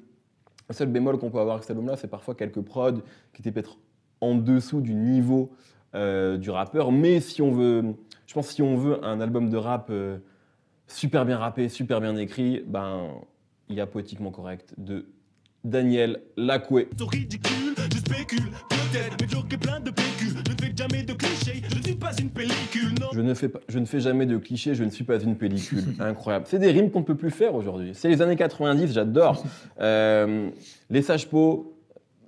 seul 0.71 0.87
bémol 0.87 1.17
qu'on 1.17 1.29
peut 1.29 1.39
avoir 1.39 1.55
avec 1.55 1.63
cet 1.63 1.71
album-là, 1.71 1.95
c'est 1.97 2.07
parfois 2.07 2.35
quelques 2.35 2.61
prods 2.61 3.01
qui 3.33 3.41
étaient 3.41 3.51
peut-être 3.51 3.77
en 4.21 4.35
dessous 4.35 4.81
du 4.81 4.95
niveau 4.95 5.51
euh, 5.95 6.37
du 6.37 6.49
rappeur. 6.49 6.91
Mais 6.91 7.19
si 7.19 7.41
on 7.41 7.51
veut, 7.51 7.83
je 8.27 8.33
pense 8.33 8.47
que 8.49 8.53
si 8.53 8.61
on 8.61 8.77
veut 8.77 9.03
un 9.03 9.21
album 9.21 9.49
de 9.49 9.57
rap 9.57 9.87
euh, 9.89 10.17
super 10.87 11.25
bien 11.25 11.37
rappé, 11.37 11.69
super 11.69 12.01
bien 12.01 12.15
écrit, 12.15 12.63
ben 12.65 13.09
il 13.69 13.75
y 13.75 13.81
a 13.81 13.87
Poétiquement 13.87 14.31
Correct 14.31 14.73
de 14.77 15.05
Daniel 15.63 16.21
Lacoué. 16.37 16.89
ridicule, 16.99 17.75
je 17.91 17.97
spécule. 17.97 18.51
Peut-être, 18.69 19.17
mais 19.21 19.27
Joe 19.27 19.43
est 19.51 19.57
plein 19.57 19.79
de 19.79 19.91
PQ. 19.91 20.09
Je 20.29 20.51
ne 20.51 20.57
fais 20.61 20.73
jamais 20.75 21.03
de 21.03 21.13
clichés, 21.13 21.61
je 21.69 21.77
ne 21.77 21.81
suis 21.81 21.95
pas 21.95 22.13
une 22.17 22.29
pellicule. 22.29 22.95
Je 23.13 23.21
ne, 23.21 23.33
fais 23.33 23.49
pas, 23.49 23.59
je 23.67 23.79
ne 23.79 23.85
fais 23.85 23.99
jamais 23.99 24.25
de 24.25 24.37
clichés, 24.37 24.75
je 24.75 24.83
ne 24.83 24.89
suis 24.89 25.03
pas 25.03 25.19
une 25.19 25.35
pellicule. 25.35 25.83
Incroyable. 25.99 26.45
C'est 26.47 26.59
des 26.59 26.71
rimes 26.71 26.89
qu'on 26.89 26.99
ne 26.99 27.05
peut 27.05 27.15
plus 27.15 27.31
faire 27.31 27.55
aujourd'hui. 27.55 27.91
C'est 27.93 28.09
les 28.09 28.21
années 28.21 28.35
90, 28.35 28.93
j'adore. 28.93 29.43
Euh, 29.81 30.49
les 30.89 31.01
Sages-Peaux, 31.01 31.78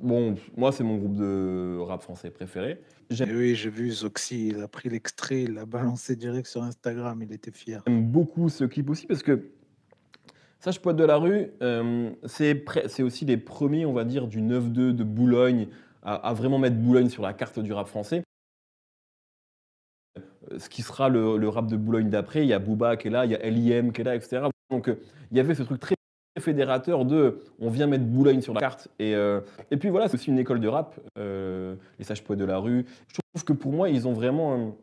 bon, 0.01 0.35
moi, 0.55 0.71
c'est 0.71 0.83
mon 0.83 0.97
groupe 0.97 1.15
de 1.15 1.77
rap 1.79 2.01
français 2.01 2.29
préféré. 2.29 2.81
Oui, 3.09 3.55
j'ai 3.55 3.69
vu 3.69 3.91
Zoxy, 3.91 4.49
il 4.49 4.61
a 4.61 4.67
pris 4.67 4.89
l'extrait, 4.89 5.43
il 5.43 5.53
l'a 5.53 5.65
balancé 5.65 6.15
direct 6.15 6.47
sur 6.47 6.63
Instagram, 6.63 7.21
il 7.21 7.33
était 7.33 7.51
fier. 7.51 7.83
J'aime 7.87 8.05
beaucoup 8.05 8.49
ce 8.49 8.63
clip 8.63 8.89
aussi 8.89 9.05
parce 9.05 9.21
que 9.23 9.51
Sage 10.59 10.81
Poète 10.81 10.95
de 10.95 11.03
la 11.03 11.17
rue, 11.17 11.51
euh, 11.61 12.11
c'est 12.25 13.03
aussi 13.03 13.25
les 13.25 13.37
premiers, 13.37 13.85
on 13.85 13.93
va 13.93 14.03
dire, 14.05 14.27
du 14.27 14.41
9-2 14.41 14.93
de 14.93 15.03
Boulogne 15.03 15.67
à, 16.03 16.15
à 16.15 16.33
vraiment 16.33 16.59
mettre 16.59 16.77
Boulogne 16.77 17.09
sur 17.09 17.23
la 17.23 17.33
carte 17.33 17.59
du 17.59 17.73
rap 17.73 17.87
français. 17.87 18.23
Euh, 20.17 20.59
Ce 20.59 20.69
qui 20.69 20.81
sera 20.81 21.09
le, 21.09 21.37
le 21.37 21.49
rap 21.49 21.67
de 21.67 21.75
Boulogne 21.77 22.09
d'après, 22.09 22.43
il 22.43 22.47
y 22.47 22.53
a 22.53 22.59
Booba 22.59 22.95
qui 22.95 23.07
est 23.07 23.11
là, 23.11 23.25
il 23.25 23.31
y 23.31 23.35
a 23.35 23.49
LIM 23.49 23.91
qui 23.91 24.01
est 24.01 24.03
là, 24.03 24.15
etc. 24.15 24.43
Donc 24.69 24.87
euh, 24.87 24.95
il 25.31 25.37
y 25.37 25.39
avait 25.39 25.55
ce 25.55 25.63
truc 25.63 25.79
très 25.79 25.95
fédérateur 26.39 27.03
de 27.05 27.43
on 27.59 27.69
vient 27.69 27.87
mettre 27.87 28.05
Boulogne 28.05 28.41
sur 28.41 28.53
la 28.53 28.59
carte. 28.61 28.87
Et, 28.99 29.15
euh, 29.15 29.41
et 29.69 29.77
puis 29.77 29.89
voilà, 29.89 30.07
c'est 30.07 30.15
aussi 30.15 30.29
une 30.29 30.39
école 30.39 30.59
de 30.61 30.67
rap, 30.67 30.99
euh, 31.17 31.75
les 31.99 32.05
sages 32.05 32.23
poètes 32.23 32.39
de 32.39 32.45
la 32.45 32.57
rue. 32.57 32.85
Je 33.09 33.19
trouve 33.33 33.43
que 33.43 33.53
pour 33.53 33.73
moi, 33.73 33.89
ils 33.89 34.07
ont 34.07 34.13
vraiment 34.13 34.75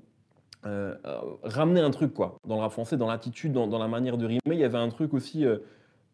euh, 0.66 0.94
ramené 1.42 1.80
un 1.80 1.90
truc 1.90 2.12
quoi, 2.12 2.37
dans 2.46 2.56
le 2.56 2.61
rap 2.62 2.72
français, 2.72 2.96
dans 2.96 3.08
l'attitude, 3.08 3.52
dans, 3.52 3.66
dans 3.66 3.78
la 3.78 3.88
manière 3.88 4.18
de 4.18 4.26
rimer. 4.26 4.40
Il 4.46 4.58
y 4.58 4.64
avait 4.64 4.78
un 4.78 4.90
truc 4.90 5.14
aussi 5.14 5.46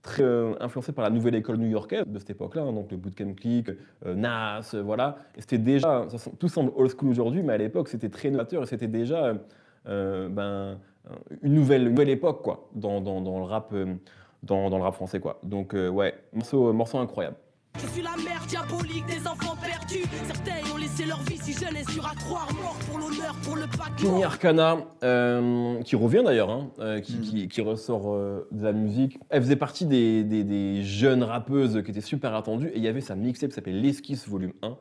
très 0.02 0.22
influencé 0.60 0.92
par 0.92 1.02
la 1.02 1.10
nouvelle 1.10 1.34
école 1.34 1.56
new-yorkaise 1.56 2.04
de 2.06 2.18
cette 2.18 2.30
époque-là, 2.30 2.62
hein, 2.62 2.72
donc 2.72 2.90
le 2.90 2.98
bootcamp 2.98 3.32
click, 3.34 3.70
Nas, 4.04 4.74
voilà. 4.84 5.16
C'était 5.38 5.56
déjà, 5.58 6.06
ça, 6.10 6.30
tout 6.38 6.48
semble 6.48 6.72
old 6.76 6.90
school 6.96 7.08
aujourd'hui, 7.08 7.42
mais 7.42 7.54
à 7.54 7.58
l'époque 7.58 7.88
c'était 7.88 8.10
très 8.10 8.30
novateur 8.30 8.62
et 8.62 8.66
c'était 8.66 8.86
déjà 8.86 9.32
ben, 9.86 10.78
une 11.42 11.54
nouvelle, 11.54 11.82
une 11.84 11.88
nouvelle 11.90 12.10
époque 12.10 12.42
quoi, 12.42 12.68
dans, 12.74 13.00
dans- 13.00 13.20
dans 13.22 13.38
le 13.38 13.44
rap, 13.44 13.74
dans, 14.44 14.70
dans 14.70 14.78
le 14.78 14.84
rap 14.84 14.94
français 14.94 15.20
quoi. 15.20 15.38
Donc 15.42 15.74
euh, 15.74 15.88
ouais, 15.88 16.14
morceau, 16.32 16.72
morceau 16.72 16.98
incroyable. 16.98 17.36
Je 17.82 17.88
suis 17.88 18.02
la 18.02 18.10
mère 18.24 18.40
diabolique 18.46 19.04
des 19.06 19.26
enfants 19.26 19.56
perdus. 19.60 20.04
Certains 20.28 20.72
ont 20.72 20.76
laissé 20.76 21.06
leur 21.06 21.18
vie 21.22 21.36
si 21.38 21.52
jeune 21.54 21.76
et 21.76 21.82
sur 21.90 22.06
à 22.06 22.14
croire 22.14 22.48
mort 22.54 22.76
pour 22.88 22.98
l'honneur, 23.00 23.34
pour 23.42 23.56
le 23.56 23.62
paquet. 23.62 24.04
Kenny 24.06 24.22
Arcana, 24.22 24.76
euh, 25.02 25.82
qui 25.82 25.96
revient 25.96 26.22
d'ailleurs, 26.24 26.50
hein, 26.50 26.70
euh, 26.78 27.00
qui, 27.00 27.18
qui- 27.20 27.48
qui 27.48 27.60
ressort 27.62 28.14
euh, 28.14 28.46
de 28.52 28.62
la 28.62 28.72
musique. 28.72 29.18
Elle 29.28 29.42
faisait 29.42 29.56
partie 29.56 29.86
des, 29.86 30.22
des- 30.22 30.44
des 30.44 30.84
jeunes 30.84 31.24
rappeuses 31.24 31.82
qui 31.84 31.90
étaient 31.90 32.00
super 32.00 32.32
attendues. 32.36 32.68
Et 32.68 32.76
il 32.76 32.82
y 32.84 32.88
avait 32.88 33.00
sa 33.00 33.16
mixtape 33.16 33.50
qui 33.50 33.56
s'appelait 33.56 33.72
L'Esquisse 33.72 34.28
Volume 34.28 34.52
1, 34.62 34.76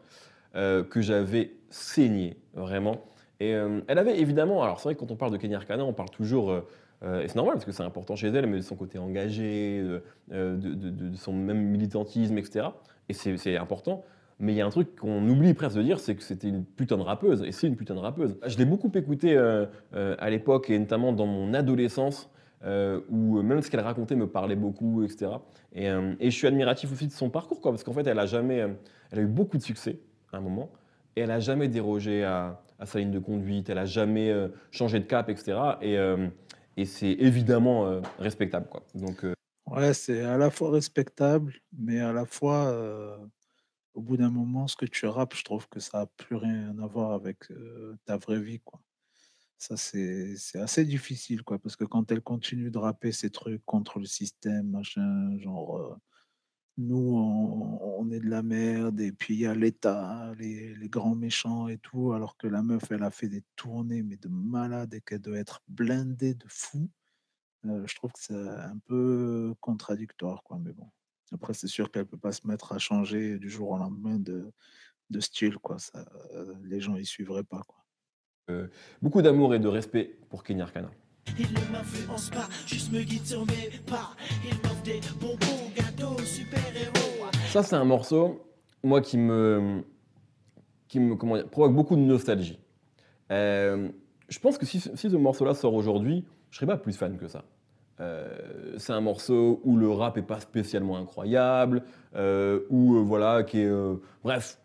euh, 0.55 0.83
que 0.83 1.01
j'avais 1.01 1.55
saigné, 1.71 2.37
vraiment. 2.53 3.01
Et 3.39 3.55
euh, 3.55 3.81
elle 3.87 3.97
avait 3.97 4.19
évidemment, 4.19 4.61
alors 4.61 4.79
c'est 4.79 4.89
vrai 4.89 4.93
que 4.95 4.99
quand 4.99 5.09
on 5.09 5.15
parle 5.15 5.31
de 5.31 5.37
Kenny 5.37 5.55
Arcana, 5.55 5.83
on 5.83 5.93
parle 5.93 6.11
toujours, 6.11 6.51
euh, 6.51 6.59
euh, 6.59 6.61
et 7.03 7.27
c'est 7.27 7.35
normal 7.35 7.55
parce 7.55 7.65
que 7.65 7.71
c'est 7.71 7.83
important 7.83 8.15
chez 8.15 8.29
elle, 8.29 8.47
mais 8.47 8.57
de 8.57 8.61
son 8.61 8.75
côté 8.75 8.97
engagé, 8.97 9.79
euh, 9.81 9.99
euh, 10.31 10.55
de, 10.57 11.15
son 11.15 11.33
même 11.33 11.61
militantisme, 11.61 12.37
etc. 12.37 12.67
Et 13.09 13.13
c'est 13.13 13.57
important. 13.57 14.03
Mais 14.39 14.53
il 14.53 14.55
y 14.55 14.61
a 14.61 14.65
un 14.65 14.69
truc 14.69 14.95
qu'on 14.95 15.27
oublie 15.29 15.53
presque 15.53 15.77
de 15.77 15.83
dire, 15.83 15.99
c'est 15.99 16.15
que 16.15 16.23
c'était 16.23 16.49
une 16.49 16.65
putain 16.65 16.97
de 16.97 17.03
rappeuse, 17.03 17.43
et 17.43 17.51
c'est 17.51 17.67
une 17.67 17.75
putain 17.75 17.95
de 17.95 17.99
rappeuse. 17.99 18.37
Je 18.45 18.57
l'ai 18.57 18.65
beaucoup 18.65 18.91
écouté 18.95 19.37
euh, 19.37 19.65
euh, 19.95 20.15
à 20.19 20.29
l'époque, 20.29 20.69
et 20.69 20.79
notamment 20.79 21.13
dans 21.13 21.27
mon 21.27 21.53
adolescence, 21.53 22.29
euh, 22.65 23.01
où 23.09 23.41
même 23.41 23.61
ce 23.61 23.69
qu'elle 23.69 23.81
racontait 23.81 24.15
me 24.15 24.27
parlait 24.27 24.55
beaucoup, 24.55 25.03
etc. 25.03 25.31
Et, 25.73 25.89
euh, 25.89 26.13
je 26.21 26.29
suis 26.29 26.47
admiratif 26.47 26.91
aussi 26.91 27.07
de 27.07 27.11
son 27.11 27.29
parcours, 27.29 27.61
parce 27.61 27.83
qu'en 27.83 27.93
fait, 27.93 28.07
elle 28.07 28.19
a 28.19 28.25
jamais, 28.25 28.61
euh, 28.61 28.69
elle 29.11 29.19
a 29.19 29.21
eu 29.21 29.27
beaucoup 29.27 29.57
de 29.57 29.63
succès 29.63 29.99
à 30.31 30.37
un 30.37 30.41
moment, 30.41 30.71
et 31.15 31.21
elle 31.21 31.31
a 31.31 31.39
jamais 31.39 31.67
dérogé 31.67 32.23
à, 32.23 32.61
sa 32.85 32.99
ligne 32.99 33.11
de 33.11 33.19
conduite, 33.19 33.69
elle 33.69 33.77
a 33.77 33.85
jamais 33.85 34.29
euh, 34.29 34.49
changé 34.71 34.99
de 34.99 35.05
cap, 35.05 35.29
etc. 35.29 35.57
Et, 35.81 35.97
euh, 35.97 36.27
et 36.77 36.85
c'est 36.85 37.11
évidemment 37.11 37.87
euh, 37.87 38.01
respectable. 38.19 38.67
Quoi. 38.69 38.83
Donc, 38.95 39.23
euh, 39.25 39.33
Ouais, 39.65 39.93
c'est 39.93 40.21
à 40.21 40.37
la 40.37 40.51
fois 40.51 40.71
respectable, 40.71 41.53
mais 41.71 41.99
à 41.99 42.11
la 42.11 42.25
fois, 42.25 42.67
euh, 42.67 43.17
au 43.93 44.01
bout 44.01 44.17
d'un 44.17 44.29
moment, 44.29 44.67
ce 44.67 44.75
que 44.75 44.85
tu 44.85 45.05
rappes, 45.05 45.35
je 45.35 45.43
trouve 45.43 45.67
que 45.69 45.79
ça 45.79 46.01
a 46.01 46.05
plus 46.05 46.35
rien 46.35 46.77
à 46.79 46.85
voir 46.85 47.11
avec 47.11 47.45
ta 48.05 48.17
vraie 48.17 48.41
vie, 48.41 48.59
quoi. 48.59 48.81
Ça, 49.57 49.77
c'est 49.77 50.35
assez 50.55 50.83
difficile, 50.83 51.43
quoi, 51.43 51.57
parce 51.59 51.77
que 51.77 51.85
quand 51.85 52.11
elle 52.11 52.21
continue 52.21 52.69
de 52.69 52.77
rapper 52.77 53.13
ces 53.13 53.29
trucs 53.29 53.63
contre 53.65 53.99
le 53.99 54.05
système, 54.05 54.69
machin, 54.69 55.37
genre, 55.39 55.97
nous, 56.77 57.15
on, 57.15 57.99
on 57.99 58.11
est 58.11 58.19
de 58.19 58.29
la 58.29 58.41
merde, 58.43 58.99
et 58.99 59.11
puis 59.11 59.35
il 59.35 59.39
y 59.41 59.45
a 59.45 59.53
l'État, 59.53 60.33
les, 60.39 60.75
les 60.75 60.89
grands 60.89 61.15
méchants 61.15 61.67
et 61.67 61.77
tout, 61.77 62.13
alors 62.13 62.35
que 62.37 62.47
la 62.47 62.63
meuf, 62.63 62.91
elle 62.91 63.03
a 63.03 63.11
fait 63.11 63.27
des 63.27 63.43
tournées, 63.55 64.03
mais 64.03 64.17
de 64.17 64.27
malade, 64.29 64.93
et 64.93 65.01
qu'elle 65.01 65.21
doit 65.21 65.37
être 65.37 65.61
blindée 65.67 66.33
de 66.33 66.45
fou. 66.47 66.89
Euh, 67.65 67.83
je 67.85 67.95
trouve 67.95 68.11
que 68.11 68.19
c'est 68.19 68.35
un 68.35 68.77
peu 68.85 69.53
contradictoire, 69.61 70.43
quoi, 70.43 70.59
mais 70.59 70.73
bon. 70.73 70.89
Après, 71.31 71.53
c'est 71.53 71.67
sûr 71.67 71.89
qu'elle 71.91 72.05
peut 72.05 72.17
pas 72.17 72.31
se 72.31 72.45
mettre 72.45 72.73
à 72.73 72.77
changer 72.79 73.39
du 73.39 73.49
jour 73.49 73.69
au 73.71 73.77
lendemain 73.77 74.19
de, 74.19 74.51
de 75.09 75.19
style, 75.19 75.57
quoi. 75.57 75.79
Ça, 75.79 76.05
euh, 76.33 76.53
les 76.63 76.81
gens 76.81 76.95
y 76.97 77.05
suivraient 77.05 77.43
pas, 77.43 77.61
quoi. 77.67 77.85
euh, 78.49 78.67
beaucoup 79.01 79.21
d'amour 79.21 79.55
et 79.55 79.59
de 79.59 79.67
respect 79.67 80.19
pour 80.29 80.43
Kenny 80.43 80.61
Arcana. 80.61 80.91
Il 81.39 81.47
ne 81.53 81.71
m'influence 81.71 82.29
pas, 82.29 82.49
juste 82.67 82.91
me 82.91 83.01
guide 83.01 83.25
sur 83.25 83.45
mes 83.45 83.69
pas. 83.87 84.15
Il 84.43 84.55
m'offre 84.57 84.83
des 84.83 84.99
bonbons. 85.19 85.62
Ça, 87.53 87.61
c'est 87.61 87.75
un 87.75 87.85
morceau, 87.85 88.41
moi, 88.83 88.99
qui 88.99 89.17
me, 89.17 89.83
qui 90.87 90.99
me 90.99 91.15
comment 91.15 91.35
dire, 91.35 91.47
provoque 91.47 91.75
beaucoup 91.75 91.95
de 91.95 92.01
nostalgie. 92.01 92.59
Euh, 93.31 93.89
je 94.27 94.39
pense 94.39 94.57
que 94.57 94.65
si, 94.65 94.79
si 94.79 94.95
ce 94.95 95.15
morceau-là 95.15 95.53
sort 95.53 95.75
aujourd'hui, 95.75 96.25
je 96.49 96.57
serais 96.57 96.65
pas 96.65 96.77
plus 96.77 96.97
fan 96.97 97.15
que 97.17 97.27
ça. 97.27 97.43
Euh, 97.99 98.73
c'est 98.77 98.91
un 98.93 99.01
morceau 99.01 99.61
où 99.63 99.77
le 99.77 99.89
rap 99.91 100.17
est 100.17 100.23
pas 100.23 100.39
spécialement 100.39 100.97
incroyable, 100.97 101.83
euh, 102.15 102.61
où 102.71 102.95
euh, 102.95 103.01
voilà, 103.01 103.43
qui 103.43 103.59
est, 103.59 103.67
euh, 103.67 103.97
bref, 104.23 104.59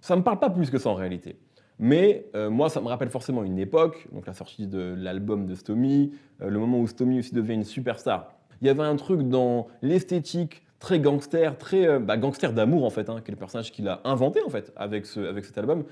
ça 0.00 0.16
me 0.16 0.22
parle 0.22 0.40
pas 0.40 0.50
plus 0.50 0.68
que 0.68 0.78
ça 0.78 0.90
en 0.90 0.94
réalité. 0.94 1.36
Mais 1.78 2.26
euh, 2.34 2.50
moi, 2.50 2.68
ça 2.70 2.80
me 2.80 2.88
rappelle 2.88 3.10
forcément 3.10 3.44
une 3.44 3.58
époque, 3.58 4.08
donc 4.12 4.26
la 4.26 4.34
sortie 4.34 4.66
de 4.66 4.94
l'album 4.98 5.46
de 5.46 5.54
Stomy, 5.54 6.12
euh, 6.40 6.50
le 6.50 6.58
moment 6.58 6.80
où 6.80 6.88
Stomy 6.88 7.20
aussi 7.20 7.34
devient 7.34 7.54
une 7.54 7.64
superstar. 7.64 8.34
Il 8.60 8.66
y 8.66 8.70
avait 8.70 8.82
un 8.82 8.96
truc 8.96 9.28
dans 9.28 9.68
l'esthétique 9.80 10.64
très 10.82 10.98
gangster, 10.98 11.56
très 11.58 11.86
euh, 11.86 12.00
bah, 12.00 12.16
gangster 12.16 12.52
d'amour 12.52 12.84
en 12.84 12.90
fait, 12.90 13.08
hein, 13.08 13.20
qui 13.24 13.30
est 13.30 13.34
le 13.34 13.38
personnage 13.38 13.70
qu'il 13.70 13.86
a 13.86 14.00
inventé 14.02 14.42
en 14.44 14.50
fait 14.50 14.72
avec, 14.74 15.06
ce, 15.06 15.20
avec 15.20 15.44
cet 15.44 15.56
album, 15.56 15.84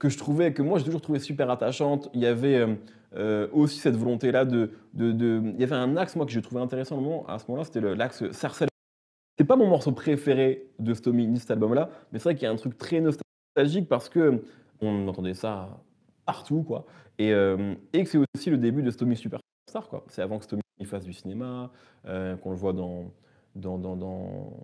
que 0.00 0.08
je 0.08 0.18
trouvais, 0.18 0.52
que 0.52 0.62
moi 0.62 0.78
j'ai 0.78 0.84
toujours 0.84 1.00
trouvé 1.00 1.20
super 1.20 1.48
attachante. 1.48 2.10
Il 2.12 2.20
y 2.20 2.26
avait 2.26 2.56
euh, 2.56 2.74
euh, 3.14 3.46
aussi 3.52 3.78
cette 3.78 3.94
volonté-là 3.94 4.44
de, 4.44 4.72
de, 4.94 5.12
de- 5.12 5.42
Il 5.54 5.60
y 5.60 5.62
avait 5.62 5.76
un 5.76 5.96
axe 5.96 6.16
moi 6.16 6.26
que 6.26 6.32
j'ai 6.32 6.42
trouvé 6.42 6.60
intéressant 6.60 7.24
à 7.28 7.38
ce 7.38 7.44
moment-là, 7.46 7.64
c'était 7.64 7.80
l'axe 7.94 8.28
Sarcelle. 8.32 8.68
C'est 9.38 9.44
pas 9.44 9.54
mon 9.54 9.68
morceau 9.68 9.92
préféré 9.92 10.66
de 10.80 10.92
Stomy 10.92 11.28
ni 11.28 11.38
cet 11.38 11.52
album-là, 11.52 11.88
mais 12.10 12.18
c'est 12.18 12.24
vrai 12.24 12.34
qu'il 12.34 12.42
y 12.42 12.46
a 12.46 12.50
un 12.50 12.56
truc 12.56 12.76
très 12.76 13.00
nostalgique 13.00 13.88
parce 13.88 14.08
que 14.08 14.42
on 14.80 15.06
entendait 15.06 15.34
ça 15.34 15.80
partout, 16.26 16.64
quoi. 16.64 16.84
Et, 17.18 17.30
et 17.92 18.04
que 18.04 18.08
c'est 18.10 18.18
aussi 18.34 18.50
le 18.50 18.58
début 18.58 18.82
de 18.82 18.90
Stomy 18.90 19.16
Superstar, 19.16 19.88
quoi. 19.88 20.04
C'est 20.08 20.22
avant 20.22 20.38
que 20.38 20.44
Stomy 20.44 20.62
fasse 20.84 21.04
du 21.04 21.12
cinéma, 21.12 21.70
qu'on 22.04 22.50
le 22.50 22.56
voit 22.56 22.72
dans, 22.72 23.04
dans, 23.54 23.78
dans, 23.78 23.96
dans 23.96 24.56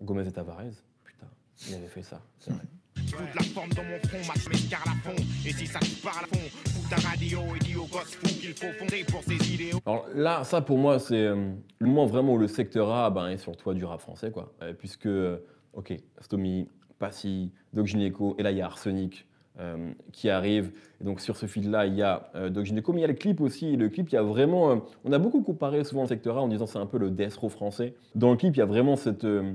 Gomez 0.00 0.26
et 0.26 0.32
Tavares. 0.32 0.62
Putain, 1.04 1.26
il 1.68 1.74
avait 1.74 1.88
fait 1.88 2.02
ça, 2.02 2.20
c'est 2.38 2.52
vrai. 2.52 2.62
Fous 2.96 3.22
de 3.22 3.36
la 3.36 3.42
forme 3.42 3.70
dans 3.70 3.84
mon 3.84 3.98
front, 4.08 4.18
match 4.26 4.48
m'escarre 4.48 4.84
la 4.84 5.10
fond. 5.10 5.22
Et 5.46 5.52
si 5.52 5.66
ça 5.66 5.78
te 5.78 6.02
parle 6.02 6.24
à 6.24 6.26
fond, 6.26 6.70
fous 6.70 6.88
ta 6.90 6.96
radio 7.08 7.40
et 7.54 7.58
dis 7.60 7.76
aux 7.76 7.86
gosses 7.86 8.16
fous 8.16 8.26
qu'il 8.26 8.54
faut 8.54 8.72
fonder 8.72 9.04
pour 9.04 9.22
ses 9.22 9.54
idéaux. 9.54 9.78
Alors 9.86 10.06
là, 10.14 10.44
ça 10.44 10.60
pour 10.60 10.78
moi, 10.78 10.98
c'est 10.98 11.14
euh, 11.14 11.52
le 11.78 11.86
moment 11.86 12.06
vraiment 12.06 12.34
où 12.34 12.38
le 12.38 12.48
secteur 12.48 12.90
A 12.90 13.10
ben, 13.10 13.28
est 13.28 13.38
sur 13.38 13.52
le 13.52 13.56
toit 13.56 13.74
du 13.74 13.84
rap 13.84 14.00
français, 14.00 14.30
quoi. 14.30 14.52
Euh, 14.62 14.72
puisque, 14.72 15.06
euh, 15.06 15.38
ok, 15.72 15.94
Stomy, 16.20 16.68
Passy, 16.98 17.52
Doc 17.72 17.86
Gynéco, 17.86 18.34
et 18.38 18.42
là 18.42 18.50
il 18.50 18.58
y 18.58 18.62
a 18.62 18.66
Arsenic 18.66 19.27
euh, 19.60 19.90
qui 20.12 20.30
arrive. 20.30 20.70
Et 21.00 21.04
donc 21.04 21.20
sur 21.20 21.36
ce 21.36 21.46
fil-là, 21.46 21.86
il 21.86 21.94
y 21.94 22.02
a 22.02 22.30
euh, 22.34 22.50
Doc 22.50 22.68
il 22.68 22.98
y 22.98 23.04
a 23.04 23.06
le 23.06 23.12
clip 23.14 23.40
aussi. 23.40 23.76
Le 23.76 23.88
clip, 23.88 24.08
il 24.08 24.14
y 24.14 24.18
a 24.18 24.22
vraiment. 24.22 24.70
euh, 24.70 24.76
on 25.04 25.12
a 25.12 25.18
beaucoup 25.18 25.42
comparé 25.42 25.84
souvent 25.84 26.02
le 26.02 26.08
secteur 26.08 26.36
A 26.38 26.42
en 26.42 26.48
disant 26.48 26.66
c'est 26.66 26.78
un 26.78 26.86
peu 26.86 26.98
le 26.98 27.10
death 27.10 27.34
row 27.34 27.48
français. 27.48 27.94
Dans 28.14 28.30
le 28.30 28.36
clip, 28.36 28.54
il 28.56 28.58
y 28.58 28.62
a 28.62 28.66
vraiment 28.66 28.96
cette. 28.96 29.24
euh, 29.24 29.54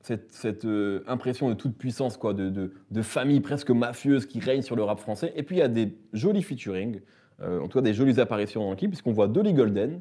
cette, 0.00 0.66
impression 1.08 1.48
de 1.48 1.54
toute 1.54 1.76
puissance, 1.76 2.16
quoi, 2.16 2.32
de, 2.32 2.48
de, 2.48 3.02
famille 3.02 3.40
presque 3.40 3.70
mafieuse 3.70 4.26
qui 4.26 4.38
règne 4.38 4.62
sur 4.62 4.76
le 4.76 4.84
rap 4.84 5.00
français. 5.00 5.32
Et 5.34 5.42
puis 5.42 5.56
il 5.56 5.58
y 5.58 5.62
a 5.62 5.68
des 5.68 5.98
jolis 6.12 6.44
featuring, 6.44 7.00
en 7.42 7.66
tout 7.66 7.78
cas 7.78 7.82
des 7.82 7.92
jolies 7.92 8.20
apparitions 8.20 8.62
dans 8.62 8.70
le 8.70 8.76
clip, 8.76 8.90
puisqu'on 8.92 9.10
voit 9.10 9.26
Dolly 9.26 9.52
Golden, 9.52 10.00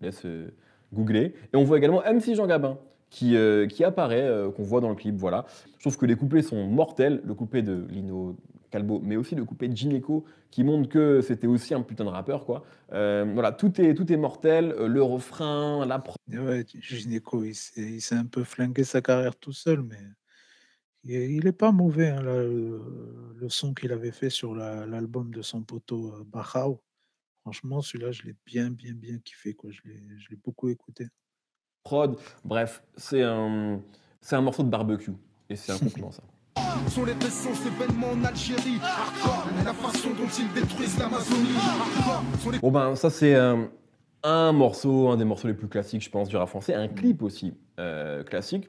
je 0.00 0.06
laisse 0.06 0.26
googler, 0.94 1.34
et 1.52 1.56
on 1.56 1.64
voit 1.64 1.76
également 1.76 2.00
MC 2.00 2.34
Jean 2.34 2.46
Gabin, 2.46 2.78
qui, 3.12 3.36
euh, 3.36 3.66
qui 3.66 3.84
apparaît, 3.84 4.22
euh, 4.26 4.50
qu'on 4.50 4.62
voit 4.62 4.80
dans 4.80 4.88
le 4.88 4.94
clip. 4.96 5.14
Voilà. 5.16 5.44
Je 5.76 5.80
trouve 5.80 5.98
que 5.98 6.06
les 6.06 6.16
couplets 6.16 6.42
sont 6.42 6.66
mortels, 6.66 7.20
le 7.24 7.34
couplet 7.34 7.62
de 7.62 7.86
Lino 7.90 8.36
Calbo, 8.70 9.00
mais 9.00 9.16
aussi 9.16 9.34
le 9.34 9.44
couplet 9.44 9.68
de 9.68 9.76
Gineco, 9.76 10.24
qui 10.50 10.64
montre 10.64 10.88
que 10.88 11.20
c'était 11.20 11.46
aussi 11.46 11.74
un 11.74 11.82
putain 11.82 12.04
de 12.04 12.08
rappeur. 12.08 12.46
Quoi. 12.46 12.64
Euh, 12.94 13.30
voilà, 13.34 13.52
tout 13.52 13.78
est, 13.82 13.94
tout 13.94 14.10
est 14.10 14.16
mortel, 14.16 14.74
le 14.78 15.02
refrain, 15.02 15.84
la 15.84 15.98
pro- 15.98 16.16
Et 16.32 16.38
ouais, 16.38 16.64
Gynéco, 16.80 17.44
il 17.44 17.54
s'est 17.54 18.14
un 18.14 18.24
peu 18.24 18.44
flingué 18.44 18.82
sa 18.82 19.02
carrière 19.02 19.36
tout 19.36 19.52
seul, 19.52 19.82
mais 19.82 20.00
il 21.04 21.14
est, 21.14 21.30
il 21.34 21.46
est 21.46 21.52
pas 21.52 21.70
mauvais, 21.70 22.08
hein, 22.08 22.22
là, 22.22 22.36
le, 22.42 22.80
son 23.50 23.74
qu'il 23.74 23.92
avait 23.92 24.12
fait 24.12 24.30
sur 24.30 24.54
la- 24.54 24.86
l'album 24.86 25.30
de 25.34 25.42
son 25.42 25.62
poteau 25.62 26.14
Bachau. 26.24 26.80
Franchement, 27.42 27.82
celui-là, 27.82 28.10
je 28.12 28.22
l'ai 28.22 28.36
bien, 28.46 28.70
bien, 28.70 28.94
bien 28.94 29.18
kiffé. 29.18 29.52
Quoi. 29.52 29.70
Je 29.70 29.82
l'ai 30.30 30.36
beaucoup 30.36 30.70
écouté. 30.70 31.08
Prod. 31.82 32.16
Bref, 32.44 32.82
c'est 32.96 33.22
un, 33.22 33.80
c'est 34.20 34.36
un 34.36 34.40
morceau 34.40 34.62
de 34.62 34.68
barbecue, 34.68 35.12
et 35.48 35.56
c'est 35.56 35.72
un 35.72 35.78
compliment 35.84 36.10
ça. 36.10 36.22
Sont 36.88 37.04
les 37.04 37.12
récents 37.12 37.50
événements 37.66 38.10
en 38.10 38.24
Algérie. 38.24 38.78
Hardcore, 38.82 39.46
la 39.64 39.72
façon 39.72 40.10
dont 40.10 40.28
ils 40.38 40.52
détruisent 40.52 40.98
l'Amazonie. 40.98 41.56
Hardcore, 41.56 42.40
sont 42.40 42.50
les 42.50 42.58
Bon 42.58 42.70
ben 42.70 42.94
ça 42.96 43.08
c'est 43.08 43.34
un, 43.34 43.70
un 44.22 44.52
morceau, 44.52 45.08
un 45.08 45.16
des 45.16 45.24
morceaux 45.24 45.48
les 45.48 45.54
plus 45.54 45.68
classiques 45.68 46.02
je 46.02 46.10
pense 46.10 46.28
du 46.28 46.36
rap 46.36 46.48
français, 46.48 46.74
un 46.74 46.88
clip 46.88 47.22
aussi 47.22 47.54
euh, 47.78 48.22
classique. 48.24 48.68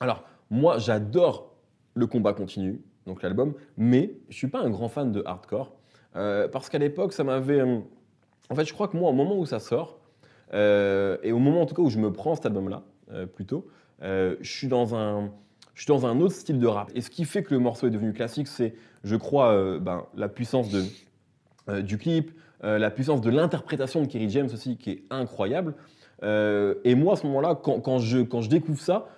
Alors 0.00 0.24
moi 0.50 0.78
j'adore 0.78 1.54
le 1.94 2.06
combat 2.06 2.32
continu, 2.32 2.80
donc 3.06 3.22
l'album, 3.22 3.54
mais 3.76 4.14
je 4.28 4.36
suis 4.36 4.48
pas 4.48 4.60
un 4.60 4.70
grand 4.70 4.88
fan 4.88 5.12
de 5.12 5.22
hardcore 5.26 5.72
euh, 6.16 6.48
parce 6.48 6.68
qu'à 6.68 6.78
l'époque 6.78 7.12
ça 7.12 7.24
m'avait, 7.24 7.60
euh, 7.60 7.80
en 8.48 8.54
fait 8.54 8.64
je 8.64 8.72
crois 8.72 8.88
que 8.88 8.96
moi 8.96 9.10
au 9.10 9.14
moment 9.14 9.36
où 9.36 9.44
ça 9.46 9.60
sort 9.60 9.98
euh, 9.98 10.03
et 10.54 11.32
au 11.32 11.38
moment 11.38 11.62
en 11.62 11.66
tout 11.66 11.74
cas 11.74 11.82
où 11.82 11.90
je 11.90 11.98
me 11.98 12.12
prends 12.12 12.34
cet 12.36 12.46
album 12.46 12.68
là 12.68 12.82
plutôt, 13.34 13.66
euh, 14.02 14.36
je 14.40 14.50
suis 14.50 14.68
dans 14.68 14.94
un 14.94 15.30
je 15.74 15.82
suis 15.82 15.88
dans 15.88 16.06
un 16.06 16.20
autre 16.20 16.34
style 16.34 16.60
de 16.60 16.66
rap. 16.66 16.90
Et 16.94 17.00
ce 17.00 17.10
qui 17.10 17.24
fait 17.24 17.42
que 17.42 17.52
le 17.52 17.58
morceau 17.58 17.88
est 17.88 17.90
devenu 17.90 18.12
classique, 18.12 18.46
c'est, 18.46 18.74
je 19.02 19.16
crois, 19.16 19.52
euh, 19.52 19.80
ben, 19.80 20.04
la 20.14 20.28
puissance 20.28 20.70
de, 20.70 20.84
euh, 21.68 21.82
du 21.82 21.98
clip, 21.98 22.30
euh, 22.62 22.78
la 22.78 22.92
puissance 22.92 23.20
de 23.20 23.28
l'interprétation 23.28 24.00
de 24.02 24.06
Kerry 24.06 24.30
James 24.30 24.48
aussi, 24.52 24.76
qui 24.76 24.90
est 24.90 25.02
incroyable. 25.10 25.74
Euh, 26.22 26.76
et 26.84 26.94
moi, 26.94 27.14
à 27.14 27.16
ce 27.16 27.26
moment-là, 27.26 27.58
quand, 27.60 27.80
quand 27.80 27.98
je, 27.98 28.20
quand 28.20 28.40
je 28.40 28.48
découvre 28.48 28.80
ça, 28.80 29.08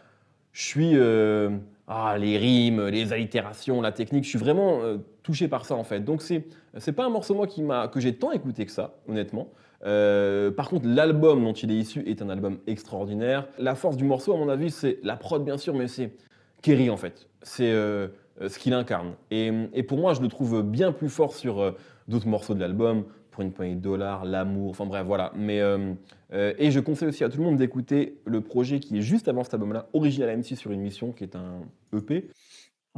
je 0.53 0.65
suis. 0.65 0.93
euh, 0.95 1.51
ah, 1.89 2.17
les 2.19 2.37
rimes, 2.37 2.87
les 2.87 3.13
allitérations, 3.13 3.81
la 3.81 3.93
technique, 3.93 4.25
je 4.25 4.31
suis 4.31 4.39
vraiment 4.39 4.81
euh, 4.83 4.97
touché 5.23 5.47
par 5.47 5.67
ça 5.67 5.77
en 5.77 5.85
fait. 5.85 6.01
Donc, 6.01 6.21
c'est, 6.23 6.47
c'est 6.79 6.93
pas 6.93 7.05
un 7.05 7.11
morceau, 7.11 7.35
moi, 7.35 7.47
qui 7.47 7.63
que 7.93 8.01
j'ai 8.01 8.15
tant 8.17 8.33
écouté 8.33 8.65
que 8.67 8.73
ça, 8.73 8.95
honnêtement. 9.09 9.51
Euh, 9.85 10.51
par 10.51 10.69
contre, 10.69 10.87
l'album 10.87 11.45
dont 11.45 11.53
il 11.53 11.71
est 11.71 11.77
issu 11.77 12.01
est 12.07 12.23
un 12.23 12.29
album 12.29 12.59
extraordinaire. 12.67 13.49
La 13.59 13.75
force 13.75 13.97
du 13.97 14.05
morceau, 14.05 14.33
à 14.35 14.37
mon 14.37 14.49
avis, 14.49 14.71
c'est 14.71 14.99
la 15.03 15.17
prod, 15.17 15.45
bien 15.45 15.59
sûr, 15.59 15.75
mais 15.75 15.89
c'est 15.89 16.13
Kerry 16.63 16.91
en 16.91 16.97
fait. 16.97 17.29
C'est 17.43 17.71
euh, 17.71 18.09
ce 18.49 18.59
qu'il 18.59 18.73
incarne. 18.73 19.15
Et, 19.31 19.53
pour 19.87 19.99
moi, 19.99 20.15
je 20.15 20.21
le 20.21 20.29
trouve 20.29 20.63
bien 20.63 20.93
plus 20.93 21.09
fort 21.09 21.35
sur 21.35 21.61
euh, 21.61 21.73
d'autres 22.09 22.29
morceaux 22.29 22.55
de 22.55 22.61
l'album, 22.61 23.05
pour 23.31 23.43
une 23.43 23.53
poignée 23.53 23.75
de 23.75 23.81
dollars, 23.81 24.25
l'amour, 24.25 24.71
enfin 24.71 24.87
bref, 24.87 25.05
voilà. 25.05 25.31
Mais, 25.37 25.61
et 26.33 26.71
je 26.71 26.81
conseille 26.81 27.09
aussi 27.09 27.23
à 27.23 27.29
tout 27.29 27.37
le 27.37 27.45
monde 27.45 27.59
d'écouter 27.59 28.19
le 28.25 28.41
projet 28.41 28.81
qui 28.81 28.97
est 28.97 29.03
juste 29.03 29.29
avant 29.29 29.45
cet 29.45 29.53
album-là, 29.53 29.91
Original 29.93 30.39
MC 30.39 30.57
sur 30.57 30.73
une 30.73 30.81
mission, 30.81 31.13
qui 31.13 31.25
est 31.25 31.37
un 31.37 31.61
EP. 31.95 32.31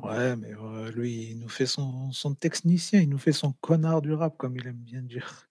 Ouais, 0.00 0.36
mais 0.36 0.52
lui, 0.94 1.30
il 1.32 1.40
nous 1.40 1.48
fait 1.48 1.66
son, 1.66 2.12
son 2.12 2.34
technicien, 2.34 3.00
il 3.00 3.08
nous 3.08 3.18
fait 3.18 3.32
son 3.32 3.52
connard 3.60 4.00
du 4.00 4.12
rap, 4.12 4.36
comme 4.36 4.56
il 4.56 4.64
aime 4.68 4.76
bien 4.76 5.02
dire. 5.02 5.48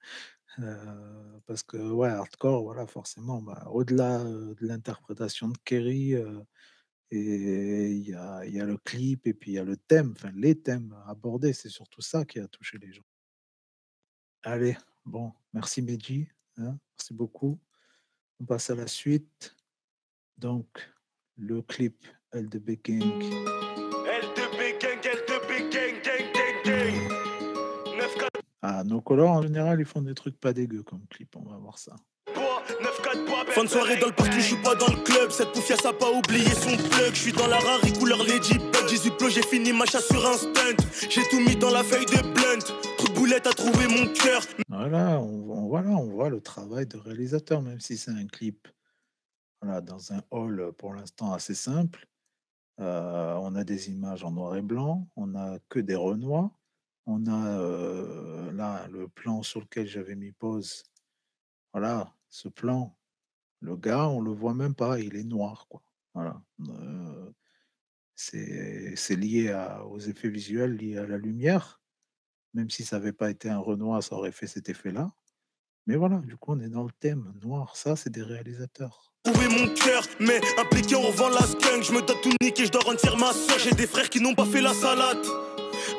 Euh, 0.60 1.40
parce 1.46 1.64
que, 1.64 1.78
ouais, 1.78 2.10
hardcore, 2.10 2.64
voilà, 2.64 2.88
forcément, 2.88 3.42
bah, 3.42 3.68
au-delà 3.72 4.24
de 4.24 4.56
l'interprétation 4.62 5.50
de 5.50 5.58
Kerry, 5.64 6.16
il 7.12 8.10
y 8.10 8.14
a, 8.14 8.66
le 8.66 8.78
clip 8.78 9.28
et 9.28 9.34
puis 9.34 9.52
il 9.52 9.54
y 9.56 9.60
a 9.60 9.64
le 9.64 9.78
thème, 9.78 10.14
enfin 10.16 10.32
les 10.36 10.60
thèmes 10.60 10.96
abordés, 11.06 11.54
c'est 11.54 11.70
surtout 11.70 12.02
ça 12.02 12.26
qui 12.26 12.40
a 12.40 12.48
touché 12.48 12.78
les 12.80 12.92
gens. 12.92 13.06
Allez, 14.44 14.78
bon, 15.06 15.32
merci 15.54 15.82
Medji, 15.82 16.28
hein, 16.58 16.78
merci 16.98 17.14
beaucoup. 17.14 17.60
On 18.40 18.46
passe 18.46 18.70
à 18.70 18.76
la 18.76 18.88
suite. 18.88 19.56
Donc, 20.38 20.68
le 21.38 21.62
clip 21.62 22.06
LDB 22.34 22.80
Gang. 22.84 23.24
L2B 23.24 23.87
Ah, 28.70 28.84
nos 28.84 29.00
colors, 29.00 29.32
en 29.32 29.42
général, 29.42 29.80
ils 29.80 29.86
font 29.86 30.02
des 30.02 30.14
trucs 30.14 30.38
pas 30.38 30.52
dégueux 30.52 30.84
comme 30.84 31.08
clip, 31.08 31.34
on 31.38 31.50
va 31.50 31.56
voir 31.58 31.78
ça. 31.80 31.96
Fin 33.52 33.64
de 33.64 33.70
soirée 33.70 33.96
dans 33.98 34.08
le 34.08 34.14
parc, 34.14 34.34
je 34.34 34.42
suis 34.42 34.62
pas 34.62 34.76
dans 34.76 34.88
le 34.88 35.02
club. 35.04 35.32
Cette 35.32 35.54
poufiasse 35.54 35.86
a 35.86 35.94
pas 35.94 36.12
oublié 36.12 36.50
son 36.50 36.76
plug. 36.76 37.14
Je 37.14 37.20
suis 37.22 37.32
dans 37.32 37.48
la 37.48 37.60
rare 37.60 37.80
couleur 37.98 38.18
Lady 38.26 38.58
Bug. 38.58 38.86
18 38.90 39.12
plots, 39.18 39.30
j'ai 39.30 39.42
fini 39.42 39.72
ma 39.72 39.86
chasse 39.86 40.08
sur 40.08 40.24
un 40.28 40.34
stunt. 40.34 40.84
J'ai 41.10 41.24
tout 41.30 41.40
mis 41.40 41.56
dans 41.56 41.70
la 41.70 41.82
feuille 41.82 42.06
de 42.08 42.22
blunt. 42.34 42.60
Trop 42.98 43.08
de 43.08 43.14
boulettes 43.14 43.48
à 43.48 43.52
trouver 43.54 43.88
mon 43.88 44.12
cœur. 44.14 44.42
Voilà 44.68 45.22
on, 45.22 45.50
on- 45.50 45.68
voilà, 45.70 45.90
on 45.92 46.10
voit 46.10 46.30
le 46.30 46.42
travail 46.42 46.86
de 46.88 46.98
réalisateur, 46.98 47.62
même 47.62 47.80
si 47.80 47.96
c'est 47.98 48.12
un 48.12 48.28
clip 48.28 48.68
voilà, 49.62 49.80
dans 49.80 50.12
un 50.12 50.22
hall 50.32 50.60
euh, 50.60 50.72
pour 50.74 50.94
l'instant 50.94 51.32
assez 51.34 51.56
simple. 51.56 52.06
Euh, 52.82 53.34
on 53.42 53.56
a 53.56 53.64
des 53.64 53.90
images 53.90 54.24
en 54.26 54.32
noir 54.32 54.56
et 54.58 54.62
blanc, 54.62 55.08
on 55.16 55.36
a 55.36 55.58
que 55.70 55.80
des 55.80 55.96
renois. 55.96 56.52
On 57.08 57.26
a 57.26 57.58
euh, 57.58 58.52
là 58.52 58.86
le 58.90 59.08
plan 59.08 59.42
sur 59.42 59.62
lequel 59.62 59.88
j'avais 59.88 60.16
mis 60.16 60.34
pause. 60.34 60.84
Voilà, 61.72 62.14
ce 62.30 62.50
plan, 62.50 62.98
le 63.62 63.78
gars, 63.78 64.10
on 64.10 64.20
le 64.20 64.32
voit 64.32 64.54
même 64.54 64.76
pas, 64.76 65.00
il 65.00 65.16
est 65.16 65.24
noir, 65.24 65.68
quoi. 65.70 65.82
Voilà. 66.14 66.42
Euh, 66.70 67.32
c'est 68.16 69.16
lié 69.16 69.56
aux 69.86 70.00
effets 70.00 70.30
visuels, 70.30 70.76
liés 70.76 70.98
à 70.98 71.06
la 71.06 71.18
lumière. 71.18 71.82
Même 72.54 72.70
si 72.70 72.84
ça 72.84 72.98
n'avait 72.98 73.14
pas 73.14 73.30
été 73.30 73.50
un 73.50 73.60
Renoir, 73.60 74.02
ça 74.04 74.16
aurait 74.16 74.32
fait 74.32 74.48
cet 74.48 74.68
effet-là. 74.68 75.12
Mais 75.86 75.96
voilà, 75.96 76.18
du 76.18 76.36
coup, 76.36 76.54
on 76.54 76.60
est 76.60 76.70
dans 76.70 76.84
le 76.84 76.92
thème 77.00 77.34
noir. 77.42 77.78
Ça, 77.78 77.96
c'est 77.96 78.10
des 78.10 78.24
réalisateurs. 78.24 79.14
Trouver 79.24 79.48
mon 79.48 79.74
cœur, 79.74 80.04
mais 80.20 80.42
impliqué 80.58 80.96
on 80.96 81.04
revend 81.04 81.30
la 81.30 81.42
skunk. 81.42 81.84
Je 81.84 81.94
me 81.94 82.02
dois 82.06 82.16
tout 82.22 82.32
je 82.42 82.72
dois 82.72 82.82
rendre 82.82 83.18
ma 83.18 83.32
soeur. 83.32 83.60
J'ai 83.60 83.72
des 83.72 83.88
frères 83.88 84.10
qui 84.10 84.20
n'ont 84.20 84.36
pas 84.36 84.46
fait 84.46 84.62
la 84.62 84.74
salade. 84.74 85.26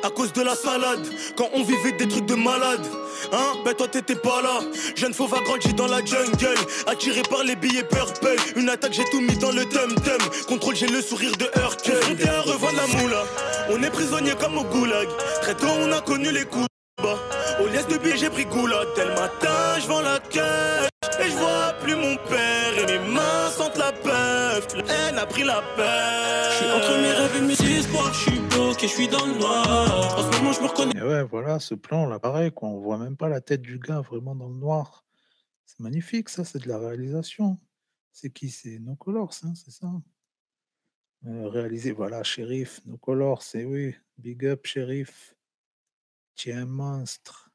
À 0.01 0.09
cause 0.09 0.31
de 0.31 0.41
la 0.41 0.55
salade, 0.55 1.05
quand 1.35 1.49
on 1.53 1.63
vivait 1.63 1.91
des 1.91 2.07
trucs 2.07 2.25
de 2.25 2.35
malade. 2.35 2.85
Hein, 3.33 3.53
ben 3.65 3.73
toi 3.73 3.87
t'étais 3.87 4.15
pas 4.15 4.41
là. 4.41 4.61
Jeune 4.95 5.13
fauve 5.13 5.33
a 5.33 5.41
grandi 5.41 5.73
dans 5.73 5.87
la 5.87 6.03
jungle. 6.05 6.31
Attiré 6.87 7.21
par 7.23 7.43
les 7.43 7.55
billets 7.57 7.83
purple. 7.83 8.35
Une 8.55 8.69
attaque, 8.69 8.93
j'ai 8.93 9.03
tout 9.11 9.19
mis 9.19 9.35
dans 9.37 9.51
le 9.51 9.65
tum-tum. 9.65 10.21
Contrôle, 10.47 10.75
j'ai 10.75 10.87
le 10.87 11.01
sourire 11.01 11.33
de 11.37 11.49
Hercule. 11.53 11.95
Confronté 11.95 12.29
à 12.29 12.41
revendre 12.41 12.77
la 12.77 13.01
moula. 13.01 13.23
On 13.71 13.83
est 13.83 13.89
prisonnier 13.89 14.33
comme 14.39 14.57
au 14.57 14.63
goulag. 14.63 15.09
Très 15.41 15.55
tôt, 15.55 15.67
on 15.67 15.91
a 15.91 15.99
connu 15.99 16.31
les 16.31 16.45
coups 16.45 16.67
bas. 17.03 17.19
Au 17.61 17.67
liesse 17.67 17.87
de 17.87 17.97
billets, 17.97 18.17
j'ai 18.17 18.29
pris 18.29 18.45
goulot. 18.45 18.85
Tel 18.95 19.09
matin, 19.09 19.79
je 19.81 19.87
vends 19.87 20.01
la 20.01 20.19
cash. 20.19 20.87
Et 21.19 21.29
je 21.29 21.35
vois 21.35 21.73
plus 21.81 21.95
mon 21.95 22.15
père. 22.15 22.77
Et 22.77 22.85
mes 22.85 22.99
mains 22.99 23.49
sentent 23.55 23.77
la 23.77 23.91
peur. 23.91 24.61
La 24.75 24.93
haine 24.93 25.17
a 25.17 25.25
pris 25.25 25.43
la 25.43 25.61
peur. 25.75 26.51
Je 26.51 26.55
suis 26.55 26.71
entre 26.71 26.97
mes 26.97 27.11
rêves 27.11 27.35
et 27.37 27.41
mes 27.41 27.55
je 27.81 28.29
suis 28.29 28.39
bloqué, 28.39 28.87
je 28.87 28.93
suis 28.93 29.07
dans 29.07 29.25
le 29.25 29.33
noir. 29.39 30.17
En 30.17 30.31
ce 30.31 30.37
moment, 30.37 30.51
je 30.51 30.61
me 30.61 30.67
reconnais. 30.67 30.99
Et 30.99 31.01
ouais, 31.01 31.23
voilà, 31.23 31.59
ce 31.59 31.75
plan, 31.75 32.05
là, 32.07 32.19
pareil, 32.19 32.51
quoi. 32.51 32.69
On 32.69 32.79
voit 32.79 32.97
même 32.97 33.17
pas 33.17 33.29
la 33.29 33.41
tête 33.41 33.61
du 33.61 33.79
gars 33.79 34.01
vraiment 34.01 34.35
dans 34.35 34.49
le 34.49 34.55
noir. 34.55 35.05
C'est 35.65 35.79
magnifique, 35.79 36.29
ça, 36.29 36.43
c'est 36.43 36.59
de 36.59 36.67
la 36.67 36.77
réalisation. 36.77 37.59
C'est 38.11 38.31
qui? 38.31 38.49
C'est 38.49 38.79
No 38.79 38.95
Colors, 38.95 39.31
hein, 39.43 39.53
c'est 39.55 39.71
ça? 39.71 39.87
Euh, 41.27 41.47
réalisé, 41.49 41.91
voilà, 41.91 42.23
Shérif, 42.23 42.81
No 42.85 42.97
Colors, 42.97 43.43
c'est 43.43 43.65
oui. 43.65 43.95
Big 44.17 44.45
up, 44.45 44.65
Shérif. 44.65 45.35
Tu 46.35 46.49
es 46.49 46.53
un 46.53 46.65
monstre. 46.65 47.49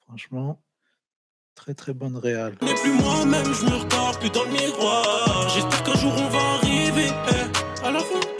Franchement, 0.00 0.62
très 1.54 1.74
très 1.74 1.94
bonne 1.94 2.16
réal. 2.16 2.56
Je 2.60 2.82
plus 2.82 2.92
moi-même, 2.92 3.54
je 3.54 3.64
me 3.64 3.76
regarde 3.82 4.18
plus 4.18 4.30
dans 4.30 4.44
le 4.44 4.50
miroir. 4.50 5.48
J'espère 5.48 5.82
qu'un 5.82 5.94
jour 5.94 6.12
on 6.12 6.28
va 6.28 6.38
arriver. 6.38 7.08
eh, 7.08 7.84
à 7.86 7.90
la 7.90 8.00
fin 8.00 8.33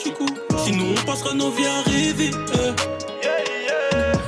sinon 0.65 0.87
on 0.97 1.05
passera 1.07 1.35
nos 1.35 1.51
vies 1.51 1.67
à 1.67 1.83
rêver. 1.91 2.31
eh. 2.55 2.73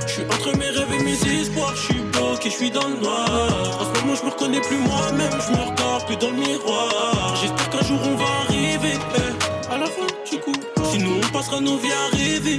Je 0.07 0.13
suis 0.13 0.23
entre 0.25 0.57
mes 0.57 0.71
rêves 0.71 0.93
et 0.99 1.03
mes 1.03 1.41
espoirs, 1.41 1.75
je 1.77 1.83
suis 1.93 2.03
bloqué, 2.13 2.51
je 2.51 2.55
suis 2.57 2.71
dans 2.71 2.89
le 2.89 2.97
noir. 2.97 3.79
En 3.81 3.85
ce 3.85 4.01
moment, 4.01 4.15
je 4.15 4.25
me 4.25 4.31
reconnais 4.31 4.61
plus 4.61 4.79
moi-même, 4.79 5.33
je 5.47 5.53
me 5.53 5.63
regarde 5.71 6.07
plus 6.07 6.17
dans 6.17 6.31
le 6.31 6.37
miroir. 6.37 7.37
J'espère 7.41 7.71
qu'un 7.71 7.87
jour 7.87 8.01
on 8.05 8.17
va 8.17 8.25
arriver. 8.49 8.99
eh, 9.17 9.73
à 9.75 9.79
la 9.79 9.87
fin 9.87 10.07
du 10.31 10.39
coup, 10.39 10.53
sinon 10.91 11.21
on 11.23 11.33
passera 11.33 11.61
nos 11.61 11.77
vies 11.77 11.93
à 11.93 12.17
rêver. 12.17 12.57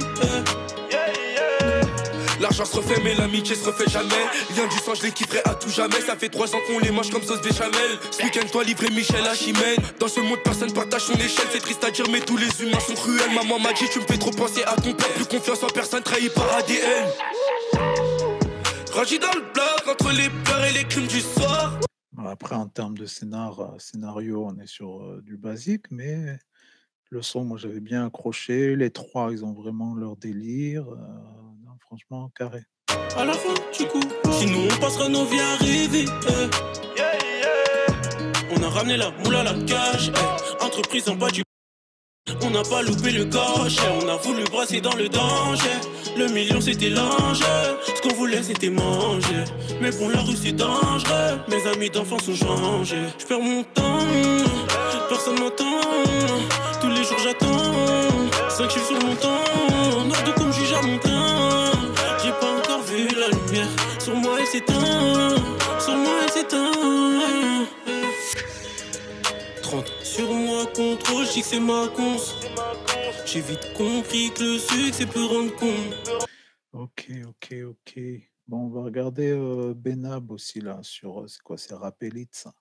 L'argent 2.58 2.72
se 2.72 2.76
refait, 2.78 3.00
mais 3.04 3.14
l'amitié 3.14 3.54
se 3.54 3.66
refait 3.66 3.88
jamais. 3.88 4.08
Lien 4.56 4.66
du 4.66 4.78
sang, 4.78 4.92
je 4.92 5.02
les 5.04 5.12
à 5.44 5.54
tout 5.54 5.68
jamais. 5.68 6.00
Ça 6.00 6.16
fait 6.16 6.28
trois 6.28 6.52
ans 6.56 6.58
qu'on 6.66 6.80
les 6.80 6.90
mange 6.90 7.08
comme 7.08 7.22
sauce 7.22 7.40
béchamel. 7.40 8.00
Ce 8.10 8.20
week-end, 8.20 8.44
toi 8.50 8.64
livré 8.64 8.90
Michel 8.90 9.24
à 9.24 9.34
Chimène. 9.34 9.78
Dans 10.00 10.08
ce 10.08 10.18
monde, 10.18 10.40
personne 10.42 10.72
partage 10.72 11.02
son 11.02 11.12
échelle. 11.14 11.46
C'est 11.52 11.60
triste 11.60 11.84
à 11.84 11.92
dire, 11.92 12.06
mais 12.10 12.18
tous 12.18 12.36
les 12.36 12.50
humains 12.60 12.80
sont 12.80 12.94
cruels. 12.94 13.32
Maman 13.32 13.60
m'a 13.60 13.72
dit, 13.74 13.84
tu 13.92 14.00
me 14.00 14.04
fais 14.06 14.18
trop 14.18 14.32
penser 14.32 14.64
à 14.66 14.74
ton 14.74 14.92
père. 14.92 15.06
Plus 15.14 15.26
confiance 15.26 15.62
en 15.62 15.68
personne, 15.68 16.02
trahi 16.02 16.30
par 16.30 16.52
ADN. 16.56 17.06
Rangé 18.92 19.20
dans 19.20 19.34
le 19.36 19.52
bloc 19.54 19.88
entre 19.88 20.10
les 20.10 20.28
pleurs 20.42 20.64
et 20.64 20.72
les 20.72 20.84
crimes 20.84 21.06
du 21.06 21.20
soir. 21.20 21.78
Après, 22.26 22.56
en 22.56 22.66
termes 22.66 22.98
de 22.98 23.06
scénar, 23.06 23.60
euh, 23.60 23.78
scénario, 23.78 24.44
on 24.44 24.58
est 24.58 24.66
sur 24.66 25.04
euh, 25.04 25.22
du 25.22 25.36
basique, 25.36 25.84
mais 25.92 26.40
le 27.10 27.22
son, 27.22 27.44
moi, 27.44 27.56
j'avais 27.56 27.78
bien 27.78 28.04
accroché. 28.04 28.74
Les 28.74 28.90
trois, 28.90 29.30
ils 29.30 29.44
ont 29.44 29.52
vraiment 29.52 29.94
leur 29.94 30.16
délire. 30.16 30.88
euh, 30.90 31.47
franchement, 31.88 32.30
carré. 32.36 32.60
à 33.16 33.24
la 33.24 33.32
fin 33.32 33.54
du 33.78 33.86
coup. 33.86 34.00
Sinon 34.32 34.68
on 34.70 34.76
passera 34.80 35.08
nos 35.08 35.24
vies 35.24 35.40
à 35.40 35.56
rêver. 35.56 36.04
eh. 36.28 36.48
On 38.56 38.62
a 38.62 38.68
ramené 38.68 38.96
la 38.96 39.10
moule 39.24 39.36
à 39.36 39.44
la 39.44 39.54
cage. 39.64 40.12
eh. 40.14 40.64
Entreprise 40.64 41.08
en 41.08 41.14
bas 41.16 41.30
du. 41.30 41.42
On 42.42 42.50
n'a 42.50 42.62
pas 42.62 42.82
loupé 42.82 43.10
le 43.10 43.24
coche. 43.24 43.76
eh. 43.78 44.04
On 44.04 44.08
a 44.08 44.16
voulu 44.16 44.44
brasser 44.44 44.80
dans 44.80 44.94
le 44.96 45.08
danger. 45.08 45.76
Le 46.16 46.26
million 46.28 46.60
c'était 46.60 46.90
l'enjeu. 46.90 47.78
Ce 47.96 48.02
qu'on 48.02 48.14
voulait 48.14 48.42
c'était 48.42 48.70
manger. 48.70 49.44
Mais 49.80 49.90
bon, 49.92 50.08
la 50.10 50.20
rue 50.20 50.36
c'est 50.36 50.52
dangereux. 50.52 51.38
Mes 51.48 51.66
amis 51.72 51.90
d'enfance 51.90 52.28
ont 52.28 52.34
changé. 52.34 52.96
Je 53.18 53.26
perds 53.26 53.40
mon 53.40 53.62
temps. 53.64 53.98
Personne 55.08 55.38
m'entend. 55.40 55.80
Tous 56.80 56.88
les 56.88 57.02
jours 57.04 57.18
j'attends. 57.22 57.72
5 58.50 58.70
chiffres 58.70 58.86
sur 58.88 59.06
mon 59.06 59.14
temps. 59.16 60.04
Noir 60.06 60.22
de 60.24 60.32
comme 60.32 60.52
juge 60.52 60.72
à 60.72 60.82
mon 60.82 60.98
teint. 60.98 61.17
S'éteint. 64.58 65.36
Sur 65.80 65.96
moi 65.96 66.20
elle 66.22 66.30
s'éteint. 66.30 67.66
30 69.62 69.86
sur 70.02 70.32
moi, 70.32 70.66
contrôle, 70.66 71.26
je 71.26 71.40
que 71.40 71.46
c'est 71.46 71.60
ma 71.60 71.88
cons. 71.88 72.16
J'ai 73.26 73.40
vite 73.40 73.72
compris 73.76 74.32
que 74.32 74.42
le 74.42 74.58
succès 74.58 75.06
peut 75.06 75.24
rendre 75.24 75.54
con. 75.56 75.74
Ok, 76.72 77.10
ok, 77.26 77.54
ok. 77.66 78.00
Bon, 78.46 78.64
on 78.64 78.68
va 78.68 78.82
regarder 78.82 79.30
euh, 79.30 79.74
Benab 79.74 80.30
aussi, 80.30 80.60
là, 80.60 80.78
sur, 80.82 81.20
euh, 81.20 81.28
c'est 81.28 81.42
quoi, 81.42 81.58
c'est 81.58 81.74
Rapelite, 81.74 82.34
ça. 82.34 82.54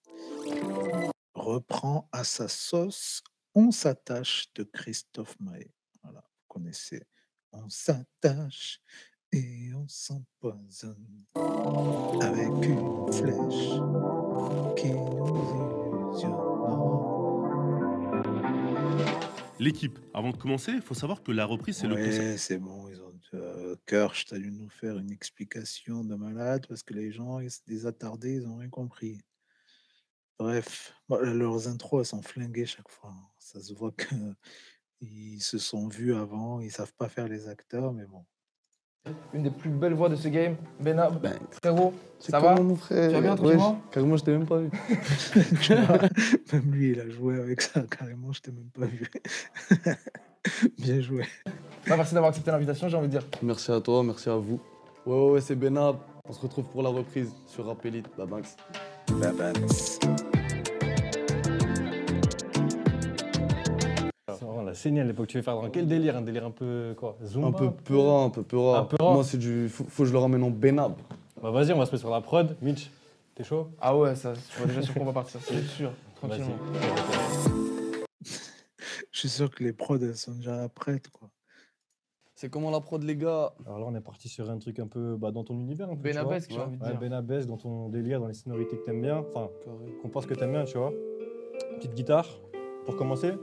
Reprend 1.34 2.10
à 2.12 2.24
sa 2.24 2.48
sauce, 2.48 3.24
On 3.56 3.72
s'attache 3.72 4.48
de 4.54 4.64
Christophe 4.64 5.36
Maé. 5.40 5.72
Voilà, 6.04 6.20
vous 6.20 6.46
connaissez. 6.48 7.02
On 7.54 7.70
s'attache 7.70 8.82
et 9.38 9.74
on 9.76 9.88
s'empoisonne 9.88 11.24
avec 12.22 12.66
une 12.66 13.12
flèche 13.14 13.70
qui 14.76 14.92
nous 14.92 16.12
illusionne. 16.12 16.34
L'équipe, 19.60 20.00
avant 20.14 20.32
de 20.32 20.38
commencer, 20.38 20.72
il 20.72 20.82
faut 20.82 20.94
savoir 20.94 21.24
que 21.24 21.32
la 21.32 21.46
reprise, 21.46 21.78
c'est 21.78 21.88
le 21.88 21.96
concept. 21.96 22.20
Ouais, 22.20 22.38
c'est 22.38 22.58
bon, 22.58 22.88
ils 22.90 23.02
ont 23.02 23.14
euh, 23.34 23.76
Kirsch, 23.86 24.26
t'as 24.26 24.38
dû 24.38 24.52
nous 24.52 24.70
faire 24.70 24.98
une 24.98 25.12
explication 25.12 26.04
de 26.04 26.16
malade 26.16 26.66
parce 26.68 26.82
que 26.84 26.94
les 26.94 27.12
gens, 27.12 27.40
ils, 27.40 27.50
des 27.68 27.86
attardés, 27.86 28.36
ils 28.36 28.48
ont 28.48 28.58
rien 28.58 28.70
compris. 28.70 29.20
Bref, 30.40 30.94
bon, 31.10 31.18
leurs 31.20 31.68
intros, 31.68 32.02
elles 32.02 32.06
sont 32.06 32.22
flinguées 32.22 32.66
chaque 32.66 32.90
fois. 32.90 33.10
hein. 33.12 33.28
Ça 33.40 33.62
se 33.62 33.74
voit 33.74 33.92
que 33.92 34.06
ils 35.02 35.42
se 35.42 35.58
sont 35.58 35.88
vus 35.88 36.16
avant, 36.16 36.62
ils 36.62 36.72
savent 36.72 36.94
pas 36.94 37.10
faire 37.10 37.28
les 37.28 37.48
acteurs, 37.48 37.94
mais 37.94 38.06
bon. 38.06 38.26
Une 39.34 39.44
des 39.44 39.50
plus 39.52 39.70
belles 39.70 39.94
voix 39.94 40.10
de 40.10 40.16
ce 40.16 40.28
game, 40.28 40.56
Benab. 40.82 41.26
frérot, 41.52 41.94
C'est 42.20 42.32
ça 42.32 42.40
va? 42.40 42.56
mon 42.56 42.76
frère 42.76 43.08
Tu 43.08 43.14
vas 43.16 43.22
bien 43.22 43.36
tranquillement 43.36 43.82
Carrément, 43.92 44.18
je 44.18 44.24
t'ai 44.24 44.32
même 44.32 44.46
pas 44.46 44.58
vu. 44.58 44.70
Même 46.54 46.72
lui, 46.72 46.92
il 46.92 47.00
a 47.00 47.10
joué 47.10 47.40
avec 47.40 47.62
ça 47.62 47.82
carrément, 47.84 48.34
je 48.34 48.42
t'ai 48.42 48.52
même 48.52 48.70
pas 48.78 48.86
vu. 48.86 49.10
Bien 50.80 51.02
joué. 51.02 51.24
Bah, 51.88 51.96
merci 51.98 52.14
d'avoir 52.14 52.30
accepté 52.30 52.52
l'invitation, 52.52 52.88
j'ai 52.88 52.96
envie 52.98 53.08
de 53.08 53.12
dire. 53.12 53.24
Merci 53.42 53.72
à 53.72 53.80
toi, 53.82 54.02
merci 54.04 54.30
à 54.30 54.36
vous. 54.38 54.60
Ouais, 55.06 55.14
ouais, 55.16 55.32
ouais, 55.32 55.42
c'est 55.42 55.56
Benab. 55.56 55.98
On 56.28 56.34
se 56.34 56.40
retrouve 56.42 56.66
pour 56.66 56.84
la 56.84 56.90
reprise 56.90 57.32
sur 57.48 57.66
Rap 57.66 57.86
Elite, 57.86 58.08
Babanks. 58.18 58.56
Babanks. 59.10 60.00
Vraiment 64.58 64.70
la 64.70 64.76
saignée 64.76 65.02
à 65.02 65.04
l'époque. 65.04 65.28
Tu 65.28 65.38
veux 65.38 65.44
faire 65.44 65.56
dans 65.56 65.70
quel 65.70 65.88
délire? 65.88 66.18
Un 66.18 66.22
délire 66.24 66.46
un 66.46 66.52
peu 66.52 66.96
quoi 66.98 67.16
Zumba? 67.24 67.48
Un 67.48 67.52
peu 67.52 67.70
peura, 67.70 68.24
un 68.24 68.30
peu 68.32 68.42
peura. 68.42 68.80
Un 68.80 68.86
peu 68.86 68.98
rare. 69.00 69.14
Moi, 69.14 69.24
c'est 69.24 69.38
du. 69.38 69.70
Faut, 69.70 69.84
faut 69.84 70.02
que 70.02 70.10
je 70.10 70.14
le 70.14 70.18
ramène 70.18 70.42
en 70.42 70.50
Benab. 70.50 70.94
Bah 71.44 71.52
vas-y, 71.52 71.74
on 71.74 71.78
va 71.78 71.86
se 71.86 71.92
mettre 71.92 72.00
sur 72.00 72.10
la 72.10 72.22
prod. 72.22 72.56
Mitch, 72.64 72.90
t'es 73.36 73.44
chaud? 73.44 73.68
Ah 73.80 73.96
ouais, 73.96 74.16
ça, 74.16 74.34
tu 74.34 74.58
vois 74.58 74.66
déjà 74.66 74.82
sur 74.82 74.96
quoi 74.96 75.04
on 75.04 75.06
va 75.06 75.14
partir, 75.14 75.40
c'est 75.44 75.62
sûr. 75.62 75.92
Tranquillement. 76.16 76.58
Je 79.12 79.20
suis 79.20 79.30
sûr 79.30 79.52
que 79.52 79.64
les 79.64 79.74
prods, 79.74 79.98
elles 80.02 80.18
sont 80.18 80.32
déjà 80.32 80.68
prêtes, 80.70 81.10
quoi. 81.12 81.30
C'est 82.34 82.50
comment 82.50 82.72
la 82.72 82.80
prod, 82.80 83.04
les 83.04 83.16
gars? 83.16 83.54
Alors 83.68 83.78
là, 83.80 83.86
on 83.88 83.94
est 83.96 84.02
parti 84.02 84.28
sur 84.28 84.50
un 84.50 84.58
truc 84.58 84.80
un 84.80 84.88
peu 84.88 85.16
bah, 85.18 85.30
dans 85.32 85.44
ton 85.44 85.54
univers. 85.54 85.88
Vois. 85.88 85.98
j'ai 86.12 86.20
envie 86.20 86.78
de 86.78 86.84
Ouais, 86.84 86.90
dire. 86.90 87.00
Benabesque, 87.00 87.48
dans 87.48 87.58
ton 87.58 87.90
délire, 87.90 88.20
dans 88.20 88.28
les 88.28 88.34
sonorités 88.34 88.76
que 88.78 88.86
t'aimes 88.86 89.02
bien. 89.02 89.18
Enfin, 89.18 89.50
qu'on 90.02 90.10
pense 90.10 90.26
que 90.26 90.34
t'aimes 90.34 90.54
bien, 90.54 90.66
tu 90.66 90.78
vois. 90.80 90.92
Petite 91.76 91.94
guitare, 91.94 92.28
pour 92.86 92.96
commencer. 92.96 93.34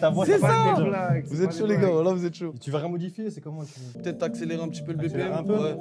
Ta 0.00 0.10
voix, 0.10 0.26
C'est 0.26 0.38
ça. 0.38 0.74
Vous 1.26 1.42
êtes 1.42 1.52
chaud, 1.56 1.66
les 1.66 1.76
gars, 1.76 1.90
voilà, 1.90 2.12
vous 2.12 2.24
êtes 2.24 2.34
chaud. 2.34 2.54
Tu 2.60 2.70
vas 2.70 2.78
rien 2.78 2.88
modifier, 2.88 3.30
c'est 3.30 3.40
comment 3.40 3.64
tu... 3.64 3.72
Peut-être 3.98 4.22
accélérer 4.22 4.62
un 4.62 4.68
petit 4.68 4.82
peu 4.82 4.92
le 4.92 4.98
Accélérer 5.00 5.28
BPM 5.30 5.38
un 5.38 5.44
peu 5.44 5.56
Ouais, 5.62 5.76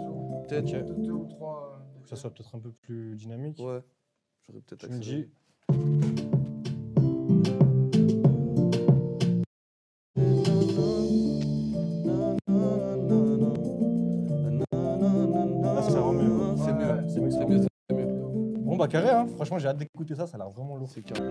peut-être. 0.47 1.01
Deux 1.01 1.11
ou 1.11 1.25
trois. 1.25 1.81
Pour 1.93 2.03
que 2.03 2.09
ça 2.09 2.15
soit 2.15 2.29
peut-être 2.31 2.55
un 2.55 2.59
peu 2.59 2.71
plus 2.81 3.15
dynamique. 3.15 3.57
Ouais, 3.59 3.79
j'aurais 4.47 4.61
peut-être 4.61 4.85
Tu 4.87 4.91
me 4.91 4.97
accéléré. 4.97 5.23
dis. 5.23 6.29
Là, 14.51 15.81
ça 15.81 15.99
rend 16.01 16.13
mieux. 16.13 16.55
C'est 16.57 16.73
mieux, 16.73 17.07
C'est 17.07 17.19
mieux, 17.21 17.31
c'est 17.31 17.45
mieux, 17.45 17.59
c'est 17.89 17.95
mieux. 17.95 18.07
Bon, 18.63 18.75
bah 18.75 18.87
carré, 18.87 19.09
hein. 19.09 19.27
franchement, 19.35 19.57
j'ai 19.59 19.67
hâte 19.67 19.77
d'écouter 19.77 20.15
ça, 20.15 20.27
ça 20.27 20.35
a 20.35 20.39
l'air 20.39 20.49
vraiment 20.49 20.75
lourd. 20.75 20.89
C'est 20.89 21.01
carré. 21.01 21.23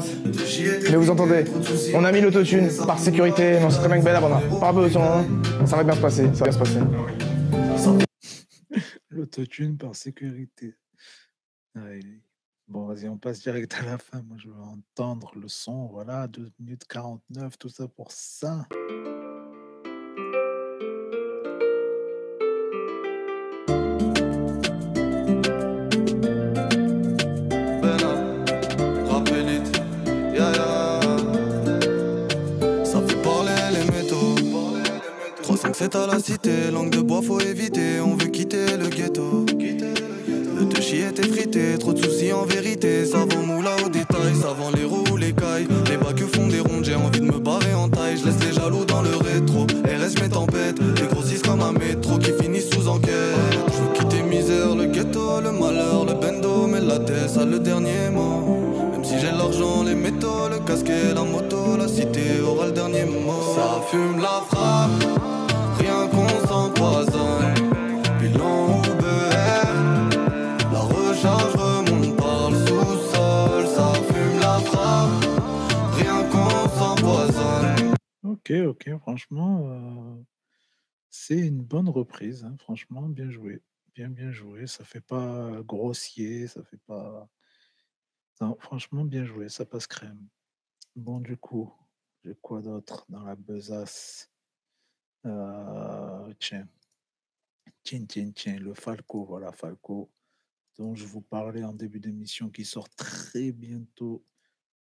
Mais 0.00 0.96
vous 0.96 1.10
entendez, 1.10 1.44
on 1.94 2.04
a 2.04 2.12
mis 2.12 2.20
l'autotune 2.20 2.68
par 2.86 2.98
sécurité, 2.98 3.58
mais 3.58 3.64
on 3.64 3.70
sait 3.70 3.78
très 3.78 3.88
bien 3.88 3.98
que 3.98 4.04
Benab, 4.04 4.24
on 4.24 4.32
a 4.32 4.60
pas 4.60 4.72
besoin. 4.72 5.24
Ça 5.66 5.76
va 5.76 5.84
bien 5.84 5.94
se 5.94 6.00
passer, 6.00 6.24
ça 6.34 6.44
va 6.44 6.50
bien 6.50 6.52
se 6.52 6.58
passer. 6.58 6.80
L'autotune 9.10 9.76
par 9.76 9.94
sécurité. 9.94 10.74
Bon, 12.68 12.86
vas-y, 12.86 13.08
on 13.08 13.18
passe 13.18 13.40
direct 13.40 13.74
à 13.80 13.82
la 13.82 13.98
fin. 13.98 14.22
Moi, 14.22 14.36
je 14.38 14.48
veux 14.48 14.62
entendre 14.62 15.32
le 15.36 15.48
son. 15.48 15.86
Voilà, 15.88 16.26
2 16.28 16.50
minutes 16.58 16.84
49, 16.88 17.58
tout 17.58 17.68
ça 17.68 17.88
pour 17.88 18.10
ça. 18.10 18.66
357 35.88 35.96
à 35.96 36.06
la 36.06 36.20
cité, 36.20 36.70
langue 36.72 36.90
de 36.90 37.00
bois 37.00 37.22
faut 37.22 37.40
éviter, 37.40 38.00
on 38.04 38.14
veut 38.14 38.28
quitter 38.28 38.76
le 38.78 38.88
ghetto. 38.88 39.46
Le 40.58 40.64
deux 40.64 40.80
est 40.80 41.18
effrité, 41.18 41.76
trop 41.78 41.92
de 41.92 42.00
soucis 42.04 42.32
en 42.32 42.44
vérité. 42.44 43.04
Savant 43.04 43.42
moula 43.44 43.70
au 43.84 43.88
détail, 43.88 44.34
savant 44.40 44.70
les 44.74 44.84
roues 44.84 45.04
ou 45.10 45.16
les 45.16 45.32
cailles. 45.32 45.66
Les 45.90 45.96
bacs 45.96 46.24
font 46.34 46.46
des 46.46 46.60
rondes, 46.60 46.84
j'ai 46.84 46.94
envie 46.94 47.20
de 47.20 47.24
me 47.24 47.38
barrer 47.38 47.74
en 47.74 47.88
taille. 47.88 48.16
Je 48.16 48.26
laisse 48.26 48.38
les 48.46 48.52
jaloux 48.52 48.84
dans 48.84 49.02
le 49.02 49.16
rétro. 49.16 49.66
RS 49.84 50.22
mes 50.22 50.28
tempêtes, 50.28 50.78
les 50.78 51.06
grossissent 51.08 51.42
comme 51.42 51.62
un 51.62 51.72
métro 51.72 52.18
qui 52.18 52.30
finissent 52.40 52.70
sous 52.70 52.86
enquête. 52.86 53.12
Je 53.68 53.82
veux 53.82 53.92
quitter 53.94 54.22
misère, 54.22 54.76
le 54.76 54.86
ghetto, 54.86 55.40
le 55.40 55.50
malheur, 55.50 56.04
le 56.04 56.14
bendo, 56.14 56.68
mais 56.68 56.80
la 56.80 57.00
tête, 57.00 57.28
ça 57.28 57.44
le 57.44 57.58
dernier 57.58 58.10
mot. 58.12 58.90
Même 58.92 59.04
si 59.04 59.18
j'ai 59.18 59.32
l'argent, 59.32 59.82
les 59.82 59.96
métaux, 59.96 60.48
le 60.48 60.60
casquet, 60.60 61.12
la 61.14 61.24
moto, 61.24 61.76
la 61.76 61.88
cité 61.88 62.40
aura 62.46 62.66
le 62.66 62.72
dernier 62.72 63.04
mot. 63.04 63.54
Ça 63.56 63.80
fume 63.90 64.20
la 64.20 64.42
frappe, 64.48 65.31
Ok, 78.24 78.50
ok, 78.66 78.98
franchement, 78.98 79.68
euh, 79.70 80.22
c'est 81.10 81.38
une 81.38 81.62
bonne 81.62 81.88
reprise. 81.88 82.44
hein, 82.44 82.56
Franchement, 82.58 83.02
bien 83.02 83.30
joué. 83.30 83.62
Bien, 83.94 84.08
bien 84.08 84.32
joué. 84.32 84.66
Ça 84.66 84.84
fait 84.84 85.00
pas 85.00 85.62
grossier, 85.62 86.48
ça 86.48 86.64
fait 86.64 86.80
pas. 86.86 87.28
Non, 88.40 88.56
franchement, 88.58 89.04
bien 89.04 89.24
joué. 89.24 89.48
Ça 89.48 89.64
passe 89.64 89.86
crème. 89.86 90.26
Bon, 90.96 91.20
du 91.20 91.36
coup, 91.36 91.72
j'ai 92.24 92.34
quoi 92.40 92.60
d'autre 92.62 93.06
dans 93.08 93.22
la 93.22 93.36
besace? 93.36 94.31
Euh, 95.26 96.32
Tiens. 96.38 96.68
Tiens, 97.82 98.04
tiens, 98.06 98.30
tiens, 98.32 98.58
le 98.58 98.74
Falco, 98.74 99.24
voilà, 99.24 99.52
Falco, 99.52 100.10
dont 100.78 100.94
je 100.94 101.04
vous 101.04 101.20
parlais 101.20 101.64
en 101.64 101.72
début 101.72 102.00
d'émission, 102.00 102.48
qui 102.48 102.64
sort 102.64 102.88
très 102.90 103.52
bientôt, 103.52 104.24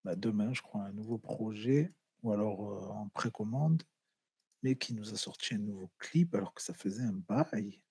bah, 0.03 0.15
demain, 0.15 0.53
je 0.53 0.61
crois, 0.61 0.83
un 0.83 0.91
nouveau 0.91 1.17
projet, 1.17 1.93
ou 2.21 2.31
alors 2.31 2.71
euh, 2.71 2.87
en 2.89 3.09
précommande, 3.09 3.83
mais 4.63 4.75
qui 4.75 4.93
nous 4.93 5.13
a 5.13 5.17
sorti 5.17 5.55
un 5.55 5.59
nouveau 5.59 5.89
clip 5.97 6.35
alors 6.35 6.53
que 6.53 6.61
ça 6.61 6.73
faisait 6.73 7.03
un 7.03 7.13
bail. 7.27 7.81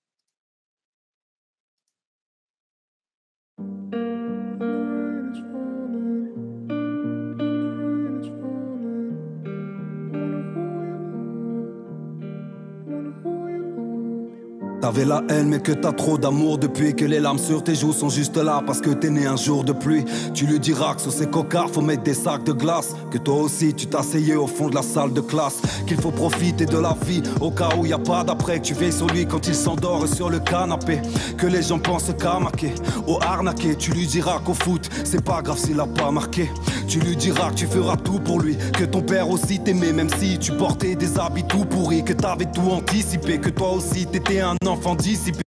T'avais 14.81 15.05
la 15.05 15.21
haine 15.29 15.47
mais 15.47 15.59
que 15.59 15.73
t'as 15.73 15.91
trop 15.91 16.17
d'amour 16.17 16.57
depuis 16.57 16.95
que 16.95 17.05
les 17.05 17.19
larmes 17.19 17.37
sur 17.37 17.63
tes 17.63 17.75
joues 17.75 17.93
sont 17.93 18.09
juste 18.09 18.35
là 18.37 18.63
parce 18.65 18.81
que 18.81 18.89
t'es 18.89 19.11
né 19.11 19.27
un 19.27 19.35
jour 19.35 19.63
de 19.63 19.73
pluie. 19.73 20.03
Tu 20.33 20.47
lui 20.47 20.59
diras 20.59 20.95
que 20.95 21.01
sur 21.01 21.11
ces 21.11 21.27
cocards 21.27 21.69
faut 21.69 21.81
mettre 21.81 22.01
des 22.01 22.15
sacs 22.15 22.43
de 22.45 22.51
glace. 22.51 22.95
Que 23.11 23.19
toi 23.19 23.35
aussi 23.35 23.75
tu 23.75 23.85
t'asseyais 23.85 24.35
au 24.35 24.47
fond 24.47 24.69
de 24.69 24.75
la 24.75 24.81
salle 24.81 25.13
de 25.13 25.21
classe. 25.21 25.61
Qu'il 25.85 26.01
faut 26.01 26.09
profiter 26.09 26.65
de 26.65 26.79
la 26.79 26.95
vie 27.05 27.21
au 27.41 27.51
cas 27.51 27.69
où 27.77 27.85
y 27.85 27.93
a 27.93 27.99
pas 27.99 28.23
d'après. 28.23 28.59
Que 28.59 28.65
tu 28.65 28.73
veilles 28.73 28.91
sur 28.91 29.05
lui 29.05 29.27
quand 29.27 29.45
il 29.47 29.53
s'endort 29.53 30.07
sur 30.07 30.31
le 30.31 30.39
canapé. 30.39 30.99
Que 31.37 31.45
les 31.45 31.61
gens 31.61 31.77
pensent 31.77 32.11
qu'à 32.17 32.39
marquer, 32.39 32.73
au 33.05 33.19
arnaquer. 33.21 33.75
Tu 33.75 33.91
lui 33.91 34.07
diras 34.07 34.39
qu'au 34.39 34.55
foot 34.55 34.89
c'est 35.03 35.23
pas 35.23 35.43
grave 35.43 35.59
s'il 35.59 35.79
a 35.79 35.85
pas 35.85 36.09
marqué. 36.09 36.49
Tu 36.87 36.99
lui 36.99 37.15
diras 37.15 37.51
que 37.51 37.55
tu 37.55 37.67
feras 37.67 37.97
tout 37.97 38.19
pour 38.19 38.39
lui. 38.39 38.57
Que 38.73 38.85
ton 38.85 39.03
père 39.03 39.29
aussi 39.29 39.59
t'aimait 39.59 39.93
même 39.93 40.09
si 40.17 40.39
tu 40.39 40.53
portais 40.53 40.95
des 40.95 41.19
habits 41.19 41.45
tout 41.47 41.65
pourris. 41.65 42.03
Que 42.03 42.13
t'avais 42.13 42.45
tout 42.45 42.71
anticipé. 42.71 43.39
Que 43.39 43.51
toi 43.51 43.73
aussi 43.73 44.07
t'étais 44.07 44.39
un 44.39 44.55
enfant 44.71 44.95
dissipé. 44.95 45.41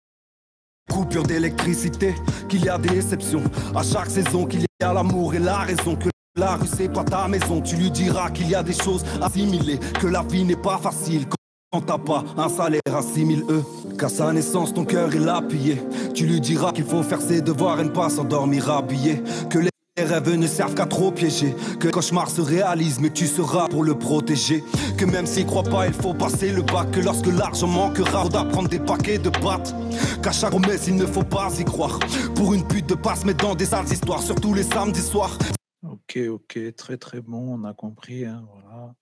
Coupure 0.91 1.23
d'électricité, 1.23 2.15
qu'il 2.49 2.65
y 2.65 2.69
a 2.69 2.77
des 2.77 2.97
exceptions. 2.97 3.43
À 3.75 3.83
chaque 3.83 4.11
saison, 4.11 4.45
qu'il 4.47 4.61
y 4.61 4.85
a 4.85 4.93
l'amour 4.93 5.35
et 5.35 5.39
la 5.39 5.59
raison. 5.59 5.97
Que 5.97 6.11
la 6.37 6.57
rue 6.57 6.67
c'est 6.67 6.93
pas 6.93 7.05
ta 7.05 7.29
maison. 7.29 7.61
Tu 7.61 7.77
lui 7.77 7.91
diras 7.91 8.31
qu'il 8.31 8.49
y 8.49 8.55
a 8.55 8.63
des 8.63 8.73
choses 8.73 9.05
assimiler. 9.23 9.79
Que 10.01 10.09
la 10.09 10.23
vie 10.23 10.45
n'est 10.45 10.57
pas 10.57 10.79
facile. 10.79 11.27
Quand 11.71 11.81
t'as 11.81 11.99
pas 11.99 12.25
un 12.37 12.49
salaire 12.49 12.83
à 12.87 13.01
6000 13.01 13.45
E. 13.49 13.63
Qu'à 13.99 14.09
sa 14.09 14.33
naissance, 14.33 14.75
ton 14.75 14.85
cœur 14.85 15.15
il 15.15 15.27
a 15.29 15.41
pillé. 15.41 15.81
Tu 16.15 16.27
lui 16.27 16.41
diras 16.41 16.73
qu'il 16.73 16.85
faut 16.85 17.03
faire 17.03 17.21
ses 17.23 17.41
devoirs 17.41 17.81
et 17.81 17.85
ne 17.85 17.91
pas 17.91 18.11
s'endormir 18.11 18.71
habillé. 18.71 19.23
Que 19.49 19.59
les 19.99 20.05
rêves 20.05 20.35
ne 20.37 20.47
servent 20.47 20.75
qu'à 20.75 20.87
trop 20.87 21.13
piéger. 21.13 21.55
Que 21.79 21.87
le 21.87 21.93
cauchemar 21.93 22.31
se 22.31 22.41
réalise, 22.41 22.99
mais 22.99 23.11
tu 23.11 23.27
seras 23.27 23.69
pour 23.69 23.85
le 23.85 23.99
protéger. 23.99 24.65
Que 24.97 25.05
même 25.05 25.27
s'il 25.27 25.45
croit 25.45 25.63
pas, 25.63 25.87
il 25.87 25.93
faut 25.93 26.15
passer 26.15 26.51
le 26.51 26.63
bac. 26.63 26.91
Que 26.93 27.01
lorsque 27.01 27.27
l'argent 27.27 27.67
manquera, 27.67 28.29
d'apprendre 28.29 28.69
des 28.71 28.81
paquets 28.81 29.19
de 29.19 29.29
pâtes. 29.29 29.75
Qu'à 30.23 30.33
chaque 30.33 30.51
promesse, 30.51 30.87
il 30.87 30.97
ne 30.97 31.05
faut 31.05 31.25
pas 31.25 31.51
y 31.59 31.65
croire. 31.65 31.99
Pour 32.35 32.55
une 32.55 32.67
pute 32.67 32.89
de 32.89 32.95
passe, 32.95 33.25
mais 33.25 33.35
dans 33.35 33.55
des 33.55 33.67
sales 33.67 33.93
histoires, 33.93 34.23
surtout 34.23 34.55
les 34.55 34.63
samedis 34.63 35.03
soirs. 35.03 35.37
Ok, 35.83 36.17
ok, 36.17 36.75
très 36.77 36.97
très 36.97 37.21
bon, 37.21 37.59
on 37.59 37.65
a 37.65 37.75
compris, 37.75 38.25
hein, 38.25 38.47
voilà. 38.51 38.95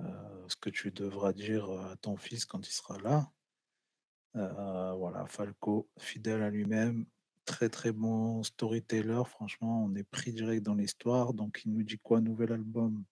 Euh, 0.00 0.44
ce 0.46 0.56
que 0.56 0.70
tu 0.70 0.90
devras 0.90 1.32
dire 1.32 1.64
à 1.64 1.96
ton 1.96 2.16
fils 2.16 2.44
quand 2.44 2.66
il 2.66 2.72
sera 2.72 2.98
là. 2.98 3.28
Euh, 4.36 4.92
voilà, 4.96 5.24
Falco, 5.26 5.88
fidèle 5.98 6.42
à 6.42 6.50
lui-même, 6.50 7.04
très 7.44 7.68
très 7.68 7.92
bon 7.92 8.42
storyteller. 8.42 9.22
Franchement, 9.26 9.84
on 9.84 9.94
est 9.94 10.04
pris 10.04 10.32
direct 10.32 10.62
dans 10.62 10.74
l'histoire. 10.74 11.34
Donc, 11.34 11.62
il 11.64 11.72
nous 11.72 11.82
dit 11.82 11.98
quoi? 11.98 12.20
Nouvel 12.20 12.52
album 12.52 13.04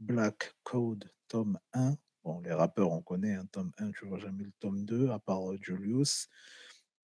Black 0.00 0.54
Code, 0.62 1.10
tome 1.28 1.58
1. 1.72 1.96
Bon, 2.24 2.40
les 2.40 2.52
rappeurs, 2.52 2.90
on 2.90 3.02
connaît, 3.02 3.34
un 3.34 3.46
tome 3.46 3.72
1, 3.78 3.92
tu 3.92 4.06
vois 4.06 4.18
jamais 4.18 4.44
le 4.44 4.52
tome 4.60 4.84
2, 4.84 5.10
à 5.10 5.18
part 5.18 5.50
euh, 5.50 5.58
Julius. 5.60 6.28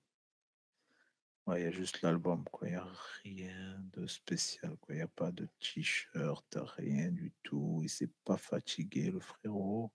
Ouais, 1.48 1.62
il 1.62 1.64
y 1.64 1.68
a 1.68 1.72
juste 1.72 2.02
l'album, 2.02 2.44
quoi. 2.52 2.68
Il 2.68 2.72
n'y 2.72 2.78
a 2.78 2.88
rien 3.24 3.80
de 3.94 4.06
spécial, 4.06 4.78
quoi. 4.80 4.94
Il 4.94 4.98
n'y 4.98 5.04
a 5.04 5.08
pas 5.08 5.32
de 5.32 5.48
t-shirt, 5.60 6.58
rien 6.78 7.10
du 7.10 7.34
tout. 7.44 7.80
Il 7.84 7.90
s'est 7.90 8.12
pas 8.24 8.38
fatigué, 8.38 9.10
le 9.10 9.20
frérot. 9.20 9.92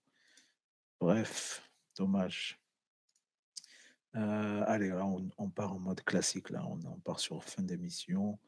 Bref, 1.01 1.62
dommage. 1.97 2.61
Euh, 4.16 4.64
allez, 4.66 4.88
là, 4.88 5.07
on, 5.07 5.28
on 5.38 5.51
part 5.51 5.72
en 5.72 5.78
mode 5.78 6.03
classique, 6.03 6.51
là. 6.51 6.64
On, 6.66 6.80
on 6.84 6.99
part 7.01 7.20
sur 7.20 7.44
fin 7.44 7.62
d'émission. 7.62 8.38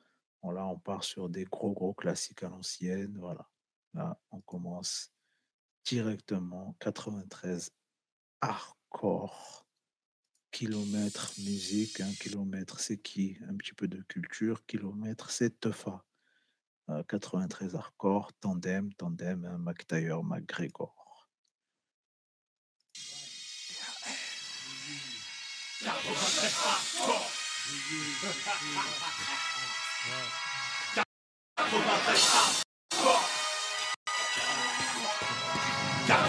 Bon, 0.43 0.51
là, 0.51 0.67
on 0.67 0.79
part 0.79 1.05
sur 1.05 1.29
des 1.29 1.45
gros, 1.45 1.73
gros 1.73 1.95
classiques 1.95 2.43
à 2.43 2.49
l'ancienne. 2.49 3.17
Voilà. 3.19 3.49
Là, 3.95 4.19
on 4.31 4.41
commence 4.41 5.13
directement. 5.85 6.75
93 6.81 7.71
hardcore. 8.41 9.68
Kilomètre 10.51 11.33
musique, 11.39 12.01
un 12.01 12.13
kilomètre 12.15 12.81
c'est 12.81 12.99
qui? 12.99 13.37
Un 13.49 13.57
petit 13.57 13.75
peu 13.75 13.87
de 13.87 14.03
culture. 14.03 14.65
Kilomètre 14.67 15.31
c'est 15.31 15.61
Teufa. 15.61 16.05
Euh, 16.89 17.03
93 17.05 17.75
hardcore, 17.77 18.33
tandem, 18.41 18.93
tandem, 18.95 19.45
hein, 19.45 19.59
McTayer, 19.59 20.17
McGregor. 20.25 21.29
Tout 25.81 25.87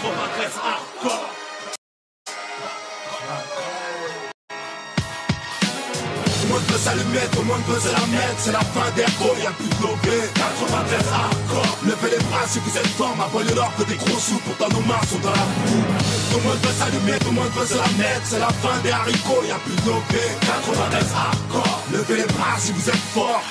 le 0.08 1.14
monde 1.14 1.39
s'allumer, 6.80 7.26
tout 7.32 7.44
le 7.44 7.48
monde 7.52 7.64
veut 7.68 7.80
se 7.80 7.92
la 7.92 8.06
mettre 8.08 8.38
C'est 8.38 8.52
la 8.52 8.64
fin 8.72 8.88
des 8.96 9.04
gros, 9.20 9.36
y'a 9.36 9.52
plus 9.52 9.68
de 9.68 9.82
lobé 9.84 10.16
93 10.34 11.04
hardcore 11.12 11.76
Levez 11.84 12.10
les 12.16 12.22
bras 12.24 12.46
si 12.48 12.58
vous 12.64 12.74
êtes 12.76 12.92
fort 12.96 13.14
Ma 13.16 13.28
nord 13.54 13.72
que 13.76 13.84
des 13.84 13.96
gros 13.96 14.18
sous 14.18 14.40
Pourtant 14.40 14.68
nos 14.72 14.84
mains 14.88 15.04
sont 15.08 15.20
dans 15.20 15.36
la 15.36 15.46
boue. 15.60 15.84
Tout 16.32 16.38
le 16.38 16.44
monde 16.48 16.60
veut 16.64 16.76
s'allumer, 16.78 17.18
tout 17.20 17.32
le 17.32 17.38
monde 17.40 17.52
veut 17.52 17.66
se 17.66 17.76
la 17.76 17.90
mettre 18.00 18.24
C'est 18.24 18.40
la 18.40 18.52
fin 18.64 18.76
des 18.82 18.90
haricots, 18.90 19.44
y'a 19.46 19.60
plus 19.60 19.76
de 19.76 19.88
lobé 19.92 20.24
93 20.40 21.04
hardcore 21.12 21.82
Levez 21.92 22.16
les 22.24 22.28
bras 22.32 22.56
si 22.58 22.72
vous 22.72 22.88
êtes 22.88 23.04
fort 23.12 23.44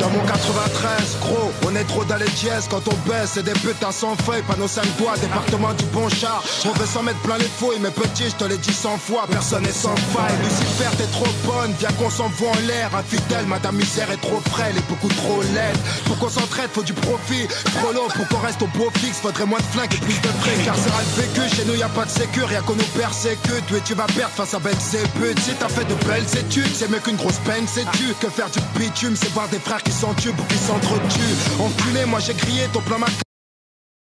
Dans 0.00 0.08
mon 0.08 0.24
93, 0.24 1.18
gros, 1.20 1.52
on 1.66 1.76
est 1.76 1.84
trop 1.84 2.04
dans 2.04 2.16
les 2.16 2.28
dièses. 2.30 2.66
Quand 2.70 2.80
on 2.88 3.08
baisse, 3.08 3.32
c'est 3.34 3.42
des 3.42 3.52
putains 3.52 3.92
sans 3.92 4.16
feuilles. 4.16 4.42
Panneau 4.48 4.66
5 4.66 4.96
doigts, 4.96 5.16
département 5.18 5.74
du 5.74 5.84
bon 5.86 6.08
char. 6.08 6.42
On 6.64 6.72
veut 6.72 6.86
s'en 6.86 7.02
mettre 7.02 7.18
plein 7.20 7.36
les 7.36 7.44
fouilles 7.58 7.78
Mais 7.82 7.90
petit, 7.90 8.30
je 8.30 8.36
te 8.36 8.44
l'ai 8.44 8.56
dit 8.56 8.72
100 8.72 8.96
fois 8.96 9.26
Personne 9.30 9.62
n'est 9.62 9.72
sans 9.72 9.94
faille. 9.96 10.36
Lucifer, 10.42 10.96
t'es 10.96 11.10
trop 11.12 11.28
bonne 11.44 11.74
Viens 11.78 11.92
qu'on 11.98 12.08
s'envoie 12.08 12.48
en 12.48 12.66
l'air. 12.66 12.90
Infidèle, 12.96 13.44
madame 13.46 13.76
misère 13.76 14.10
est 14.10 14.20
trop 14.22 14.40
frêle 14.50 14.74
Et 14.76 14.88
beaucoup 14.88 15.08
trop 15.08 15.42
laide. 15.42 15.76
Pour 16.06 16.18
qu'on 16.18 16.30
s'entraide, 16.30 16.70
faut 16.72 16.82
du 16.82 16.94
profit. 16.94 17.46
Trop 17.76 17.92
pour 17.92 18.28
qu'on 18.28 18.46
reste 18.46 18.62
au 18.62 18.68
beau 18.78 18.90
fixe. 18.96 19.18
Faudrait 19.18 19.46
moins 19.46 19.60
de 19.60 19.64
flingues 19.64 19.92
et 19.92 19.98
plus 19.98 20.20
de 20.20 20.28
fric 20.40 20.64
Carcéral 20.64 21.04
vécu, 21.16 21.54
chez 21.54 21.64
nous 21.66 21.74
y 21.74 21.82
a 21.82 21.88
pas 21.90 22.06
de 22.06 22.10
sécure 22.10 22.50
Y'a 22.50 22.62
qu'on 22.62 22.76
nous 22.76 22.90
persécute. 22.96 23.66
Tu 23.66 23.74
tu 23.84 23.94
vas 23.94 24.06
perdre 24.06 24.34
face 24.34 24.54
à 24.54 24.58
belles 24.60 24.76
putes 25.20 25.40
Si 25.40 25.52
t'as 25.58 25.68
fait 25.68 25.84
de 25.84 25.94
belles 26.08 26.38
études 26.38 26.74
C'est 26.74 26.90
mieux 26.90 27.00
qu'une 27.00 27.16
grosse 27.16 27.38
peine, 27.44 27.66
c'est 27.66 27.84
tu 27.92 28.14
Que 28.20 28.30
faire 28.30 28.48
du 28.48 28.60
bitume, 28.78 29.14
c'est 29.14 29.32
voir 29.34 29.48
des 29.48 29.58
frères 29.58 29.82
qui 29.82 29.89
s'entuent 29.92 30.32
Pour 30.32 30.46
qu'ils 30.46 30.58
s'entretuent 30.58 31.36
Enculé, 31.60 32.04
moi 32.06 32.20
j'ai 32.20 32.34
crié 32.34 32.66
ton 32.72 32.80
plan 32.80 32.98
ma 32.98 33.06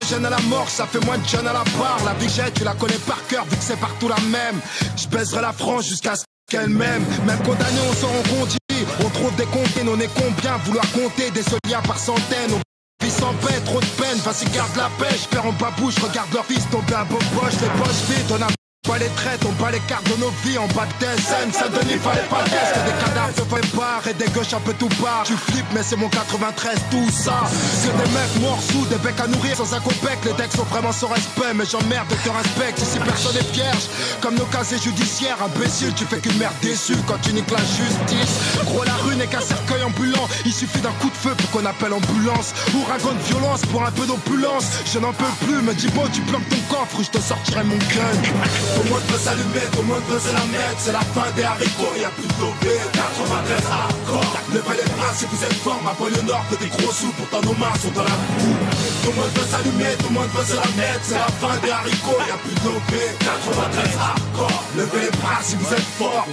Jeune 0.09 0.25
à 0.25 0.29
la 0.29 0.39
mort, 0.39 0.67
ça 0.69 0.87
fait 0.87 1.03
moins 1.05 1.17
de 1.17 1.27
jeunes 1.27 1.47
à 1.47 1.53
la 1.53 1.63
barre. 1.77 1.99
La 2.03 2.13
vie 2.13 2.33
tu 2.55 2.63
la 2.63 2.73
connais 2.73 2.97
par 3.05 3.25
cœur, 3.27 3.45
vu 3.45 3.55
que 3.55 3.63
c'est 3.63 3.79
partout 3.79 4.07
la 4.07 4.19
même. 4.21 4.59
Je 4.95 5.07
baiserai 5.07 5.41
la 5.41 5.53
France 5.53 5.87
jusqu'à 5.87 6.15
ce 6.15 6.23
qu'elle 6.49 6.69
m'aime. 6.69 7.03
Même 7.27 7.37
condamné, 7.43 7.79
on 7.87 7.93
s'en 7.93 8.07
rend 8.07 8.39
compte. 8.39 8.57
On 9.05 9.09
trouve 9.09 9.35
des 9.35 9.45
comptes, 9.45 9.69
on 9.85 9.99
est 9.99 10.09
combien 10.15 10.57
Vouloir 10.65 10.89
compter 10.93 11.29
des 11.31 11.43
soliens 11.43 11.81
par 11.85 11.99
centaines. 11.99 12.53
On 12.53 13.05
vit 13.05 13.11
sans 13.11 13.33
paix, 13.35 13.59
trop 13.65 13.81
de 13.81 13.85
peine. 13.85 14.17
Vas-y, 14.25 14.49
garde 14.49 14.75
la 14.77 14.89
pêche. 14.97 15.27
Père 15.29 15.45
en 15.45 15.53
babouche, 15.53 15.99
regarde 15.99 16.33
leur 16.33 16.45
fils 16.45 16.67
tomber 16.69 16.95
un 16.95 17.05
beau 17.05 17.19
poche. 17.35 17.53
Les 17.61 17.69
poches 17.79 18.03
vides, 18.09 18.31
on 18.31 18.41
a 18.41 18.47
pas 18.89 18.97
les 18.97 19.09
traites, 19.09 19.45
on 19.45 19.51
bat 19.61 19.69
les 19.69 19.79
cartes 19.81 20.09
de 20.09 20.19
nos 20.19 20.31
vies 20.43 20.57
en 20.57 20.67
bas 20.69 20.87
de 20.87 21.21
scène 21.21 21.51
Saint-Denis, 21.53 21.99
fallait 22.01 22.25
pas 22.29 22.43
que 22.43 22.89
des 22.89 23.05
cadavres 23.05 23.35
se 23.35 23.77
barre 23.77 24.07
et 24.09 24.13
des 24.13 24.25
gauches 24.31 24.53
un 24.53 24.59
peu 24.61 24.73
tout 24.73 24.89
part. 25.01 25.23
Tu 25.25 25.33
flippes, 25.33 25.71
mais 25.73 25.83
c'est 25.83 25.95
mon 25.95 26.09
93, 26.09 26.75
tout 26.89 27.09
ça. 27.11 27.43
C'est 27.51 27.95
des 27.95 28.09
mecs 28.11 28.41
morts 28.41 28.61
sous, 28.71 28.85
des 28.87 28.95
becs 28.97 29.19
à 29.19 29.27
nourrir 29.27 29.57
sans 29.57 29.73
un 29.75 29.79
copec. 29.79 30.17
Les 30.25 30.33
decks 30.33 30.53
sont 30.53 30.63
vraiment 30.63 30.91
sans 30.91 31.07
respect, 31.07 31.53
mais 31.53 31.65
j'emmerde 31.65 32.07
de 32.09 32.15
te 32.15 32.29
respecte. 32.29 32.79
Ici 32.81 32.99
personne 33.05 33.37
est 33.37 33.51
vierge, 33.53 33.85
comme 34.21 34.35
nos 34.35 34.45
casiers 34.45 34.79
judiciaires. 34.79 35.37
Imbécile, 35.43 35.93
tu 35.93 36.05
fais 36.05 36.19
qu'une 36.19 36.37
merde 36.37 36.55
déçue 36.61 36.97
quand 37.05 37.19
tu 37.21 37.33
niques 37.33 37.51
la 37.51 37.59
justice. 37.59 38.63
Gros, 38.65 38.83
la 38.85 38.95
rue 39.05 39.15
n'est 39.17 39.27
qu'un 39.27 39.41
cercueil 39.41 39.83
ambulant. 39.83 40.27
Il 40.45 40.53
suffit 40.53 40.81
d'un 40.81 40.93
coup 40.99 41.09
de 41.09 41.17
feu 41.17 41.35
pour 41.37 41.49
qu'on 41.51 41.65
appelle 41.65 41.93
ambulance. 41.93 42.53
Ouragan 42.73 43.13
de 43.13 43.23
violence 43.27 43.61
pour 43.71 43.85
un 43.85 43.91
peu 43.91 44.07
d'opulence. 44.07 44.65
Je 44.91 44.99
n'en 44.99 45.13
peux 45.13 45.45
plus, 45.45 45.61
me 45.61 45.73
dis 45.73 45.89
beau, 45.89 46.07
tu 46.11 46.21
planques 46.21 46.47
ton 46.49 46.75
coffre 46.75 47.03
je 47.03 47.09
te 47.09 47.19
sortirai 47.19 47.63
mon 47.63 47.77
gun. 47.77 48.68
Tout 48.75 48.83
le 48.83 48.89
monde 48.89 49.05
veut 49.09 49.17
s'allumer, 49.17 49.65
tout 49.71 49.81
le 49.81 49.87
monde 49.87 50.03
veut 50.09 50.19
se 50.19 50.31
la 50.33 50.45
mettre? 50.53 50.77
C'est 50.79 50.91
la 50.91 51.01
fin 51.01 51.29
des 51.35 51.43
haricots, 51.43 51.95
y'a 51.99 52.09
plus 52.09 52.27
de 52.27 52.39
lobé 52.39 52.73
93 52.93 53.65
hardcore 53.69 54.33
Levez 54.53 54.77
les 54.81 54.89
bras 54.93 55.13
si 55.13 55.25
vous 55.25 55.43
êtes 55.43 55.59
fort 55.65 55.81
Ma 55.83 55.93
banlieue 55.93 56.21
nord 56.23 56.43
fait 56.49 56.59
des 56.63 56.69
gros 56.69 56.91
sous 56.91 57.11
Pourtant 57.17 57.41
nos 57.41 57.57
mains 57.57 57.75
sont 57.81 57.91
dans 57.91 58.03
la 58.03 58.17
boue. 58.37 58.57
Tout 59.03 59.11
le 59.11 59.15
monde 59.15 59.33
veut 59.35 59.47
s'allumer, 59.49 59.93
tout 59.99 60.09
le 60.09 60.15
monde 60.15 60.31
veut 60.33 60.45
se 60.45 60.55
la 60.55 60.69
mettre? 60.77 61.03
C'est 61.03 61.19
la 61.19 61.31
fin 61.41 61.55
des 61.63 61.71
haricots, 61.71 62.21
y'a 62.27 62.37
plus 62.37 62.55
de 62.55 62.65
lobé 62.69 63.01
93 63.19 63.97
hardcore 63.99 64.63
Levez 64.77 65.01
les 65.05 65.13
bras 65.17 65.39
si 65.41 65.55
vous 65.55 65.73
êtes 65.73 65.89
fort 65.97 66.27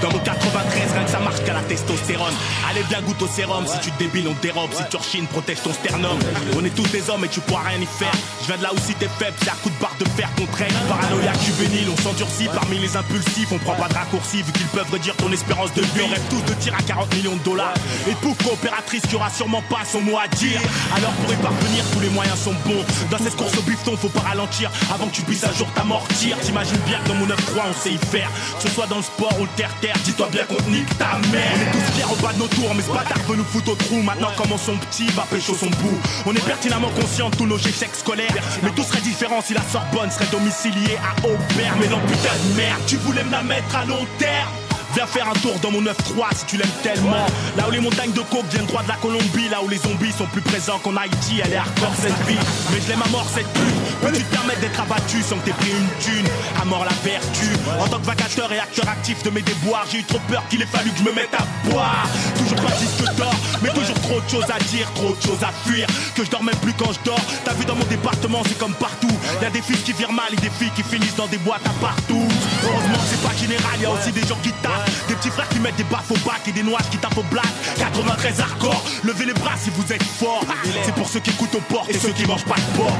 Dans 0.00 0.12
mon 0.12 0.18
93, 0.20 0.92
rien 0.92 1.04
que 1.04 1.10
ça 1.10 1.18
marche 1.18 1.42
qu'à 1.44 1.54
la 1.54 1.62
testostérone. 1.62 2.34
Allez 2.70 2.84
bien 2.84 3.00
goûte 3.02 3.20
au 3.22 3.26
sérum, 3.26 3.66
si 3.66 3.78
tu 3.80 3.90
débiles, 3.98 4.28
on 4.28 4.36
dérobe. 4.40 4.70
Si 4.72 4.82
tu 4.90 4.96
rechines, 4.96 5.26
protège 5.26 5.62
ton 5.62 5.72
sternum. 5.72 6.18
On 6.56 6.64
est 6.64 6.70
tous 6.70 6.86
des 6.90 7.10
hommes 7.10 7.24
et 7.24 7.28
tu 7.28 7.40
pourras 7.40 7.68
rien 7.68 7.78
y 7.78 7.86
faire. 7.86 8.12
Je 8.42 8.46
viens 8.46 8.58
de 8.58 8.62
là 8.62 8.70
où 8.72 8.78
si 8.78 8.94
t'es 8.94 9.08
faible, 9.18 9.36
c'est 9.42 9.50
à 9.50 9.54
coup 9.62 9.70
de 9.70 9.78
barre 9.80 9.96
de 9.98 10.04
fer 10.10 10.28
qu'on 10.36 10.46
traîne. 10.46 10.72
Paranoïaque 10.88 11.40
juvénile, 11.44 11.88
on 11.90 12.00
s'endurcit 12.00 12.48
parmi 12.54 12.78
les 12.78 12.96
impulsifs. 12.96 13.50
On 13.50 13.58
prend 13.58 13.74
pas 13.74 13.88
de 13.88 13.94
raccourcis 13.94 14.42
vu 14.42 14.52
qu'ils 14.52 14.66
peuvent 14.66 14.90
réduire 14.92 15.16
ton 15.16 15.32
espérance 15.32 15.72
de 15.74 15.82
vie. 15.82 16.02
On 16.04 16.08
rêve 16.08 16.22
tous 16.30 16.42
de 16.42 16.54
tir 16.60 16.74
à 16.78 16.82
40 16.82 17.14
millions 17.16 17.36
de 17.36 17.42
dollars. 17.42 17.74
Et 18.08 18.14
pour 18.22 18.36
coopératrice 18.38 19.02
qui 19.02 19.16
aura 19.16 19.30
sûrement 19.30 19.62
pas 19.62 19.80
son 19.90 20.00
mot 20.00 20.18
à 20.18 20.28
dire. 20.28 20.60
Alors 20.94 21.12
pour 21.12 21.32
y 21.32 21.36
parvenir, 21.36 21.84
tous 21.92 22.00
les 22.00 22.10
moyens 22.10 22.38
sont 22.38 22.54
bons. 22.64 22.84
Dans 23.10 23.18
cette 23.18 23.36
course 23.36 23.56
au 23.58 23.62
bifton, 23.62 23.96
faut 23.96 24.08
pas 24.08 24.20
ralentir 24.20 24.70
avant 24.94 25.06
que 25.06 25.14
tu 25.14 25.22
puisses 25.22 25.44
un 25.44 25.52
jour 25.52 25.66
t'amortir. 25.74 26.38
T'imagines 26.40 26.78
bien 26.86 27.00
que 27.00 27.08
dans 27.08 27.14
mon 27.14 27.26
9-3, 27.26 27.34
on 27.70 27.74
sait 27.74 27.92
y 27.92 27.98
faire. 27.98 28.30
Que 28.56 28.68
ce 28.68 28.74
soit 28.74 28.86
dans 28.86 28.98
le 28.98 29.02
sport 29.02 29.34
ou 29.40 29.42
le 29.42 29.50
terre-terre, 29.56 29.87
dis-toi 30.04 30.28
bien 30.30 30.44
qu'on 30.44 30.70
nique 30.70 30.96
ta 30.98 31.18
mère. 31.30 31.52
On 31.54 31.60
est 31.60 31.72
tous 31.72 31.92
fiers 31.94 32.04
au 32.10 32.16
bas 32.16 32.32
de 32.32 32.38
nos 32.38 32.48
tours, 32.48 32.74
mais 32.74 32.82
ce 32.82 32.90
bâtard 32.90 33.22
veut 33.28 33.36
nous 33.36 33.44
foutre 33.44 33.72
au 33.72 33.74
trou. 33.74 34.02
Maintenant, 34.02 34.30
comment 34.36 34.58
son 34.58 34.76
petit 34.76 35.06
va 35.08 35.22
pécho 35.22 35.54
son 35.54 35.70
bout? 35.70 35.98
On 36.26 36.34
est 36.34 36.44
pertinemment 36.44 36.90
conscient 36.90 37.30
de 37.30 37.36
tous 37.36 37.46
nos 37.46 37.58
échecs 37.58 37.94
scolaires. 37.94 38.34
Mais 38.62 38.70
tout 38.70 38.82
serait 38.82 39.00
différent 39.00 39.40
si 39.40 39.54
la 39.54 39.62
Sorbonne 39.62 40.10
serait 40.10 40.30
domiciliée 40.30 40.96
à 41.02 41.26
Aubert. 41.26 41.76
Mais 41.80 41.88
non, 41.88 42.00
putain 42.06 42.34
de 42.48 42.56
merde, 42.56 42.80
tu 42.86 42.96
voulais 42.96 43.24
me 43.24 43.30
la 43.30 43.42
mettre 43.42 43.76
à 43.76 43.84
long 43.84 44.06
terme. 44.18 44.67
Viens 44.98 45.06
faire 45.06 45.28
un 45.28 45.38
tour 45.38 45.54
dans 45.62 45.70
mon 45.70 45.80
9-3 45.80 45.94
si 46.34 46.44
tu 46.46 46.56
l'aimes 46.56 46.66
tellement. 46.82 47.24
Là 47.56 47.68
où 47.68 47.70
les 47.70 47.78
montagnes 47.78 48.10
de 48.10 48.20
coke 48.20 48.46
viennent 48.50 48.66
droit 48.66 48.82
de 48.82 48.88
la 48.88 48.96
Colombie, 48.96 49.48
là 49.48 49.62
où 49.62 49.68
les 49.68 49.78
zombies 49.78 50.10
sont 50.10 50.26
plus 50.26 50.40
présents 50.40 50.80
qu'en 50.80 50.96
Haïti, 50.96 51.40
elle 51.40 51.52
est 51.52 51.56
hardcore 51.56 51.94
cette 52.02 52.18
vie. 52.26 52.34
Mais 52.72 52.80
je 52.80 52.88
l'aime 52.88 53.02
à 53.06 53.08
mort 53.10 53.26
cette 53.32 53.46
pute. 53.46 53.78
Peux-tu 54.02 54.24
te 54.24 54.34
permettre 54.34 54.58
d'être 54.58 54.80
abattu 54.80 55.22
sans 55.22 55.36
que 55.36 55.44
t'aies 55.44 55.52
pris 55.52 55.70
une 55.70 56.02
thune 56.02 56.26
À 56.60 56.64
mort 56.64 56.84
la 56.84 56.90
vertu. 57.08 57.46
En 57.78 57.86
tant 57.86 58.00
que 58.00 58.06
vacateur 58.06 58.52
et 58.52 58.58
acteur 58.58 58.88
actif 58.88 59.22
de 59.22 59.30
mes 59.30 59.42
déboires, 59.42 59.86
j'ai 59.88 59.98
eu 59.98 60.02
trop 60.04 60.18
peur 60.28 60.42
qu'il 60.50 60.62
ait 60.62 60.66
fallu 60.66 60.90
que 60.90 60.98
je 60.98 61.04
me 61.04 61.12
mette 61.12 61.32
à 61.32 61.46
boire. 61.70 62.08
Toujours 62.36 62.58
pas 62.58 62.74
disque 62.74 63.14
d'or, 63.14 63.34
mais 63.62 63.68
toujours 63.68 64.00
trop 64.00 64.20
de 64.20 64.28
choses 64.28 64.50
à 64.50 64.58
dire, 64.64 64.90
trop 64.94 65.14
de 65.14 65.22
choses 65.22 65.44
à 65.44 65.52
fuir. 65.64 65.86
Que 66.16 66.24
je 66.24 66.30
dors 66.30 66.42
même 66.42 66.56
plus 66.56 66.72
quand 66.72 66.90
je 66.92 66.98
dors. 67.04 67.22
T'as 67.44 67.54
vu 67.54 67.64
dans 67.64 67.76
mon 67.76 67.86
département, 67.86 68.42
c'est 68.48 68.58
comme 68.58 68.74
partout. 68.74 69.14
Y 69.40 69.44
a 69.44 69.50
des 69.50 69.62
fils 69.62 69.78
qui 69.82 69.92
virent 69.92 70.12
mal 70.12 70.32
et 70.32 70.40
des 70.42 70.50
filles 70.50 70.72
qui 70.74 70.82
finissent 70.82 71.14
dans 71.14 71.28
des 71.28 71.38
boîtes 71.38 71.66
à 71.66 71.74
partout. 71.80 72.26
Heureusement 72.64 73.04
c'est 73.06 73.22
pas 73.22 73.36
général, 73.36 73.80
y 73.80 73.86
a 73.86 73.90
aussi 73.92 74.10
des 74.10 74.26
gens 74.26 74.38
qui 74.42 74.50
tapent. 74.60 74.87
Des 75.18 75.24
petits 75.24 75.34
frères 75.34 75.48
qui 75.48 75.58
mettent 75.58 75.74
des 75.74 75.84
baffes 75.84 76.10
au 76.12 76.28
bac 76.28 76.42
et 76.46 76.52
des 76.52 76.62
noises 76.62 76.88
qui 76.92 76.98
tapent 76.98 77.18
au 77.18 77.24
black. 77.24 77.48
93 77.76 78.40
hardcore, 78.40 78.84
levez 79.02 79.24
les 79.24 79.32
bras 79.32 79.56
si 79.56 79.68
vous 79.70 79.92
êtes 79.92 80.02
fort. 80.02 80.44
C'est 80.84 80.94
pour 80.94 81.08
ceux 81.08 81.18
qui 81.18 81.30
écoutent 81.30 81.56
aux 81.56 81.72
portes 81.72 81.90
et 81.90 81.98
ceux 81.98 82.10
qui 82.10 82.24
mangent 82.24 82.44
pas 82.44 82.54
de 82.54 82.76
porc. 82.76 82.96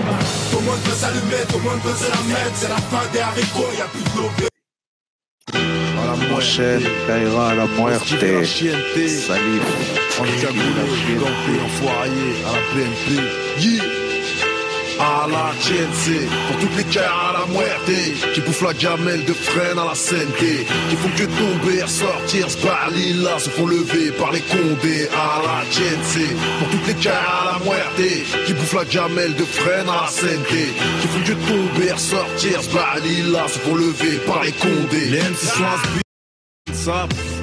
Tout 0.50 0.58
le 0.58 0.64
monde 0.64 0.80
veut 0.84 0.96
s'allumer, 0.96 1.44
tout 1.48 1.58
le 1.58 1.64
monde 1.64 1.80
veut 1.84 1.94
se 1.94 2.10
la 2.10 2.34
mettre 2.34 2.56
C'est 2.56 2.68
la 2.68 2.76
fin 2.76 3.06
des 3.12 3.20
haricots, 3.20 3.70
y'a 3.78 3.84
plus 3.84 4.02
de 4.02 4.08
Voilà, 5.94 6.32
prochaine, 6.32 6.82
Kaira 7.06 7.50
à 7.50 7.54
la 7.54 7.66
muerte. 7.66 8.08
Salif. 8.08 9.62
En 10.18 10.24
cagoulé, 10.24 11.18
enfoiré, 11.64 12.10
à 12.46 12.52
la 12.52 12.58
PMP. 12.74 13.22
Yeah. 13.60 13.97
À 15.00 15.26
la 15.28 15.52
TNC, 15.62 16.28
pour 16.48 16.58
toutes 16.60 16.76
les 16.76 16.84
caras 16.84 17.30
à 17.30 17.32
la 17.40 17.46
muerte 17.46 17.90
Qui 18.34 18.40
bouffent 18.40 18.62
la 18.62 18.74
gamelle 18.74 19.24
de 19.24 19.32
freine 19.32 19.78
à 19.78 19.84
la 19.84 19.94
CNT 19.94 20.66
Qui 20.90 20.96
font 20.96 21.10
que 21.16 21.24
tomber, 21.24 21.82
ressortir, 21.82 22.50
se 22.50 23.22
là 23.22 23.38
Se 23.38 23.50
font 23.50 23.66
lever 23.66 24.10
par 24.12 24.32
les 24.32 24.40
condés 24.40 25.08
à 25.14 25.40
la 25.42 25.64
TNC 25.70 26.34
Pour 26.58 26.68
toutes 26.68 26.86
les 26.88 26.94
caras 26.94 27.42
à 27.42 27.52
la 27.52 27.64
muerte 27.64 28.46
Qui 28.46 28.52
bouffent 28.54 28.74
la 28.74 28.84
gamelle 28.84 29.34
de 29.34 29.44
freine 29.44 29.88
à 29.88 30.02
la 30.02 30.08
CNT 30.08 30.54
Qui 31.00 31.08
font 31.08 31.24
que 31.24 31.32
tomber, 31.48 31.92
ressortir, 31.92 32.62
se 32.62 32.74
là 33.32 33.48
Se 33.48 33.58
font 33.60 33.74
lever 33.74 34.18
par 34.26 34.42
les 34.42 34.52
condés. 34.52 35.10
Les 35.10 35.20
MC 35.20 35.36
sont 35.36 35.64
inspirés 35.64 36.02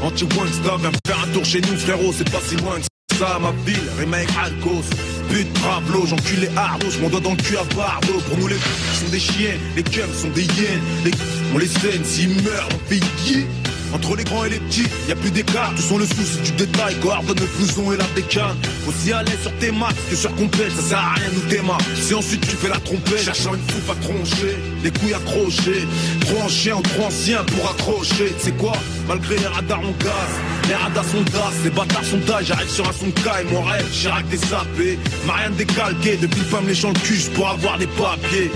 anti-wangsta, 0.01 0.77
viens 0.79 0.91
faire 1.05 1.23
un 1.23 1.33
tour 1.33 1.45
chez 1.45 1.61
nous 1.61 1.77
frérot, 1.77 2.13
c'est 2.13 2.29
pas 2.31 2.39
si 2.41 2.55
loin 2.57 2.79
que 2.79 2.94
ça, 3.17 3.39
ma 3.39 3.51
ville, 3.65 3.89
remake 3.97 4.29
Alcos, 4.37 4.83
but 5.29 5.47
Pablo, 5.61 6.05
j'enculé 6.05 6.49
Ardo, 6.55 6.87
mon 7.01 7.09
doigt 7.09 7.21
dans 7.21 7.31
le 7.31 7.37
cul 7.37 7.57
à 7.57 7.63
Bardo, 7.75 8.13
pour 8.27 8.37
nous 8.37 8.47
les 8.47 8.55
sont 8.55 9.09
des 9.11 9.19
chiens, 9.19 9.55
les 9.75 9.83
cums 9.83 10.13
sont 10.13 10.29
des 10.29 10.43
hyènes, 10.43 10.81
les 11.03 11.11
on 11.53 11.57
les 11.57 11.67
scène, 11.67 12.03
s'ils 12.03 12.41
meurent, 12.43 12.69
on 12.73 12.89
fait. 12.89 13.64
Entre 13.93 14.15
les 14.15 14.23
grands 14.23 14.45
et 14.45 14.49
les 14.49 14.59
petits, 14.59 14.87
y 15.07 15.11
a 15.11 15.15
plus 15.15 15.31
d'écart, 15.31 15.73
tous 15.75 15.81
sont 15.81 15.97
le 15.97 16.05
souci 16.05 16.39
du 16.43 16.51
détail, 16.51 16.95
coordonne 17.01 17.39
le 17.39 17.45
blouson 17.57 17.91
et 17.93 17.97
la 17.97 18.05
décane. 18.15 18.57
Aussi 18.87 19.11
à 19.11 19.23
l'aise 19.23 19.39
sur 19.41 19.53
tes 19.57 19.71
maths 19.71 19.95
que 20.09 20.15
sur 20.15 20.33
compète, 20.35 20.71
ça 20.75 20.81
sert 20.81 20.99
à 20.99 21.13
rien 21.13 21.29
nous 21.33 21.41
tes. 21.49 21.61
Si 21.95 22.13
ensuite 22.13 22.41
tu 22.41 22.55
fais 22.55 22.69
la 22.69 22.79
trompette, 22.79 23.23
cherchant 23.23 23.53
une 23.53 23.61
soupe 23.69 23.89
à 23.89 23.95
troncher, 23.95 24.57
les 24.83 24.91
couilles 24.91 25.13
accrochées, 25.13 25.87
trop 26.21 26.41
en 26.41 26.49
chien, 26.49 26.75
trop 26.81 27.05
ancien 27.05 27.43
pour 27.43 27.69
accrocher. 27.69 28.33
C'est 28.39 28.57
quoi? 28.57 28.73
Malgré 29.07 29.37
les 29.37 29.47
radars 29.47 29.81
on 29.81 30.03
gaz, 30.03 30.33
les 30.67 30.75
radars 30.75 31.05
sont 31.05 31.21
das, 31.21 31.53
les 31.63 31.69
bâtards 31.69 32.03
sont 32.03 32.17
d'âge, 32.17 32.45
j'arrive 32.47 32.69
sur 32.69 32.87
un 32.87 32.93
son 32.93 33.07
de 33.07 33.53
mon 33.53 33.61
rêve, 33.61 33.89
Chirac 33.91 34.27
des 34.29 34.37
sapés, 34.37 34.99
Marianne 35.25 35.55
décalqué, 35.55 36.17
depuis 36.17 36.41
le 36.41 36.61
me 36.61 36.67
léchant 36.67 36.89
le 36.89 36.99
cul 36.99 37.21
pour 37.35 37.49
avoir 37.49 37.77
des 37.77 37.87
papiers. 37.87 38.51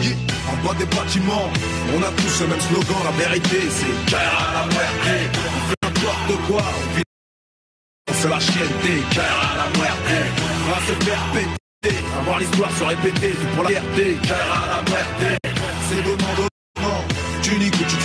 En 0.49 0.67
bas 0.67 0.73
des 0.77 0.85
bâtiments, 0.85 1.49
on 1.95 2.01
a 2.01 2.11
tous 2.17 2.41
le 2.41 2.47
même 2.47 2.61
slogan, 2.61 2.97
la 3.05 3.23
vérité 3.23 3.59
c'est 3.69 4.11
Kaira 4.11 4.65
c'est 8.21 8.27
la 8.27 8.39
chienneté, 8.39 9.03
Kaira 9.11 9.53
à 9.53 9.57
la 9.57 9.77
muerte. 9.77 10.09
On 10.65 10.71
va 10.71 10.79
se 10.87 10.93
faire 11.05 11.23
péter, 11.33 11.95
avoir 12.19 12.39
l'histoire 12.39 12.71
se 12.77 12.83
répéter, 12.83 13.31
tout 13.31 13.47
pour 13.55 13.63
la 13.63 13.69
fierté, 13.69 14.17
Kaira 14.23 14.59
à 14.63 14.67
la 14.75 14.81
muerte. 14.89 15.39
C'est 15.89 16.03
donnant 16.03 16.33
donnant, 16.35 17.01
tu 17.41 17.57
niques 17.57 17.75
ou 17.75 17.83
tu 17.83 17.98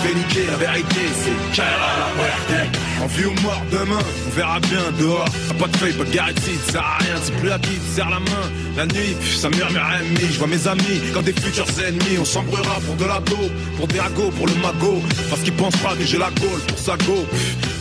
la 0.46 0.56
vérité 0.56 1.00
c'est 1.22 1.56
Kaira 1.56 1.68
à 1.68 1.98
la. 1.98 3.02
En 3.02 3.06
vie 3.06 3.26
ou 3.26 3.42
mort 3.42 3.62
demain, 3.70 3.98
on 4.26 4.30
verra 4.30 4.60
bien 4.60 4.82
dehors. 4.98 5.28
T'as 5.48 5.54
pas 5.54 5.66
de 5.66 5.76
feuille, 5.76 5.92
pas 5.92 6.04
de 6.04 6.10
garantie, 6.10 6.58
ça 6.66 6.72
sert 6.72 6.82
à 6.82 6.98
rien, 6.98 7.14
c'est 7.22 7.36
plus 7.36 7.50
à 7.50 7.58
qui 7.58 7.78
serre 7.94 8.10
la 8.10 8.20
main. 8.20 8.46
La 8.76 8.86
nuit, 8.86 9.16
ça 9.36 9.48
murmure 9.50 9.82
à 9.82 9.98
mi, 10.02 10.32
je 10.32 10.38
vois 10.38 10.46
mes 10.46 10.66
amis 10.68 11.00
comme 11.12 11.24
des 11.24 11.32
futurs 11.32 11.66
ennemis. 11.86 12.18
On 12.20 12.24
s'embrouillera 12.24 12.80
pour 12.86 12.96
de 12.96 13.04
la 13.04 13.20
dos, 13.20 13.50
pour 13.76 13.88
des 13.88 14.00
ragots, 14.00 14.30
pour 14.30 14.46
le 14.46 14.54
magot. 14.54 15.02
Parce 15.28 15.42
qu'ils 15.42 15.54
pensent 15.54 15.76
pas 15.76 15.94
que 15.96 16.04
j'ai 16.04 16.18
la 16.18 16.30
gaule 16.30 16.60
pour 16.66 16.78
sa 16.78 16.96
go. 16.98 17.26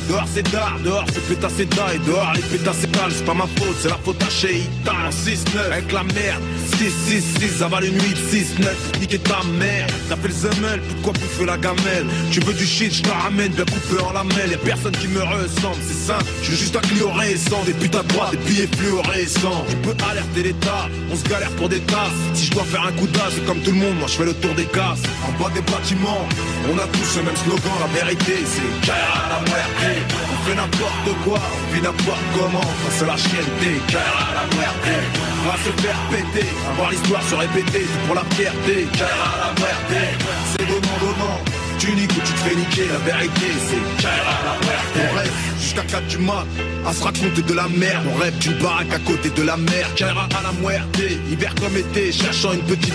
Dehors 0.09 0.27
c'est 0.33 0.51
d'art, 0.51 0.77
dehors 0.83 1.05
c'est 1.13 1.25
pétassé 1.27 1.61
et 1.61 1.99
dehors 1.99 2.33
les 2.35 2.41
pétassés 2.41 2.87
dalle, 2.87 3.11
c'est 3.15 3.25
pas 3.25 3.33
ma 3.33 3.47
faute, 3.55 3.75
c'est 3.79 3.87
la 3.87 3.97
faute 4.03 4.21
à 4.21 4.29
Sheita 4.29 4.91
en 4.91 5.09
6-9 5.09 5.71
avec 5.71 5.91
la 5.93 6.03
merde. 6.03 6.43
6-6-6, 6.77 7.63
avale 7.63 7.85
une 7.85 7.97
8-6-9, 7.97 8.99
niquer 8.99 9.19
ta 9.19 9.41
mère. 9.59 9.87
T'as 10.09 10.17
fait 10.17 10.27
le 10.27 10.33
zemel, 10.33 10.81
pourquoi 10.89 11.13
bouffer 11.13 11.45
la 11.45 11.57
gamelle? 11.57 12.07
Tu 12.31 12.39
veux 12.39 12.53
du 12.53 12.65
shit, 12.65 12.93
je 12.93 13.01
te 13.03 13.09
ramène 13.09 13.51
bien 13.51 13.65
coupé 13.65 14.01
en 14.01 14.11
lamelle. 14.11 14.51
Y'a 14.51 14.57
personne 14.57 14.95
qui 14.97 15.07
me 15.07 15.21
ressemble, 15.21 15.77
c'est 15.87 16.11
simple. 16.11 16.25
Je 16.41 16.47
suis 16.47 16.57
juste 16.57 16.75
un 16.75 16.81
client 16.81 17.11
récent, 17.11 17.63
des 17.65 17.73
putains 17.73 18.03
de 18.03 18.07
droite, 18.07 18.31
des 18.31 18.37
billets 18.37 18.69
fluorescents. 18.75 19.65
Tu 19.69 19.75
peux 19.77 19.95
alerter 20.09 20.43
l'état, 20.43 20.89
on 21.11 21.15
se 21.15 21.23
galère 21.29 21.51
pour 21.51 21.69
des 21.69 21.79
tasses. 21.81 22.17
Si 22.33 22.45
je 22.45 22.51
dois 22.51 22.63
faire 22.63 22.85
un 22.87 22.91
coup 22.93 23.07
d'as, 23.07 23.29
c'est 23.33 23.45
comme 23.45 23.59
tout 23.59 23.71
le 23.71 23.77
monde, 23.77 23.97
moi 23.99 24.07
je 24.07 24.15
fais 24.17 24.25
le 24.25 24.33
tour 24.33 24.53
des 24.55 24.65
casses. 24.65 25.03
En 25.27 25.31
bas 25.43 25.51
des 25.53 25.61
bâtiments, 25.61 26.25
on 26.71 26.77
a 26.77 26.87
tous 26.87 27.17
le 27.17 27.23
même 27.23 27.37
slogan, 27.37 27.77
la 27.79 27.99
vérité 27.99 28.33
c'est 28.45 28.85
Kaira 28.85 29.29
la 29.29 29.39
muerte. 29.49 30.07
On 30.33 30.49
fait 30.49 30.55
n'importe 30.55 31.09
quoi, 31.23 31.39
on 31.39 31.75
vit 31.75 31.81
n'importe 31.81 32.25
comment. 32.33 32.61
Quand 32.61 32.93
c'est 32.97 33.05
la 33.05 33.17
chienneté, 33.17 33.81
Kaira 33.87 34.25
la 34.33 34.45
muerte. 34.55 34.89
On 35.43 35.49
va 35.49 35.57
se 35.57 35.81
faire 35.81 35.99
péter, 36.09 36.47
avoir 36.71 36.91
l'histoire 36.91 37.23
se 37.29 37.35
répéter, 37.35 37.81
tout 37.81 38.07
pour 38.07 38.15
la 38.15 38.23
fierté, 38.35 38.87
Kaira 38.91 39.31
la 39.37 39.61
muerte. 39.61 40.17
C'est 40.51 40.65
donnant. 40.67 41.62
Tu 41.83 41.93
niques 41.95 42.11
ou 42.11 42.21
tu 42.25 42.31
te 42.31 42.39
fais 42.39 42.55
niquer, 42.55 42.87
la 42.87 42.97
vérité 42.99 43.47
c'est 43.67 44.03
la. 44.03 44.13
On 44.95 45.17
rêve 45.17 45.33
jusqu'à 45.59 45.81
4 45.81 46.07
du 46.07 46.17
mat, 46.19 46.45
à 46.87 46.93
se 46.93 47.03
raconter 47.03 47.41
de 47.41 47.53
la 47.53 47.67
merde. 47.67 48.05
On 48.09 48.15
rêve 48.21 48.37
d'une 48.37 48.53
baraque 48.53 48.93
à 48.93 48.99
côté 48.99 49.29
de 49.29 49.43
la 49.43 49.57
mer, 49.57 49.93
Kaira 49.93 50.29
à 50.39 50.43
la 50.43 50.53
muerte. 50.61 51.01
Hiver 51.29 51.53
comme 51.55 51.75
été, 51.75 52.13
cherchant 52.13 52.53
une 52.53 52.61
petite 52.61 52.93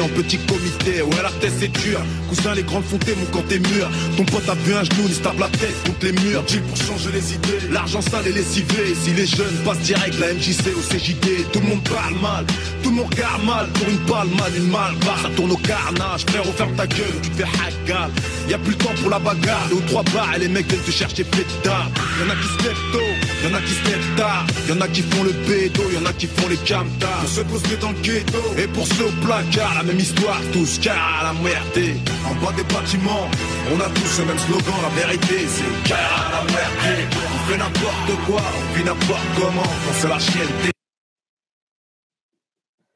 en 0.00 0.08
petit 0.08 0.38
comité, 0.38 1.02
ouais 1.02 1.22
la 1.22 1.30
tête 1.40 1.52
c'est 1.58 1.68
dur. 1.68 2.00
Cousin 2.28 2.54
les 2.54 2.62
grandes 2.62 2.84
fontées 2.84 3.14
mon 3.18 3.26
quand 3.26 3.46
t'es 3.48 3.58
mûr. 3.58 3.88
Ton 4.16 4.24
pote 4.24 4.48
a 4.48 4.54
vu 4.54 4.74
un 4.74 4.84
genou, 4.84 5.04
il 5.06 5.14
se 5.14 5.20
tape 5.20 5.38
la 5.38 5.48
tête 5.48 5.74
contre 5.86 6.06
les 6.06 6.12
murs. 6.12 6.42
Deal 6.44 6.62
pour 6.62 6.76
changer 6.76 7.10
les 7.12 7.34
idées, 7.34 7.68
l'argent 7.70 8.00
sale 8.00 8.26
et 8.26 8.32
lessivé. 8.32 8.94
Si 9.02 9.10
les 9.12 9.26
jeunes 9.26 9.56
passent 9.64 9.80
direct 9.80 10.18
la 10.18 10.32
MJC 10.34 10.74
au 10.76 10.80
CJD 10.80 11.50
Tout 11.52 11.60
le 11.60 11.66
monde 11.66 11.88
parle 11.88 12.14
mal, 12.20 12.46
tout 12.82 12.90
le 12.90 12.96
monde 12.96 13.12
regarde 13.12 13.44
mal. 13.44 13.66
Pour 13.74 13.88
une 13.88 14.04
balle 14.06 14.28
mal, 14.38 14.52
une 14.56 14.70
malle, 14.70 14.94
ça 15.22 15.28
tourne 15.36 15.52
au 15.52 15.56
carnage 15.56 16.24
Frère 16.28 16.44
ferme 16.56 16.74
ta 16.74 16.86
gueule, 16.86 17.20
tu 17.22 17.30
te 17.30 17.36
fais 17.36 17.42
hackal. 17.44 18.10
Y'a 18.48 18.58
plus 18.58 18.72
le 18.72 18.78
temps 18.78 18.94
pour 19.00 19.10
la 19.10 19.18
bagarre, 19.18 19.68
deux 19.68 19.76
ou 19.76 19.80
trois 19.88 20.02
barres 20.14 20.34
Et 20.36 20.40
les 20.40 20.48
mecs 20.48 20.68
viennent 20.68 20.82
te 20.82 20.90
chercher 20.90 21.24
pétard 21.24 21.90
Y'en 22.18 22.30
a 22.30 22.36
qui 22.36 22.48
se 22.48 22.68
lèvent 22.68 22.92
tôt, 22.92 23.48
y'en 23.48 23.54
a 23.56 23.60
qui 23.60 23.72
se 23.72 23.84
lèvent 23.84 24.16
tard. 24.16 24.46
Y'en 24.68 24.80
a 24.80 24.88
qui 24.88 25.02
font 25.02 25.22
le 25.24 25.32
bédo, 25.32 25.82
y'en 25.92 26.04
a 26.06 26.12
qui 26.12 26.26
font 26.26 26.48
les 26.48 26.56
camtars. 26.56 27.20
Pour 27.20 27.28
ceux 27.28 27.44
postés 27.44 27.76
dans 27.80 27.90
le 27.90 28.00
ghetto, 28.00 28.38
et 28.58 28.66
pour 28.68 28.86
ceux 28.86 29.06
au 29.06 29.26
placard 29.26 29.81
Même 29.84 29.98
histoire, 29.98 30.40
tous 30.52 30.78
car 30.78 31.20
à 31.20 31.32
la 31.32 31.40
muerte 31.40 31.78
En 32.24 32.34
bas 32.36 32.52
des 32.52 32.62
bâtiments, 32.62 33.28
on 33.72 33.80
a 33.80 33.88
tous 33.90 34.18
le 34.20 34.26
même 34.26 34.38
slogan 34.38 34.74
La 34.80 34.88
vérité 34.90 35.46
c'est 35.48 35.88
car 35.88 36.28
à 36.28 36.30
la 36.30 36.52
muerte 36.52 37.16
On 37.16 37.50
fait 37.50 37.58
n'importe 37.58 38.26
quoi, 38.26 38.40
on 38.40 38.74
vit 38.76 38.84
n'importe 38.84 39.26
comment 39.36 39.62
Quand 39.62 39.94
c'est 40.00 40.08
la 40.08 40.18
chienneté 40.20 40.70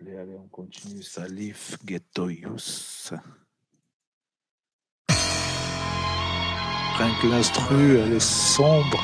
Allez, 0.01 0.17
allez, 0.17 0.37
on 0.37 0.49
continue. 0.49 1.03
Salif 1.03 1.77
Ghetto 1.85 2.29
Youth. 2.29 3.13
Rien 6.99 7.15
que 7.21 7.27
l'instru, 7.27 7.99
elle 7.99 8.13
est 8.13 8.21
sombre. 8.21 9.03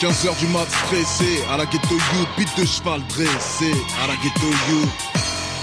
15h 0.00 0.38
du 0.38 0.46
mat 0.48 0.66
stressé. 0.84 1.42
À 1.50 1.56
la 1.56 1.64
ghetto 1.64 1.94
you, 1.94 2.26
bite 2.36 2.54
de 2.58 2.66
cheval 2.66 3.00
dressé. 3.08 3.72
À 4.04 4.06
la 4.06 4.14
ghetto 4.16 4.46
you. 4.68 4.86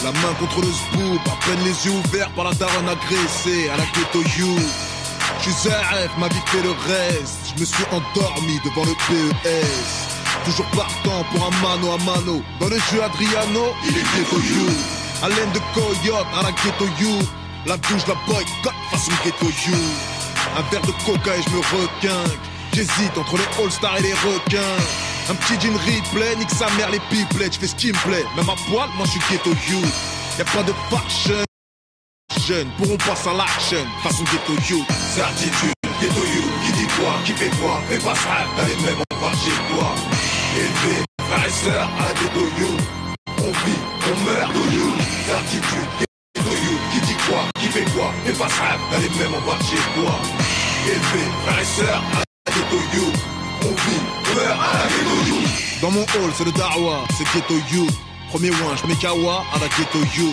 La 0.04 0.12
main 0.12 0.34
contre 0.40 0.62
le 0.62 0.72
scoop 0.72 1.22
À 1.28 1.46
peine 1.46 1.64
les 1.64 1.86
yeux 1.86 1.92
ouverts 1.92 2.32
par 2.32 2.46
la 2.46 2.54
daronne 2.54 2.90
agressée. 2.90 3.70
À 3.70 3.78
la 3.78 3.84
ghetto 3.94 4.22
you. 4.38 4.56
Je 5.46 5.52
suis 5.52 5.70
ma 6.18 6.28
vie 6.30 6.42
fait 6.48 6.64
le 6.64 6.72
reste. 6.72 7.54
Je 7.56 7.62
me 7.62 7.66
suis 7.66 7.84
endormi 7.92 8.60
devant 8.66 8.86
le 8.86 8.96
PES 9.08 10.46
Toujours 10.46 10.66
partant 10.72 11.24
pour 11.32 11.46
un 11.46 11.52
mano 11.62 11.94
à 11.94 11.98
mano. 11.98 12.42
Dans 12.60 12.70
le 12.70 12.78
jeu 12.78 13.04
Adriano, 13.04 13.74
il 13.86 13.98
est 13.98 14.08
ghetto 14.16 14.38
you. 14.40 14.68
Haleine 15.22 15.52
de 15.54 15.60
coyote 15.76 16.28
à 16.40 16.44
la 16.44 16.52
ghetto 16.52 16.86
you. 17.00 17.20
La 17.68 17.78
douche, 17.78 18.08
la 18.08 18.16
boycott 18.26 18.74
façon 18.90 19.12
ghetto 19.24 19.46
you. 19.68 19.78
Un 20.58 20.62
verre 20.72 20.82
de 20.82 20.92
coca 21.06 21.36
et 21.38 21.42
je 21.44 21.50
me 21.52 21.60
requinque 21.60 22.53
J'hésite 22.74 23.16
entre 23.18 23.38
les 23.38 23.64
All-Stars 23.64 23.98
et 23.98 24.02
les 24.02 24.14
requins. 24.14 24.78
Un 25.30 25.36
petit 25.36 25.62
jean 25.62 25.76
replay, 25.78 26.36
nique 26.38 26.50
sa 26.50 26.70
mère 26.72 26.90
les 26.90 27.00
pipelets, 27.10 27.52
je 27.52 27.60
fais 27.60 27.68
ce 27.68 27.76
qui 27.76 27.88
me 27.88 27.98
plaît. 28.04 28.26
Même 28.36 28.50
à 28.50 28.56
poil, 28.68 28.90
moi 28.98 29.06
je 29.06 29.12
suis 29.12 29.22
ghetto 29.30 29.52
you. 29.70 29.80
Y'a 30.40 30.46
pas 30.46 30.64
de 30.64 30.74
fashion. 30.90 31.44
Jeunes 32.48 32.70
pourront 32.78 32.98
passer 32.98 33.30
à 33.30 33.34
l'action, 33.34 33.86
façon 34.02 34.24
ghetto 34.24 34.54
you. 34.70 34.84
C'est 35.14 35.22
attitude, 35.22 35.74
ghetto 36.02 36.20
you. 36.20 36.44
Qui 36.66 36.72
dit 36.74 36.88
quoi, 36.98 37.14
qui 37.24 37.34
fait 37.34 37.52
quoi, 37.62 37.80
fais 37.88 38.00
pas 38.00 38.16
ça, 38.16 38.44
t'as 38.58 38.66
les 38.66 38.76
mêmes, 38.82 39.04
part 39.22 39.32
chez 39.34 39.58
toi. 39.70 39.94
Élevé, 40.58 41.06
frères 41.22 41.46
et 41.46 41.52
sœurs, 41.52 41.90
à 42.00 42.14
ghetto 42.20 42.42
you. 42.60 42.78
On 43.38 43.52
vit, 43.64 43.82
on 44.10 44.26
meurt, 44.26 44.52
ghetto 44.52 44.72
you. 44.72 44.94
C'est 45.26 45.34
attitude, 45.34 45.90
ghetto 46.36 46.50
you. 46.50 46.78
Qui 46.92 47.00
dit 47.02 47.18
quoi, 47.30 47.44
qui 47.62 47.68
fait 47.68 47.86
quoi, 47.96 48.12
fais 48.26 48.34
pas 48.34 48.50
ça, 48.50 48.78
t'as 48.90 48.98
les 48.98 49.10
mêmes, 49.10 49.40
part 49.46 49.62
chez 49.62 49.78
toi. 49.96 50.20
Élevé, 50.88 51.24
frères 51.46 51.60
et 51.60 51.66
sœurs, 51.66 52.04
Dans 55.82 55.92
mon 55.92 56.02
hall, 56.02 56.32
c'est 56.38 56.46
le 56.46 56.52
Darwa, 56.52 57.04
c'est 57.18 57.26
Ghetto 57.34 57.56
You. 57.72 57.88
Premier 58.30 58.50
one, 58.52 58.78
je 58.82 58.88
mets 58.88 58.96
Kawa 58.96 59.44
à 59.54 59.60
la 59.60 59.68
Ghetto 59.68 60.00
You. 60.18 60.32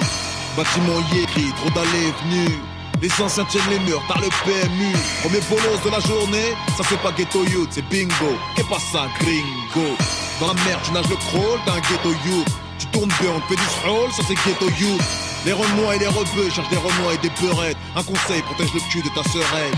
Bâtiment 0.57 1.01
Yéri, 1.13 1.53
trop 1.57 1.71
d'allées 1.71 2.13
venues. 2.23 2.59
Les 3.03 3.11
anciens 3.21 3.45
tiennent 3.45 3.69
les 3.71 3.79
murs, 3.81 4.03
t'as 4.09 4.21
le 4.21 4.29
PMU. 4.45 4.93
Premier 5.23 5.41
bolos 5.49 5.81
de 5.85 5.91
la 5.91 6.01
journée, 6.01 6.55
ça 6.77 6.85
c'est 6.89 7.01
pas 7.01 7.13
ghetto 7.13 7.45
youth, 7.45 7.69
c'est 7.71 7.85
bingo. 7.89 8.37
Qu'est 8.55 8.69
pas 8.69 8.79
ça, 8.93 9.07
gringo? 9.19 9.97
Dans 10.39 10.49
la 10.49 10.55
merde, 10.65 10.81
tu 10.85 10.93
nages 10.93 11.09
le 11.09 11.17
crawl, 11.17 11.59
t'as 11.65 11.73
un 11.73 11.81
ghetto 11.81 12.11
youth. 12.27 12.47
Tu 12.81 12.87
tournes 12.87 13.13
bien, 13.21 13.31
on 13.37 13.41
te 13.41 13.47
fait 13.49 13.57
du 13.57 13.69
stroll, 13.79 14.11
ça 14.11 14.23
c'est 14.27 14.35
ghetto 14.35 14.71
youth. 14.81 15.03
Les 15.45 15.53
renois 15.53 15.97
et 15.97 15.99
les 15.99 16.07
rebeux 16.07 16.49
cherchent 16.51 16.71
des 16.71 16.79
renois 16.79 17.13
et 17.13 17.19
des 17.19 17.29
peurettes. 17.31 17.77
Un 17.95 18.03
conseil, 18.03 18.41
protège 18.41 18.73
le 18.73 18.81
cul 18.91 19.03
de 19.03 19.09
ta 19.11 19.23
sœurette. 19.29 19.75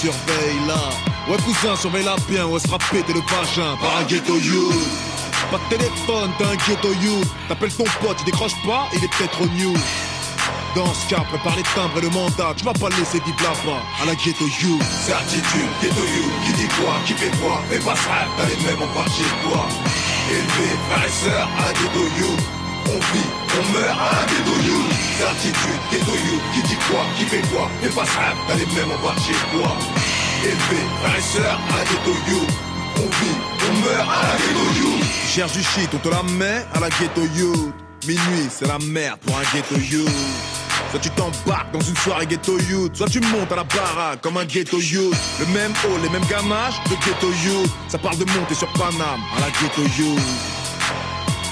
Surveille 0.00 0.60
là. 0.66 0.80
Ouais, 1.28 1.36
cousin, 1.44 1.76
surveille-la 1.76 2.16
bien, 2.30 2.46
ou 2.46 2.56
elle 2.56 2.62
sera 2.62 2.78
pété 2.78 3.12
le 3.12 3.20
vagin 3.20 3.76
par 3.76 3.98
un 3.98 4.04
ghetto 4.04 4.38
youth. 4.38 4.74
Pas 5.50 5.58
de 5.58 5.76
téléphone, 5.76 6.30
t'as 6.38 6.46
un 6.46 6.56
ghetto 6.56 6.88
youth. 7.02 7.28
T'appelles 7.48 7.74
ton 7.74 7.84
pote, 8.00 8.16
il 8.20 8.24
décroche 8.24 8.56
pas, 8.66 8.88
il 8.94 9.04
est 9.04 9.08
peut-être 9.08 9.42
au 9.42 9.46
news. 9.46 9.76
Dans 10.74 10.94
ce 10.94 11.08
cas, 11.08 11.20
prépare 11.28 11.56
les 11.56 11.62
timbres 11.74 11.98
et 11.98 12.02
le 12.02 12.10
mandat. 12.10 12.54
Tu 12.56 12.64
vas 12.64 12.72
pas 12.72 12.88
laisser 12.90 13.20
vivre 13.20 13.42
là-bas 13.42 13.82
à 14.00 14.06
la 14.06 14.14
ghetto 14.14 14.46
youth. 14.62 14.82
Certitude, 15.04 15.68
ghetto 15.82 16.00
you, 16.00 16.24
qui 16.46 16.52
dit 16.54 16.68
quoi, 16.80 16.94
qui 17.04 17.12
fait 17.12 17.36
quoi, 17.42 17.60
fais 17.68 17.80
pas 17.80 17.96
ça, 17.96 18.24
t'as 18.38 18.46
les 18.46 18.56
mêmes 18.64 18.80
en 18.80 18.94
partie 18.94 19.24
toi. 19.42 19.66
Élevé, 20.30 20.68
frères 20.88 21.06
et 21.06 21.10
sœurs, 21.24 21.48
à 21.58 21.66
la 21.66 21.72
ghetto 21.72 22.02
you. 22.18 22.30
On 22.86 22.98
vit, 23.12 23.30
on 23.58 23.72
meurt 23.72 23.98
à 23.98 24.10
la 24.14 24.24
ghetto 24.30 24.54
you. 24.66 24.78
Certitude, 25.18 25.80
ghetto 25.90 26.12
you, 26.12 26.36
qui 26.54 26.62
dit 26.68 26.78
quoi, 26.88 27.02
qui 27.16 27.24
fait 27.24 27.42
quoi, 27.52 27.68
fais 27.82 27.88
pas 27.88 28.06
ça, 28.06 28.32
t'as 28.46 28.54
les 28.54 28.66
mêmes 28.66 28.92
en 28.92 29.06
partie 29.06 29.32
de 29.32 29.58
toi. 29.58 29.76
Élevé, 30.44 30.80
frères 31.02 31.18
et 31.18 31.22
sœurs, 31.22 31.60
à 31.72 31.78
la 31.78 31.84
ghetto 31.84 32.12
you. 32.28 32.46
On 32.96 33.08
vit, 33.18 33.38
on 33.68 33.72
meurt 33.84 34.08
à 34.08 34.22
la 34.28 34.36
ghetto 34.38 34.64
you. 34.80 34.90
Tu 35.22 35.28
cherches 35.28 35.52
du 35.52 35.62
shit, 35.62 35.90
on 35.94 35.98
te 35.98 36.08
la 36.08 36.22
met 36.22 36.64
à 36.74 36.80
la 36.80 36.88
ghetto 36.90 37.22
youth. 37.34 37.74
Minuit, 38.06 38.48
c'est 38.50 38.66
la 38.66 38.78
merde 38.78 39.18
pour 39.26 39.36
un 39.36 39.42
ghetto 39.54 39.76
youth. 39.76 40.08
Soit 40.90 40.98
tu 40.98 41.10
t'embarques 41.10 41.70
dans 41.72 41.80
une 41.80 41.96
soirée 41.96 42.26
ghetto 42.26 42.58
youth, 42.58 42.96
soit 42.96 43.08
tu 43.08 43.20
montes 43.20 43.52
à 43.52 43.56
la 43.56 43.64
baraque 43.64 44.20
comme 44.22 44.36
un 44.36 44.44
ghetto 44.44 44.80
youth. 44.80 45.14
Le 45.38 45.46
même 45.46 45.72
haut, 45.84 45.98
les 46.02 46.08
mêmes 46.08 46.26
gamages 46.26 46.80
de 46.90 46.96
ghetto 47.06 47.28
youth. 47.44 47.70
Ça 47.88 47.98
parle 47.98 48.18
de 48.18 48.24
monter 48.24 48.54
sur 48.54 48.66
Paname 48.72 49.20
à 49.36 49.40
la 49.40 49.50
ghetto 49.50 49.82
youth. 49.96 50.20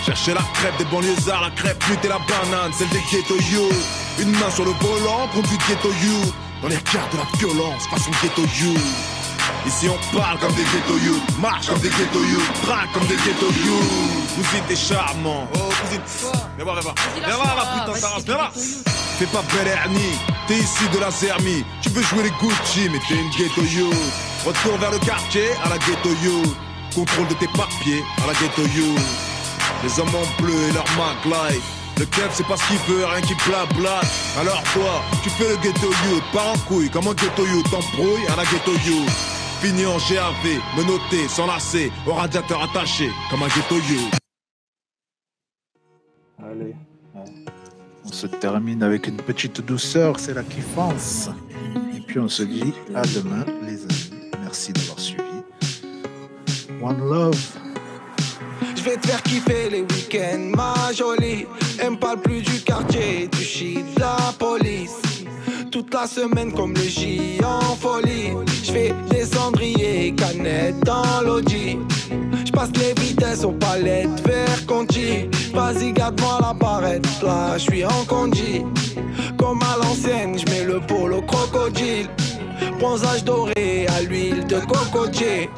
Chercher 0.04 0.34
la 0.34 0.42
crêpe 0.54 0.76
des 0.78 0.84
banlieusards, 0.86 1.42
la 1.42 1.50
crêpe 1.50 1.82
lutte 1.84 2.04
et 2.04 2.08
la 2.08 2.18
banane, 2.18 2.72
celle 2.76 2.88
des 2.88 3.02
ghetto 3.12 3.36
youth. 3.52 3.72
Une 4.18 4.32
main 4.32 4.50
sur 4.50 4.64
le 4.64 4.72
volant, 4.72 5.28
conduite 5.32 5.60
ghetto 5.68 5.88
youth. 6.02 6.34
Dans 6.60 6.68
les 6.68 6.76
regards 6.76 7.08
de 7.12 7.18
la 7.18 7.38
violence, 7.38 7.86
façon 7.88 8.10
ghetto 8.20 8.42
youth. 8.60 9.17
Ici 9.68 9.86
on 9.86 10.16
parle 10.16 10.38
comme 10.38 10.54
des 10.54 10.62
ghetto 10.62 10.96
youth, 10.96 11.38
marche 11.38 11.66
comme 11.66 11.78
des 11.80 11.90
ghetto 11.90 12.24
youth, 12.24 12.62
traque 12.62 12.90
comme 12.94 13.06
des 13.06 13.16
ghetto 13.16 13.48
youth. 13.66 13.84
Vous 14.38 14.56
êtes 14.56 14.78
charmants. 14.78 15.46
Oh, 15.54 15.58
vous 15.84 15.94
êtes. 15.94 16.32
Viens 16.56 16.64
voir, 16.64 16.80
viens 16.80 16.82
voir. 16.82 16.94
Viens 17.14 17.36
voir, 17.36 17.54
la 17.54 17.92
putain, 17.92 18.00
ça 18.00 18.08
viens 18.24 18.34
voir. 18.34 18.52
Fais 18.54 19.26
pas 19.26 19.42
belle 19.52 19.68
Ernie, 19.68 20.16
t'es 20.46 20.56
ici 20.56 20.88
de 20.90 20.98
la 20.98 21.10
Zermie. 21.10 21.66
Tu 21.82 21.90
veux 21.90 22.02
jouer 22.02 22.22
les 22.22 22.30
Gucci, 22.40 22.88
mais 22.90 22.98
t'es 23.06 23.16
une 23.16 23.28
ghetto 23.36 23.60
youth. 23.60 23.94
Retour 24.46 24.78
vers 24.78 24.90
le 24.90 24.98
quartier 25.00 25.50
à 25.62 25.68
la 25.68 25.76
ghetto 25.76 26.16
youth. 26.24 26.56
Contrôle 26.94 27.28
de 27.28 27.34
tes 27.34 27.48
papiers 27.48 28.02
à 28.24 28.26
la 28.26 28.32
ghetto 28.32 28.62
youth. 28.74 28.98
Les 29.84 30.00
hommes 30.00 30.14
en 30.14 30.42
bleu 30.42 30.56
et 30.70 30.72
leur 30.72 30.86
mag 30.96 31.22
life. 31.26 31.62
Le 31.98 32.06
kev 32.06 32.30
c'est 32.32 32.46
pas 32.46 32.56
ce 32.56 32.66
qu'il 32.68 32.78
veut, 32.88 33.04
rien 33.04 33.20
qui 33.20 33.34
blabla. 33.46 34.00
Alors 34.40 34.62
toi, 34.72 35.02
tu 35.22 35.28
fais 35.28 35.46
le 35.46 35.56
ghetto 35.56 35.88
youth, 36.06 36.24
pas 36.32 36.52
en 36.54 36.58
couille, 36.66 36.88
comme 36.88 37.06
un 37.06 37.12
ghetto 37.12 37.44
youth, 37.44 37.70
t'embrouilles 37.70 38.26
à 38.32 38.36
la 38.36 38.44
ghetto 38.44 38.72
youth. 38.86 39.37
Fini 39.60 39.84
en 39.86 39.96
GAV, 39.96 40.60
menotté, 40.76 41.26
s'enlacer, 41.26 41.90
au 42.06 42.12
radiateur 42.12 42.62
attaché, 42.62 43.10
comme 43.28 43.42
un 43.42 43.48
ghetto. 43.48 43.74
Allez. 46.38 46.76
On 48.04 48.12
se 48.12 48.28
termine 48.28 48.84
avec 48.84 49.08
une 49.08 49.16
petite 49.16 49.60
douceur, 49.60 50.20
c'est 50.20 50.34
la 50.34 50.44
kiffance. 50.44 51.28
Et 51.96 52.00
puis 52.00 52.20
on 52.20 52.28
se 52.28 52.44
dit 52.44 52.72
à 52.94 53.02
demain, 53.02 53.44
les 53.62 53.82
amis. 53.82 54.10
Merci 54.42 54.72
d'avoir 54.72 55.00
suivi. 55.00 55.22
One 56.80 57.00
love. 57.00 57.58
Je 58.76 58.82
vais 58.82 58.96
te 58.96 59.08
faire 59.08 59.22
kiffer 59.24 59.70
les 59.70 59.80
week-ends, 59.80 60.52
ma 60.56 60.92
jolie. 60.92 61.46
Elle 61.80 61.90
me 61.90 61.96
parle 61.96 62.20
plus 62.20 62.42
du 62.42 62.60
quartier, 62.60 63.26
du 63.26 63.42
shit, 63.42 63.84
de 63.96 64.00
la 64.00 64.32
police. 64.38 65.00
Toute 65.70 65.92
la 65.92 66.06
semaine 66.06 66.52
comme 66.52 66.74
le 66.74 66.82
J 66.82 67.40
en 67.44 67.74
folie. 67.76 68.17
Aux 73.44 73.52
palettes 73.52 74.26
vers 74.26 74.66
Conti. 74.66 75.28
Vas-y, 75.52 75.92
garde-moi 75.92 76.38
la 76.40 76.52
barrette, 76.52 77.06
là 77.22 77.56
je 77.56 77.62
suis 77.62 77.84
en 77.84 78.04
condi. 78.06 78.64
Comme 79.36 79.60
à 79.62 79.76
l'ancienne, 79.82 80.38
je 80.38 80.44
mets 80.50 80.64
le 80.64 80.80
polo 80.80 81.22
crocodile. 81.22 82.08
Bronzage 82.78 83.24
doré 83.24 83.86
à 83.88 84.02
l'huile 84.02 84.46
de 84.46 84.60
cocotier. 84.60 85.50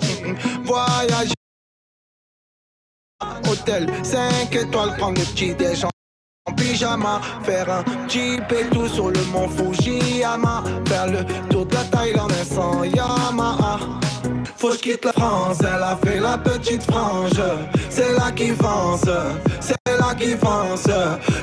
Voyage 0.65 1.33
hôtel 3.51 3.87
5 4.03 4.55
étoiles, 4.55 4.97
prendre 4.97 5.21
le 5.21 5.27
petit 5.27 5.55
déj 5.55 5.85
en 5.85 6.53
pyjama, 6.53 7.21
faire 7.43 7.71
un 7.71 7.85
et 8.09 8.71
tout 8.71 8.89
sur 8.89 9.11
le 9.11 9.23
mont 9.33 9.49
Fujiyama, 9.49 10.65
faire 10.87 11.07
le 11.07 11.25
tour 11.49 11.67
de 11.67 11.75
la 11.75 11.85
Thaïlande 11.85 12.33
sans 12.45 12.85
Yamaha. 12.85 14.00
Faut 14.61 14.69
que 14.69 14.75
je 14.75 14.81
quitte 14.81 15.07
la 15.07 15.13
France, 15.15 15.57
elle 15.61 15.83
a 15.83 15.97
fait 16.05 16.21
la 16.21 16.37
petite 16.37 16.83
frange, 16.83 17.41
c'est 17.89 18.13
là 18.13 18.31
qui 18.31 18.49
fonce, 18.49 19.09
c'est 19.59 19.99
là 19.99 20.15
qui 20.15 20.37
fonce, 20.37 20.85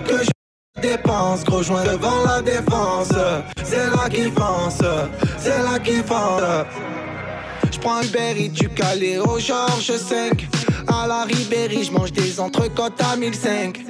que 0.07 0.23
je 0.23 0.81
dépense, 0.83 1.43
gros 1.43 1.63
joint 1.63 1.83
devant 1.83 2.23
la 2.27 2.43
défense, 2.43 3.11
c'est 3.63 3.89
là 3.89 4.07
qui 4.07 4.29
fonce, 4.29 4.83
c'est 5.39 5.63
là 5.63 5.79
qui 5.79 5.95
fonce. 6.03 6.43
Je 7.77 7.81
prends 7.81 8.01
le 8.01 8.07
berry 8.07 8.49
du 8.49 8.69
Calais 8.69 9.19
au 9.19 9.37
Georges 9.37 9.95
5 9.95 10.47
À 10.87 11.05
la 11.05 11.25
Ribéry, 11.25 11.83
je 11.83 11.91
mange 11.91 12.11
des 12.11 12.39
entrecôtes 12.39 12.99
à 12.99 13.15
1005 13.15 13.85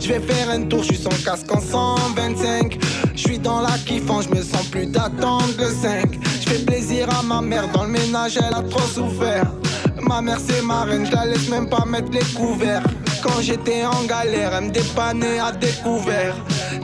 Je 0.00 0.08
vais 0.08 0.20
faire 0.20 0.48
un 0.48 0.62
tour, 0.62 0.82
je 0.82 0.94
suis 0.94 1.02
sans 1.02 1.10
casque 1.22 1.52
en 1.52 1.60
125 1.60 2.78
Je 3.14 3.20
suis 3.20 3.38
dans 3.38 3.60
la 3.60 3.76
kiffant, 3.84 4.22
je 4.22 4.30
me 4.30 4.42
sens 4.42 4.66
plus 4.70 4.86
d'attendre 4.86 5.52
le 5.58 5.66
5 5.66 6.18
Je 6.40 6.48
fais 6.48 6.64
plaisir 6.64 7.08
à 7.10 7.22
ma 7.22 7.42
mère, 7.42 7.70
dans 7.72 7.84
le 7.84 7.90
ménage 7.90 8.38
elle 8.38 8.54
a 8.54 8.62
trop 8.62 8.80
souffert. 8.80 9.52
Ma 10.00 10.22
mère 10.22 10.38
c'est 10.40 10.62
ma 10.62 10.84
reine, 10.84 11.04
je 11.04 11.12
la 11.12 11.26
laisse 11.26 11.50
même 11.50 11.68
pas 11.68 11.84
mettre 11.84 12.12
les 12.12 12.24
couverts 12.34 12.84
Quand 13.26 13.40
j'étais 13.40 13.84
en 13.84 14.04
galère, 14.04 14.52
elle 14.54 14.66
me 14.66 14.70
dépannait 14.70 15.40
à 15.40 15.50
découvert. 15.52 16.36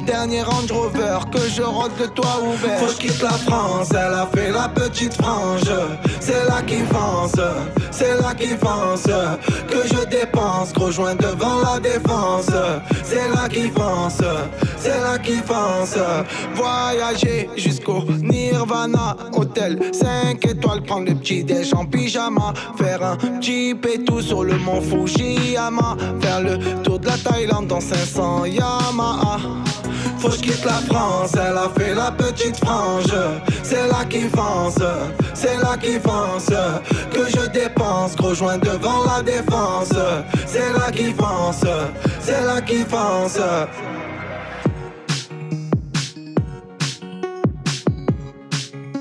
Dernier 0.07 0.43
Range 0.43 0.71
Rover, 0.73 1.19
que 1.33 1.39
je 1.49 1.63
rentre 1.63 1.95
le 2.01 2.09
toit 2.09 2.43
ouvert. 2.43 2.79
Faut 2.81 2.87
que 2.87 2.93
je 2.93 2.97
quitte 2.99 3.23
la 3.23 3.31
France, 3.31 3.91
elle 3.91 4.15
a 4.15 4.29
fait 4.35 4.51
la 4.51 4.69
petite 4.69 5.15
frange. 5.15 5.71
C'est 6.21 6.45
là 6.49 6.63
qui 6.67 6.81
fonce, 6.81 7.41
c'est 7.91 8.15
là 8.21 8.35
qui 8.35 8.49
fonce 8.49 9.05
Que 9.05 9.87
je 9.87 10.05
dépense, 10.09 10.73
gros 10.73 10.91
joint 10.91 11.15
devant 11.15 11.61
la 11.61 11.79
défense. 11.79 12.51
C'est 13.05 13.29
là 13.29 13.49
qui 13.49 13.69
fonce, 13.71 14.23
c'est 14.79 15.01
là 15.01 15.19
qui 15.19 15.37
fonce 15.37 15.99
Voyager 16.55 17.49
jusqu'au 17.57 18.03
Nirvana 18.23 19.17
Hôtel 19.33 19.79
5 19.93 20.45
étoiles, 20.47 20.83
prendre 20.83 21.09
le 21.09 21.15
petit 21.15 21.45
déj 21.45 21.75
en 21.75 21.85
pyjama 21.85 22.55
Faire 22.77 23.03
un 23.05 23.19
et 23.41 24.05
tout 24.05 24.21
sur 24.21 24.45
le 24.45 24.57
mont 24.59 24.81
Fujiyama 24.81 25.97
Faire 26.21 26.32
le 26.41 26.83
tour 26.83 26.99
de 26.99 27.07
la 27.07 27.17
Thaïlande 27.17 27.67
dans 27.67 27.81
500 27.81 28.47
Yamaha. 28.47 29.39
Faut 30.19 30.29
que 30.29 30.37
quitte 30.37 30.65
la 30.65 30.81
France, 30.89 31.33
elle 31.35 31.57
a 31.57 31.69
fait 31.77 31.95
la 31.95 32.11
petite 32.13 32.57
frange. 32.57 33.13
C'est 33.63 33.89
là 33.89 34.05
qui 34.09 34.23
fonce, 34.29 34.79
c'est 35.35 35.57
là 35.57 35.77
qui 35.81 35.99
fonce 35.99 36.51
Que 37.11 37.29
je 37.29 37.49
dépense, 37.51 38.15
gros 38.17 38.35
joint 38.35 38.59
devant 38.59 39.05
la 39.05 39.23
défense. 39.23 39.93
C'est 40.47 40.73
là 40.73 40.91
qui 40.93 41.13
fonce, 41.13 41.65
c'est 42.21 42.45
là 42.45 42.61
qui 42.61 42.85
fonce 42.85 43.41